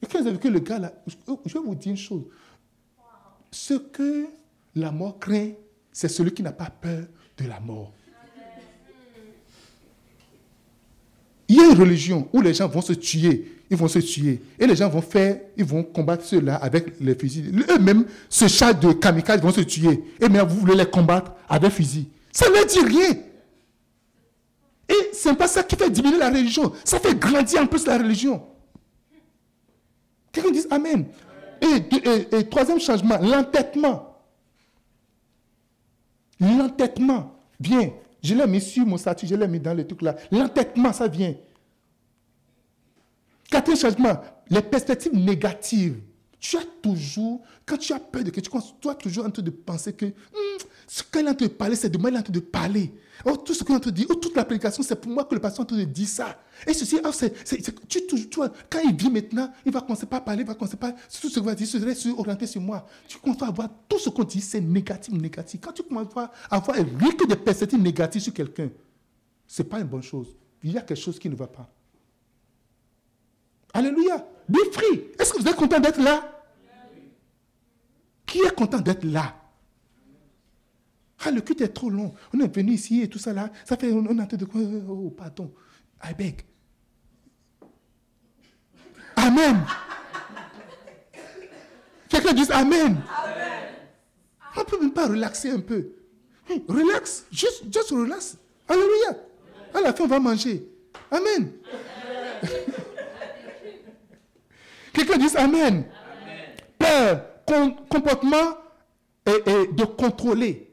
[0.03, 1.15] Et quand avez vu que le gars là, je
[1.55, 2.25] vais vous dire une chose.
[3.51, 4.27] Ce que
[4.75, 5.53] la mort craint,
[5.93, 7.05] c'est celui qui n'a pas peur
[7.37, 7.93] de la mort.
[11.49, 14.43] Il y a une religion où les gens vont se tuer ils vont se tuer.
[14.59, 17.65] Et les gens vont faire, ils vont combattre ceux-là avec les fusils.
[17.71, 20.05] Eux-mêmes, ce chat de kamikaze vont se tuer.
[20.21, 22.07] Et bien, vous voulez les combattre avec fusil.
[22.31, 23.17] Ça ne dit rien.
[24.91, 26.71] Et ce n'est pas ça qui fait diminuer la religion.
[26.85, 28.43] Ça fait grandir en plus la religion.
[30.33, 31.07] Quelqu'un dit Amen.
[31.61, 34.19] Et, troisième changement, l'entêtement.
[36.41, 37.39] L'entêtement.
[37.61, 37.93] Bien.
[38.23, 40.17] Je l'ai mis sur mon statut, je l'ai mis dans le truc là.
[40.31, 41.35] L'entêtement, ça vient.
[43.51, 46.01] Quatrième changement, les perspectives négatives.
[46.41, 49.43] Tu as toujours, quand tu as peur de quelque chose, tu as toujours en train
[49.43, 52.17] de penser que hmm, ce qu'il est en train de parler, c'est de moi, il
[52.17, 52.93] est en train de parler.
[53.25, 55.65] Oh, tout ce de dire, oh, toute la prédication, c'est pour moi que le pasteur
[55.65, 56.39] de dire ça.
[56.67, 60.47] Et ceci, c'est, tu, tu, quand il vit maintenant, il va commencer par parler, il
[60.47, 60.93] va commencer par.
[60.93, 62.87] Tout ce qu'il va dire, se orienter sur moi.
[63.07, 65.61] Tu commences à voir tout ce qu'on dit, c'est négatif, négatif.
[65.61, 68.71] Quand tu commences à avoir rien que des perspectives négatives sur quelqu'un,
[69.47, 70.35] ce n'est pas une bonne chose.
[70.63, 71.69] Il y a quelque chose qui ne va pas.
[73.75, 74.27] Alléluia.
[74.49, 74.59] Be.
[75.19, 76.43] Est-ce que vous êtes content d'être là?
[78.27, 79.42] Qui est content d'être là?
[81.25, 82.15] Ah, le culte est trop long.
[82.35, 83.51] On est venu ici et tout ça là.
[83.65, 85.53] Ça fait, on, a de quoi Oh, pardon.
[86.05, 86.43] I beg.
[89.17, 89.65] Amen.
[92.09, 93.01] Quelqu'un dit Amen.
[93.25, 93.53] Amen.
[94.57, 95.93] On ne peut même pas relaxer un peu.
[96.69, 98.37] relax, juste, juste relax.
[98.69, 99.17] Alléluia.
[99.75, 100.69] À la fin, on va manger.
[101.11, 101.53] Amen.
[104.93, 105.85] Quelqu'un dit Amen.
[106.79, 107.25] Peur,
[107.89, 108.59] comportement
[109.25, 110.72] et, de contrôler.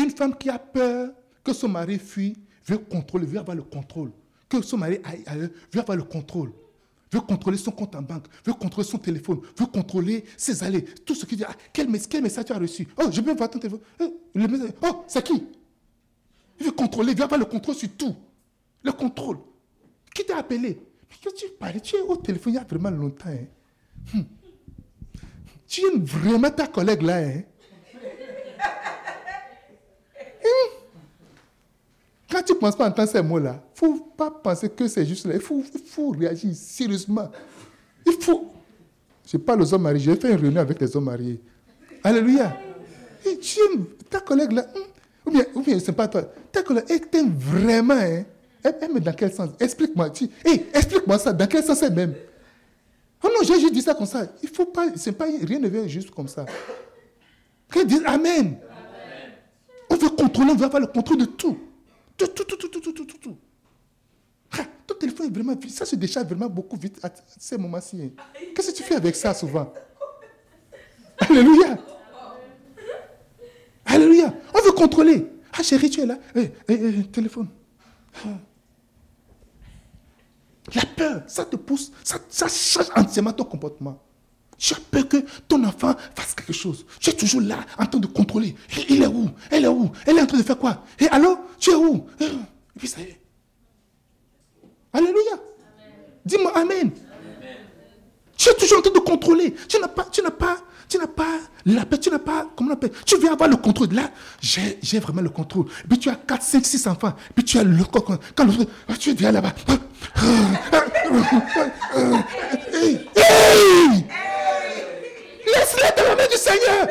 [0.00, 1.10] Une femme qui a peur
[1.44, 2.34] que son mari fuit,
[2.66, 4.12] veut contrôler, veut avoir le contrôle.
[4.48, 6.52] Que son mari aille ailleurs, veut avoir le contrôle.
[7.12, 11.14] Veut contrôler son compte en banque, veut contrôler son téléphone, veut contrôler ses allées, tout
[11.14, 11.44] ce qui dit.
[11.46, 12.88] Ah, quel, message tu as reçu?
[12.96, 13.80] Oh, je veux voir ton téléphone.
[14.00, 14.06] Eh,
[14.82, 15.44] oh, c'est qui?
[16.58, 18.16] Il veut contrôler, il veut avoir le contrôle sur tout.
[18.82, 19.38] Le contrôle.
[20.14, 20.80] Qui t'a appelé?
[21.10, 23.28] Mais tu parles, tu es au téléphone il y a vraiment longtemps.
[23.28, 24.14] Hein.
[24.14, 24.22] Hmm.
[25.66, 27.18] Tu aimes vraiment ta collègue là.
[27.18, 27.42] Hein?
[30.42, 30.80] Hmm.
[32.46, 35.26] Tu ne penses pas entendre ces mots-là, il ne faut pas penser que c'est juste
[35.26, 35.34] là.
[35.34, 37.30] Il faut, réagir sérieusement.
[38.06, 38.52] Il faut.
[39.26, 40.00] Je parle aux hommes mariés.
[40.00, 41.40] J'ai fait une réunion avec les hommes mariés.
[42.02, 42.56] Alléluia.
[43.24, 43.60] Et tu
[44.08, 44.62] ta collègue là.
[44.62, 45.26] Hmm.
[45.26, 46.22] Ou bien, ou bien c'est pas toi.
[46.50, 47.94] Ta collègue, elle t'aime vraiment.
[47.94, 48.24] Hein?
[48.62, 49.50] Elle aime dans quel sens?
[49.58, 50.10] Explique-moi.
[50.44, 51.32] Hey, explique-moi ça.
[51.32, 52.14] Dans quel sens elle m'aime?
[53.22, 54.26] Oh non, j'ai juste dit ça comme ça.
[54.42, 56.46] Il faut pas, c'est pas, rien ne vient juste comme ça.
[57.70, 58.56] Qu'elle dise Amen.
[59.90, 61.58] On veut contrôler, on veut avoir le contrôle de tout.
[62.26, 63.38] Tout, tout, tout, tout, tout, tout, tout.
[64.52, 65.70] Ah, ton téléphone est vraiment vite.
[65.70, 68.02] Ça se décharge vraiment beaucoup vite à ces moments-ci.
[68.02, 68.22] Hein.
[68.54, 69.72] Qu'est-ce que tu fais avec ça souvent?
[71.18, 71.78] Alléluia.
[73.86, 74.34] Alléluia.
[74.54, 75.26] On veut contrôler.
[75.52, 76.18] Ah chérie, tu es là.
[76.34, 77.48] Eh, eh, eh, téléphone.
[78.16, 78.28] Ah.
[80.74, 84.00] La peur, ça te pousse, ça, change entièrement ton comportement.
[84.60, 85.16] Tu as peur que
[85.48, 86.84] ton enfant fasse quelque chose.
[87.00, 88.54] Tu es toujours là, en train de contrôler.
[88.90, 91.38] Il est où Elle est où Elle est en train de faire quoi Et alors,
[91.58, 92.26] tu es où Et
[92.78, 93.20] puis ça y est.
[94.92, 95.40] Alléluia.
[96.26, 96.90] Dis-moi Amen.
[98.36, 99.54] Tu es toujours en train de contrôler.
[99.66, 102.70] Tu n'as pas, tu n'as pas, tu n'as pas la paix, tu n'as pas, comment
[102.70, 103.88] on appelle Tu veux avoir le contrôle.
[103.92, 104.10] Là,
[104.42, 105.66] j'ai vraiment le contrôle.
[105.88, 107.14] puis tu as 4, 5, 6 enfants.
[107.34, 108.06] puis tu as le coq.
[108.34, 108.66] Quand le,
[108.98, 109.54] tu viens là-bas.
[115.54, 116.88] Laisse-les dans la main du Seigneur.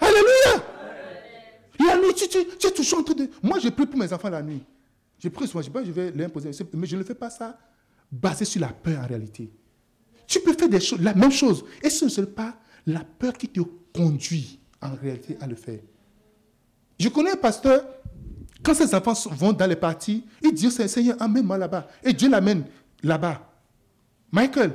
[0.00, 0.64] Alléluia.
[1.86, 3.28] La nuit, tu, tu, tu, es toujours en train de.
[3.42, 4.62] Moi, je prie pour mes enfants la nuit.
[5.18, 6.50] Je prie souvent, je, je vais l'imposer.
[6.74, 7.58] Mais je ne fais pas ça
[8.10, 9.50] basé sur la peur en réalité.
[10.26, 11.64] Tu peux faire des choses, la même chose.
[11.82, 12.54] Et ce n'est pas
[12.86, 13.60] la peur qui te
[13.94, 15.80] conduit en réalité à le faire.
[16.98, 17.84] Je connais un pasteur,
[18.62, 21.88] quand ses enfants vont dans les parties, il dit Seigneur, amène-moi là-bas.
[22.02, 22.64] Et Dieu l'amène
[23.02, 23.50] là-bas.
[24.32, 24.72] Michael,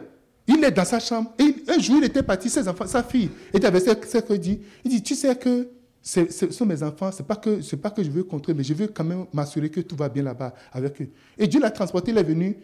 [0.49, 1.31] il est dans sa chambre.
[1.37, 4.59] Et un jour, il était parti, ses enfants, sa fille était avec qu'il dit.
[4.83, 5.69] Il dit, tu sais que
[6.01, 8.73] ce sont mes enfants, ce n'est pas, que, pas que je veux contrer, mais je
[8.73, 11.09] veux quand même m'assurer que tout va bien là-bas avec eux.
[11.37, 12.57] Et Dieu l'a transporté, il est venu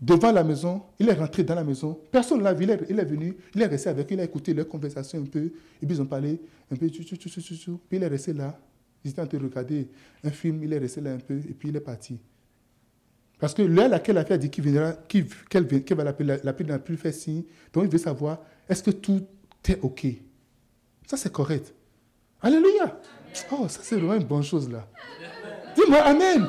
[0.00, 3.04] devant la maison, il est rentré dans la maison, personne ne l'a vu, il est,
[3.04, 5.96] venu, il est resté avec eux, il a écouté leur conversation un peu, et puis
[5.96, 8.58] ils ont parlé un peu, puis il est resté là,
[9.04, 9.88] il était en train de regarder
[10.22, 12.18] un film, il est resté là un peu, et puis il est parti.
[13.40, 14.92] Parce que l'heure à laquelle la fille a dit qu'il viendra,
[15.48, 17.42] qu'elle va l'appeler, la fille plus fait signe,
[17.72, 19.26] donc il veut savoir, est-ce que tout
[19.66, 20.06] est OK?
[21.06, 21.74] Ça, c'est correct.
[22.42, 23.00] Alléluia.
[23.50, 24.86] Oh, ça, c'est vraiment une bonne chose là.
[25.74, 26.46] Dis-moi Amen.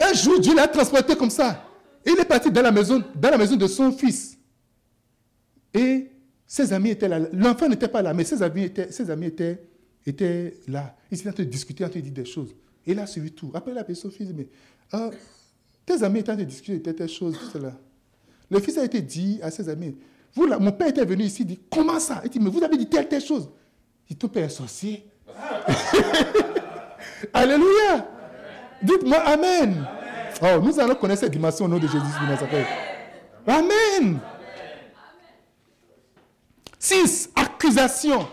[0.00, 1.64] Un jour, Dieu l'a transporté comme ça.
[2.06, 4.38] Il est parti dans la maison, dans la maison de son fils.
[5.72, 6.10] Et
[6.46, 7.20] ses amis étaient là.
[7.32, 9.62] L'enfant n'était pas là, mais ses amis étaient, ses amis étaient,
[10.06, 10.96] étaient là.
[11.10, 12.54] Ils étaient en train de discuter, en train de dire des choses.
[12.86, 13.50] Et il a suivi tout.
[13.54, 14.48] Après, il a appelé son fils, mais
[14.92, 15.10] euh,
[15.86, 17.72] tes amis étaient en train de discuter de telles choses, tout cela.
[18.50, 19.96] Le fils a été dit à ses amis,
[20.34, 22.20] vous, là, mon père était venu ici, il dit, comment ça?
[22.24, 23.48] Il dit, mais vous avez dit telle, telle chose.
[24.08, 25.08] Il dit, ton père est sorcier.
[27.32, 28.08] Alléluia.
[28.82, 29.86] Dites-moi Amen.
[30.42, 32.66] Oh, nous allons connaître cette dimension au nom de Jésus de Nazareth.
[33.46, 34.18] Amen.
[36.78, 37.30] 6.
[37.36, 38.26] Accusations.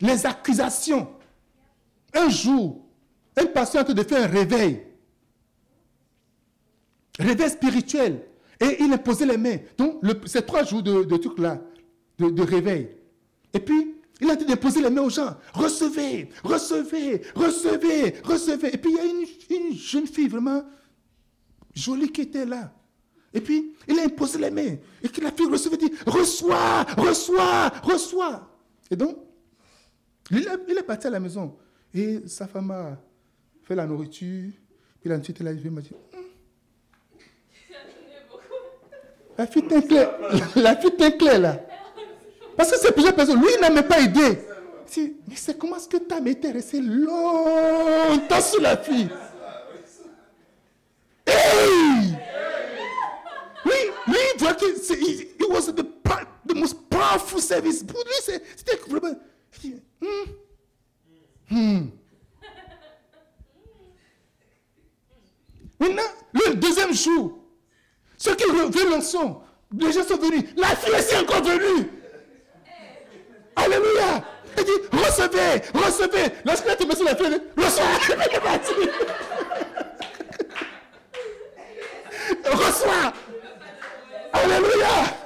[0.00, 1.08] Les accusations.
[2.14, 2.84] Un jour,
[3.36, 4.82] un patient de faire un réveil.
[7.18, 8.22] Réveil spirituel.
[8.60, 9.58] Et il posé les mains.
[9.76, 11.60] Donc, c'est trois jours de, de truc là,
[12.18, 12.90] de, réveil.
[13.52, 15.36] Et puis, il a dit les mains aux gens.
[15.52, 18.74] Recevez, recevez, recevez, recevez.
[18.74, 20.62] Et puis il y a une, jeune fille vraiment
[21.74, 22.72] jolie qui était là.
[23.34, 24.76] Et puis il a imposé les mains.
[25.02, 28.48] Et que la fille recevait, dit Reçois, reçois, reçois.
[28.90, 29.16] Et donc,
[30.30, 31.56] il, est parti à la maison.
[31.92, 32.96] Et sa femme a
[33.64, 34.52] fait la nourriture.
[35.00, 35.90] Puis la elle a dit m'a dit
[39.42, 40.14] La fille t'éclaire,
[40.54, 41.56] la fille t'éclaire là.
[42.56, 43.40] Parce que c'est plusieurs personnes.
[43.40, 44.38] Lui, il n'a même pas aidé.
[44.96, 49.08] mais c'est comment est-ce que ta mère était restée longtemps sur la fille
[51.26, 52.14] Hey!
[53.64, 53.72] Oui,
[54.06, 55.84] lui, il voit que it was the,
[56.46, 56.76] the most
[57.26, 57.82] fou service.
[57.82, 59.18] Pour lui, c'était vraiment.
[60.00, 60.06] Hmm.
[61.50, 61.86] Hmm.
[65.80, 66.02] Maintenant,
[66.32, 67.41] le deuxième jour,
[68.22, 69.40] ceux qui veulent l'ensemble,
[69.76, 70.44] les gens sont venus.
[70.56, 71.90] La fille est encore venue.
[73.56, 74.24] Alléluia.
[74.56, 76.32] Il dit, recevez, recevez.
[76.44, 78.90] Lorsqu'il a tombé sur la fille, recevez.
[82.44, 83.12] Reçois.
[84.32, 85.16] Alléluia.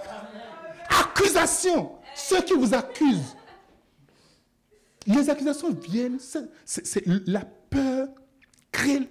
[0.89, 1.93] Accusation.
[2.15, 3.37] Ceux qui vous accusent.
[5.07, 6.19] Les accusations viennent,
[6.65, 8.09] c'est la peur
[8.73, 9.07] crée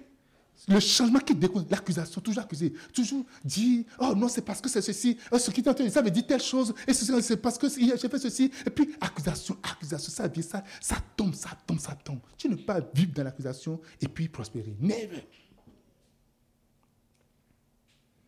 [0.68, 4.82] le changement qui découle, l'accusation, toujours accusé, toujours dit, oh non, c'est parce que c'est
[4.82, 7.96] ceci, oh, ce qui t'a ça veut dire telle chose, et c'est parce que j'ai
[7.96, 12.18] fait ceci, et puis accusation, accusation, ça vient, ça, ça tombe, ça tombe, ça tombe.
[12.36, 14.76] Tu ne peux pas vivre dans l'accusation et puis prospérer.
[14.80, 15.24] Never.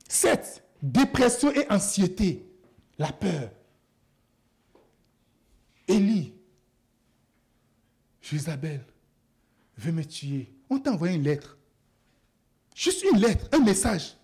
[0.09, 0.65] 7.
[0.81, 2.47] Dépression et anxiété.
[2.99, 3.51] La peur.
[5.87, 6.35] Élie.
[8.33, 8.85] Isabelle
[9.77, 10.53] veut me tuer.
[10.69, 11.58] On t'a envoyé une lettre.
[12.79, 14.17] Juste une lettre, un message.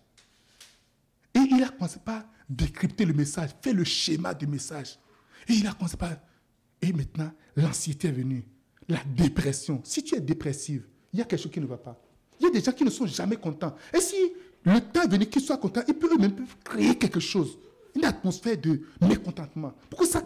[1.35, 4.97] Et il a commencé par décrypter le message, faire le schéma du message.
[5.49, 6.13] Et il a commencé par...
[6.81, 8.47] Et maintenant, l'anxiété est venue.
[8.89, 9.81] La dépression.
[9.83, 12.01] Si tu es dépressive, il y a quelque chose qui ne va pas.
[12.39, 13.75] Il y a des gens qui ne sont jamais contents.
[13.93, 14.15] Et si
[14.63, 17.59] le temps est venu qu'ils soient contents, ils peuvent eux-mêmes créer quelque chose.
[17.97, 19.73] Une atmosphère de mécontentement.
[19.91, 20.23] Pour que ça,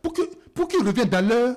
[0.00, 0.22] pour que,
[0.54, 1.56] pour qu'ils reviennent dans leur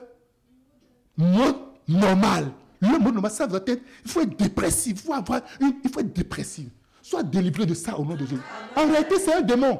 [1.16, 1.58] mode
[1.88, 2.52] normal.
[2.82, 6.14] Le normal, ça doit être, il faut être dépressif, il faut, avoir il faut être
[6.14, 6.70] dépressif.
[7.02, 8.42] Sois délivré de ça au nom de Jésus.
[8.76, 9.80] En réalité, c'est un démon.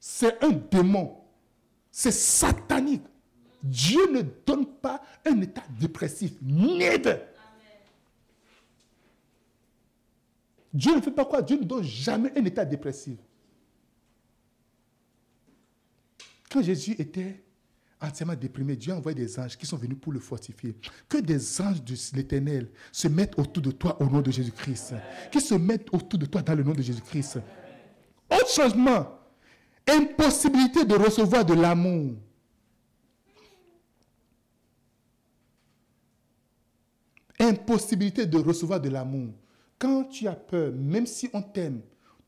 [0.00, 1.16] C'est un démon.
[1.90, 3.04] C'est satanique.
[3.62, 6.32] Dieu ne donne pas un état dépressif.
[6.42, 7.18] Never.
[10.72, 11.42] Dieu ne fait pas quoi?
[11.42, 13.18] Dieu ne donne jamais un état dépressif.
[16.50, 17.42] Quand Jésus était
[18.02, 20.76] entièrement déprimé, Dieu a envoyé des anges qui sont venus pour le fortifier.
[21.08, 24.94] Que des anges de l'Éternel se mettent autour de toi au nom de Jésus-Christ.
[25.30, 27.38] Qui se mettent autour de toi dans le nom de Jésus-Christ.
[28.30, 29.18] Autre changement,
[29.88, 32.14] impossibilité de recevoir de l'amour.
[37.38, 39.34] Impossibilité de recevoir de l'amour.
[39.78, 41.80] Quand tu as peur, même si on t'aime,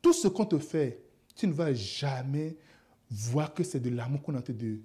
[0.03, 1.03] tout ce qu'on te fait,
[1.35, 2.57] tu ne vas jamais
[3.11, 4.81] voir que c'est de l'amour qu'on a te de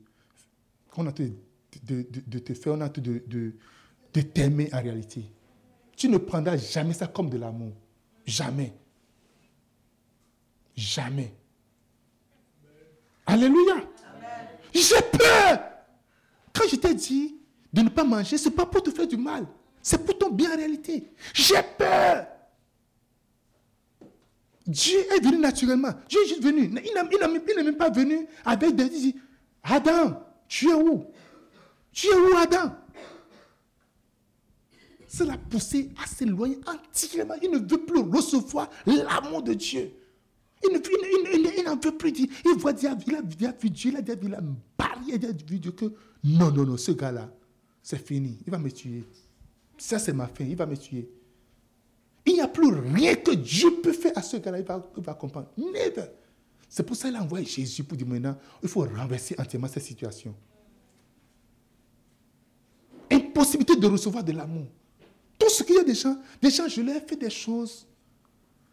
[0.99, 1.31] on a de,
[1.83, 3.23] de, te faire, on a de,
[4.13, 5.23] de t'aimer en réalité.
[5.95, 7.73] Tu ne prendras jamais ça comme de l'amour.
[8.25, 8.73] Jamais.
[10.75, 11.33] Jamais.
[13.25, 13.75] Alléluia.
[14.73, 15.59] J'ai peur.
[16.53, 17.35] Quand je t'ai dit
[17.71, 19.45] de ne pas manger, ce n'est pas pour te faire du mal.
[19.81, 21.11] C'est pour ton bien en réalité.
[21.33, 22.27] J'ai peur.
[24.65, 25.91] Dieu est venu naturellement.
[26.07, 26.63] Dieu est juste venu.
[26.63, 29.15] Il n'est même pas venu avec des...
[29.63, 31.05] Adam, tu es où?
[31.93, 32.73] Tu es où, Adam?
[35.07, 37.35] C'est la poussée à s'éloigner entièrement.
[37.41, 39.93] Il ne veut plus recevoir l'amour de Dieu.
[40.63, 42.11] Il n'en veut plus.
[42.11, 44.41] Il voit Dieu, il a, vu Dieu, il a, il a
[44.77, 45.85] barrière, il a vu Dieu que
[46.23, 47.31] non, non, non, ce gars-là,
[47.81, 48.39] c'est fini.
[48.45, 49.03] Il va me tuer.
[49.77, 50.43] Ça, c'est ma fin.
[50.43, 51.09] Il va me tuer.
[52.25, 54.59] Il n'y a plus rien que Dieu peut faire à ce gars-là.
[54.59, 55.49] Il va, il va comprendre.
[55.57, 56.09] Never.
[56.69, 59.83] C'est pour ça qu'il a envoyé Jésus pour dire maintenant, il faut renverser entièrement cette
[59.83, 60.35] situation.
[63.11, 64.67] Impossibilité de recevoir de l'amour.
[65.39, 67.87] Tout ce qu'il y a des gens, des gens, je leur ai fait des choses.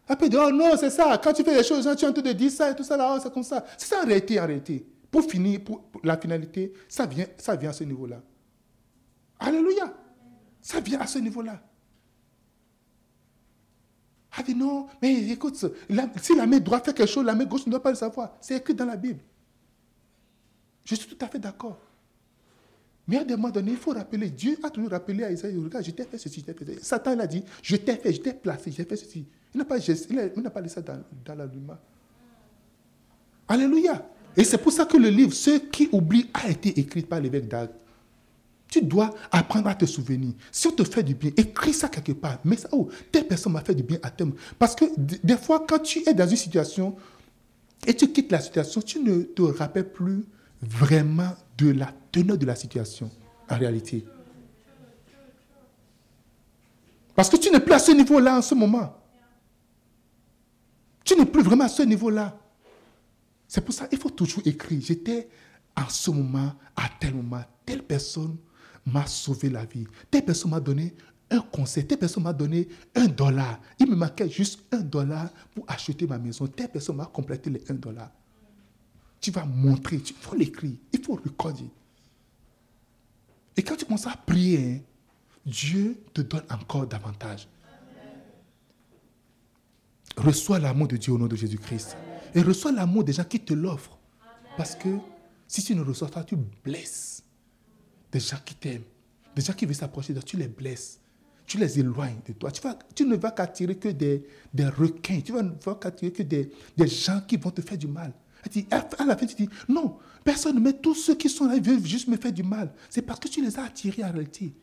[0.07, 1.19] Après, oh non, c'est ça.
[1.21, 2.95] Quand tu fais des choses, tu es en train de dire ça et tout ça,
[2.95, 3.65] là, oh, c'est comme ça.
[3.77, 4.85] C'est ça en réalité.
[5.09, 8.21] Pour finir, pour, la finalité, ça vient, ça vient à ce niveau-là.
[9.39, 9.91] Alléluia.
[10.61, 11.61] Ça vient à ce niveau-là.
[14.47, 15.65] Dit non, mais écoute,
[16.21, 18.35] si la main droite fait quelque chose, la main gauche ne doit pas le savoir.
[18.39, 19.19] C'est écrit dans la Bible.
[20.85, 21.77] Je suis tout à fait d'accord.
[23.07, 25.85] Mais à un moment donné, il faut rappeler, Dieu a toujours rappelé à Isaïe, regarde,
[25.85, 26.85] je t'ai fait ceci, je t'ai fait ceci.
[26.85, 29.25] Satan l'a dit, je t'ai fait, je t'ai placé, j'ai fait ceci.
[29.53, 29.77] Il n'a pas,
[30.49, 31.77] pas laissé ça dans, dans l'allument.
[33.47, 34.09] Alléluia.
[34.35, 37.47] Et c'est pour ça que le livre, Ceux qui oublient, a été écrit par l'évêque
[37.47, 37.69] d'Ag.
[38.67, 40.33] Tu dois apprendre à te souvenir.
[40.51, 42.39] Si on te fait du bien, écris ça quelque part.
[42.43, 44.33] Mais ça, oh, telle personne m'a fait du bien à terme.
[44.59, 46.95] Parce que des fois, quand tu es dans une situation
[47.85, 50.25] et tu quittes la situation, tu ne te rappelles plus
[50.61, 53.09] vraiment de la teneur de la situation,
[53.49, 54.05] en réalité.
[57.15, 58.95] Parce que tu n'es plus à ce niveau-là en ce moment.
[61.03, 62.37] Tu n'es plus vraiment à ce niveau-là.
[63.47, 64.81] C'est pour ça qu'il faut toujours écrire.
[64.83, 65.29] J'étais
[65.75, 68.37] en ce moment, à tel moment, telle personne
[68.87, 69.85] m'a sauvé la vie.
[70.09, 70.93] Telle personne m'a donné
[71.29, 73.59] un conseil, telle personne m'a donné un dollar.
[73.79, 76.47] Il me manquait juste un dollar pour acheter ma maison.
[76.47, 78.11] Telle personne m'a complété les un dollar.
[79.19, 81.69] tu vas montrer, il faut l'écrire, il faut recorder.
[83.57, 84.79] Et quand tu commences à prier, hein,
[85.45, 87.47] Dieu te donne encore davantage.
[90.15, 91.97] Reçois l'amour de Dieu au nom de Jésus-Christ.
[92.33, 93.97] Et reçois l'amour des gens qui te l'offrent.
[94.57, 94.97] Parce que
[95.47, 97.23] si tu ne reçois pas, tu blesses
[98.11, 98.83] des gens qui t'aiment.
[99.35, 100.99] Des gens qui veulent s'approcher de toi, tu les blesses.
[101.45, 102.51] Tu les éloignes de toi.
[102.93, 105.21] Tu, ne vas qu'attirer que des, des, requins.
[105.21, 108.11] Tu ne vas qu'attirer que des, des, gens qui vont te faire du mal.
[108.71, 111.85] À la fin, tu dis, non, personne, mais tous ceux qui sont là, ils veulent
[111.85, 112.73] juste me faire du mal.
[112.89, 114.53] C'est parce que tu les as attirés en réalité.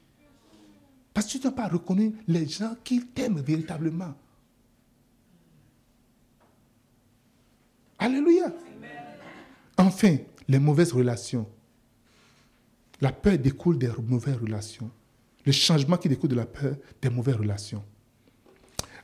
[1.15, 4.15] Parce que tu n'as pas reconnu les gens qui t'aiment véritablement.
[7.99, 8.53] Alléluia.
[9.79, 10.17] Enfin,
[10.49, 11.49] les mauvaises relations.
[13.01, 14.91] La peur découle des mauvaises relations.
[15.45, 17.83] Le changement qui découle de la peur, des mauvaises relations.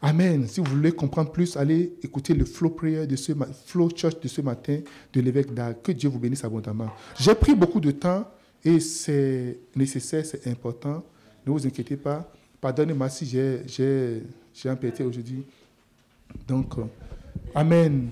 [0.03, 0.47] Amen.
[0.49, 3.33] Si vous voulez comprendre plus, allez écouter le flow prayer de ce
[3.67, 4.81] flow church de ce matin
[5.13, 5.83] de l'évêque d'Arc.
[5.83, 6.91] Que Dieu vous bénisse abondamment.
[7.19, 8.27] J'ai pris beaucoup de temps
[8.65, 11.05] et c'est nécessaire, c'est important.
[11.47, 12.33] Ne vous inquiétez pas.
[12.61, 14.23] Pardonnez-moi si j'ai
[14.71, 15.45] emprunté aujourd'hui.
[16.47, 16.85] Donc, euh,
[17.55, 18.11] Amen.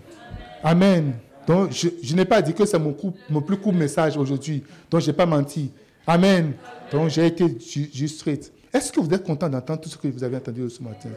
[0.62, 1.14] Amen.
[1.48, 2.94] Donc, je, n'ai pas dit que c'est mon,
[3.30, 4.62] mon, plus court message aujourd'hui.
[4.90, 5.70] Donc, je n'ai pas menti.
[6.06, 6.52] Amen.
[6.92, 7.56] Donc, j'ai été
[7.90, 8.52] juste straight.
[8.70, 11.08] Est-ce que vous êtes content d'entendre tout ce que vous avez entendu ce matin?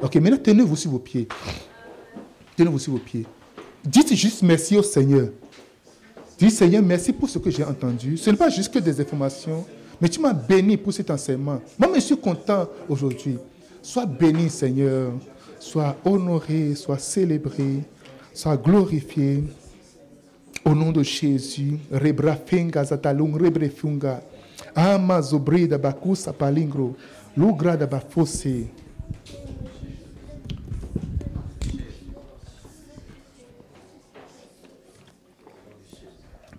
[0.00, 1.28] Ok, maintenant, tenez-vous sur vos pieds.
[2.56, 3.26] Tenez-vous sur vos pieds.
[3.84, 5.28] Dites juste merci au Seigneur.
[6.38, 8.16] Dites, Seigneur, merci pour ce que j'ai entendu.
[8.16, 9.66] Ce n'est pas juste que des informations,
[10.00, 11.60] mais tu m'as béni pour cet enseignement.
[11.78, 13.36] Moi, je suis content aujourd'hui.
[13.82, 15.12] Sois béni, Seigneur.
[15.60, 17.82] Sois honoré, sois célébré,
[18.32, 19.44] sois glorifié.
[20.64, 24.22] Au nom de Jésus, rebrafinga zatalung rebrefunga.
[24.74, 26.96] Ama zobrida bakusa palingro.
[27.36, 28.66] Lugrada bafose.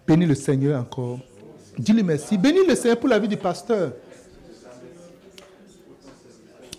[0.08, 1.20] Bénis le Seigneur encore.
[1.80, 2.38] Dis-lui merci.
[2.38, 3.94] Bénis le Seigneur pour la vie du pasteur.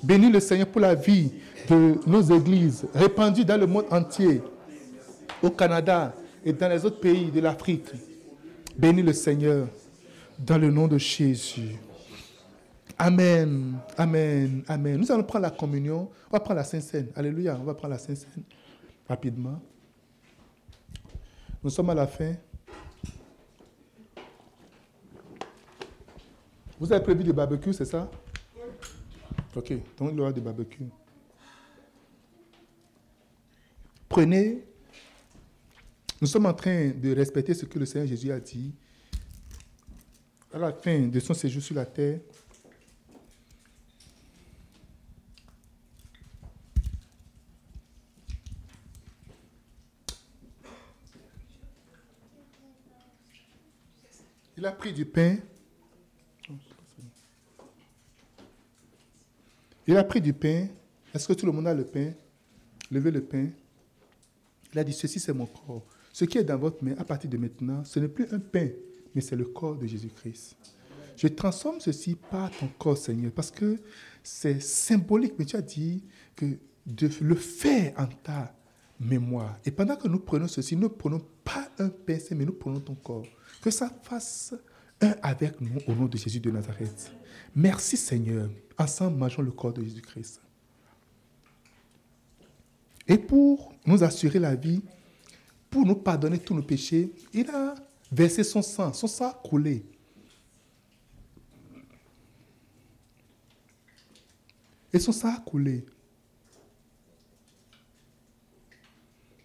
[0.03, 1.33] Bénis le Seigneur pour la vie
[1.69, 4.41] de nos églises répandues dans le monde entier,
[5.43, 6.15] au Canada
[6.47, 7.89] et dans les autres pays de l'Afrique.
[8.79, 9.67] Bénis le Seigneur
[10.39, 11.75] dans le nom de Jésus.
[12.97, 14.97] Amen, Amen, Amen.
[14.97, 16.09] Nous allons prendre la communion.
[16.31, 17.09] On va prendre la Sainte Seine.
[17.17, 17.59] Alléluia.
[17.61, 18.45] On va prendre la Sainte Seine
[19.09, 19.61] rapidement.
[21.65, 22.35] Nous sommes à la fin.
[26.79, 28.09] Vous avez prévu des barbecues, c'est ça?
[29.57, 30.91] Ok, donc il y aura des barbecues.
[34.09, 34.63] Prenez.
[36.19, 38.73] Nous sommes en train de respecter ce que le Seigneur Jésus a dit
[40.53, 42.21] à la fin de son séjour sur la terre.
[54.57, 55.37] Il a pris du pain.
[59.87, 60.69] Il a pris du pain.
[61.13, 62.15] Est-ce que tout le monde a le pain?
[62.91, 63.51] Levez le pain.
[64.73, 65.85] Il a dit, ceci c'est mon corps.
[66.17, 68.71] Ce qui est dans votre main, à partir de maintenant, ce n'est plus un pain,
[69.15, 70.57] mais c'est le corps de Jésus-Christ.
[71.15, 73.77] Je transforme ceci par ton corps, Seigneur, parce que
[74.23, 76.03] c'est symbolique, mais tu as dit
[76.35, 76.47] que
[76.87, 78.57] de le faire en ta
[78.99, 79.59] mémoire.
[79.67, 82.81] Et pendant que nous prenons ceci, nous ne prenons pas un pain, mais nous prenons
[82.81, 83.27] ton corps.
[83.61, 84.55] Que ça fasse
[85.03, 87.13] un avec nous au nom de Jésus de Nazareth.
[87.55, 88.49] Merci Seigneur.
[88.79, 90.41] Ensemble, mangeons le corps de Jésus-Christ.
[93.07, 94.81] Et pour nous assurer la vie,
[95.77, 97.75] pour nous pardonner tous nos péchés, il a
[98.11, 99.85] versé son sang, son sang a coulé.
[104.91, 105.85] Et son sang a coulé.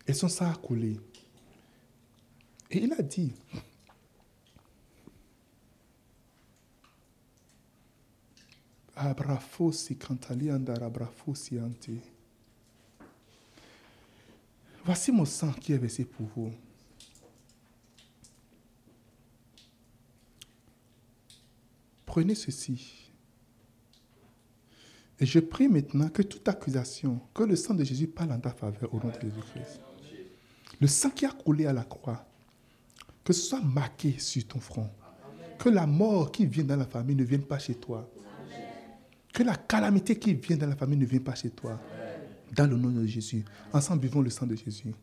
[0.07, 0.97] Et son sang a coulé.
[2.69, 3.33] Et il a dit,
[8.95, 12.20] Abrafosi cantalianda abrafosi ante.
[14.83, 16.51] Voici mon sang qui est versé pour vous.
[22.05, 23.11] Prenez ceci.
[25.19, 28.49] Et je prie maintenant que toute accusation, que le sang de Jésus parle en ta
[28.49, 29.79] faveur au nom de Jésus-Christ.
[30.79, 32.25] Le sang qui a coulé à la croix,
[33.23, 34.89] que ce soit marqué sur ton front.
[35.59, 38.09] Que la mort qui vient dans la famille ne vienne pas chez toi.
[39.31, 41.79] Que la calamité qui vient dans la famille ne vienne pas chez toi.
[42.55, 43.45] Dans le nom de Jésus.
[43.73, 44.93] Ensemble, vivons le sang de Jésus.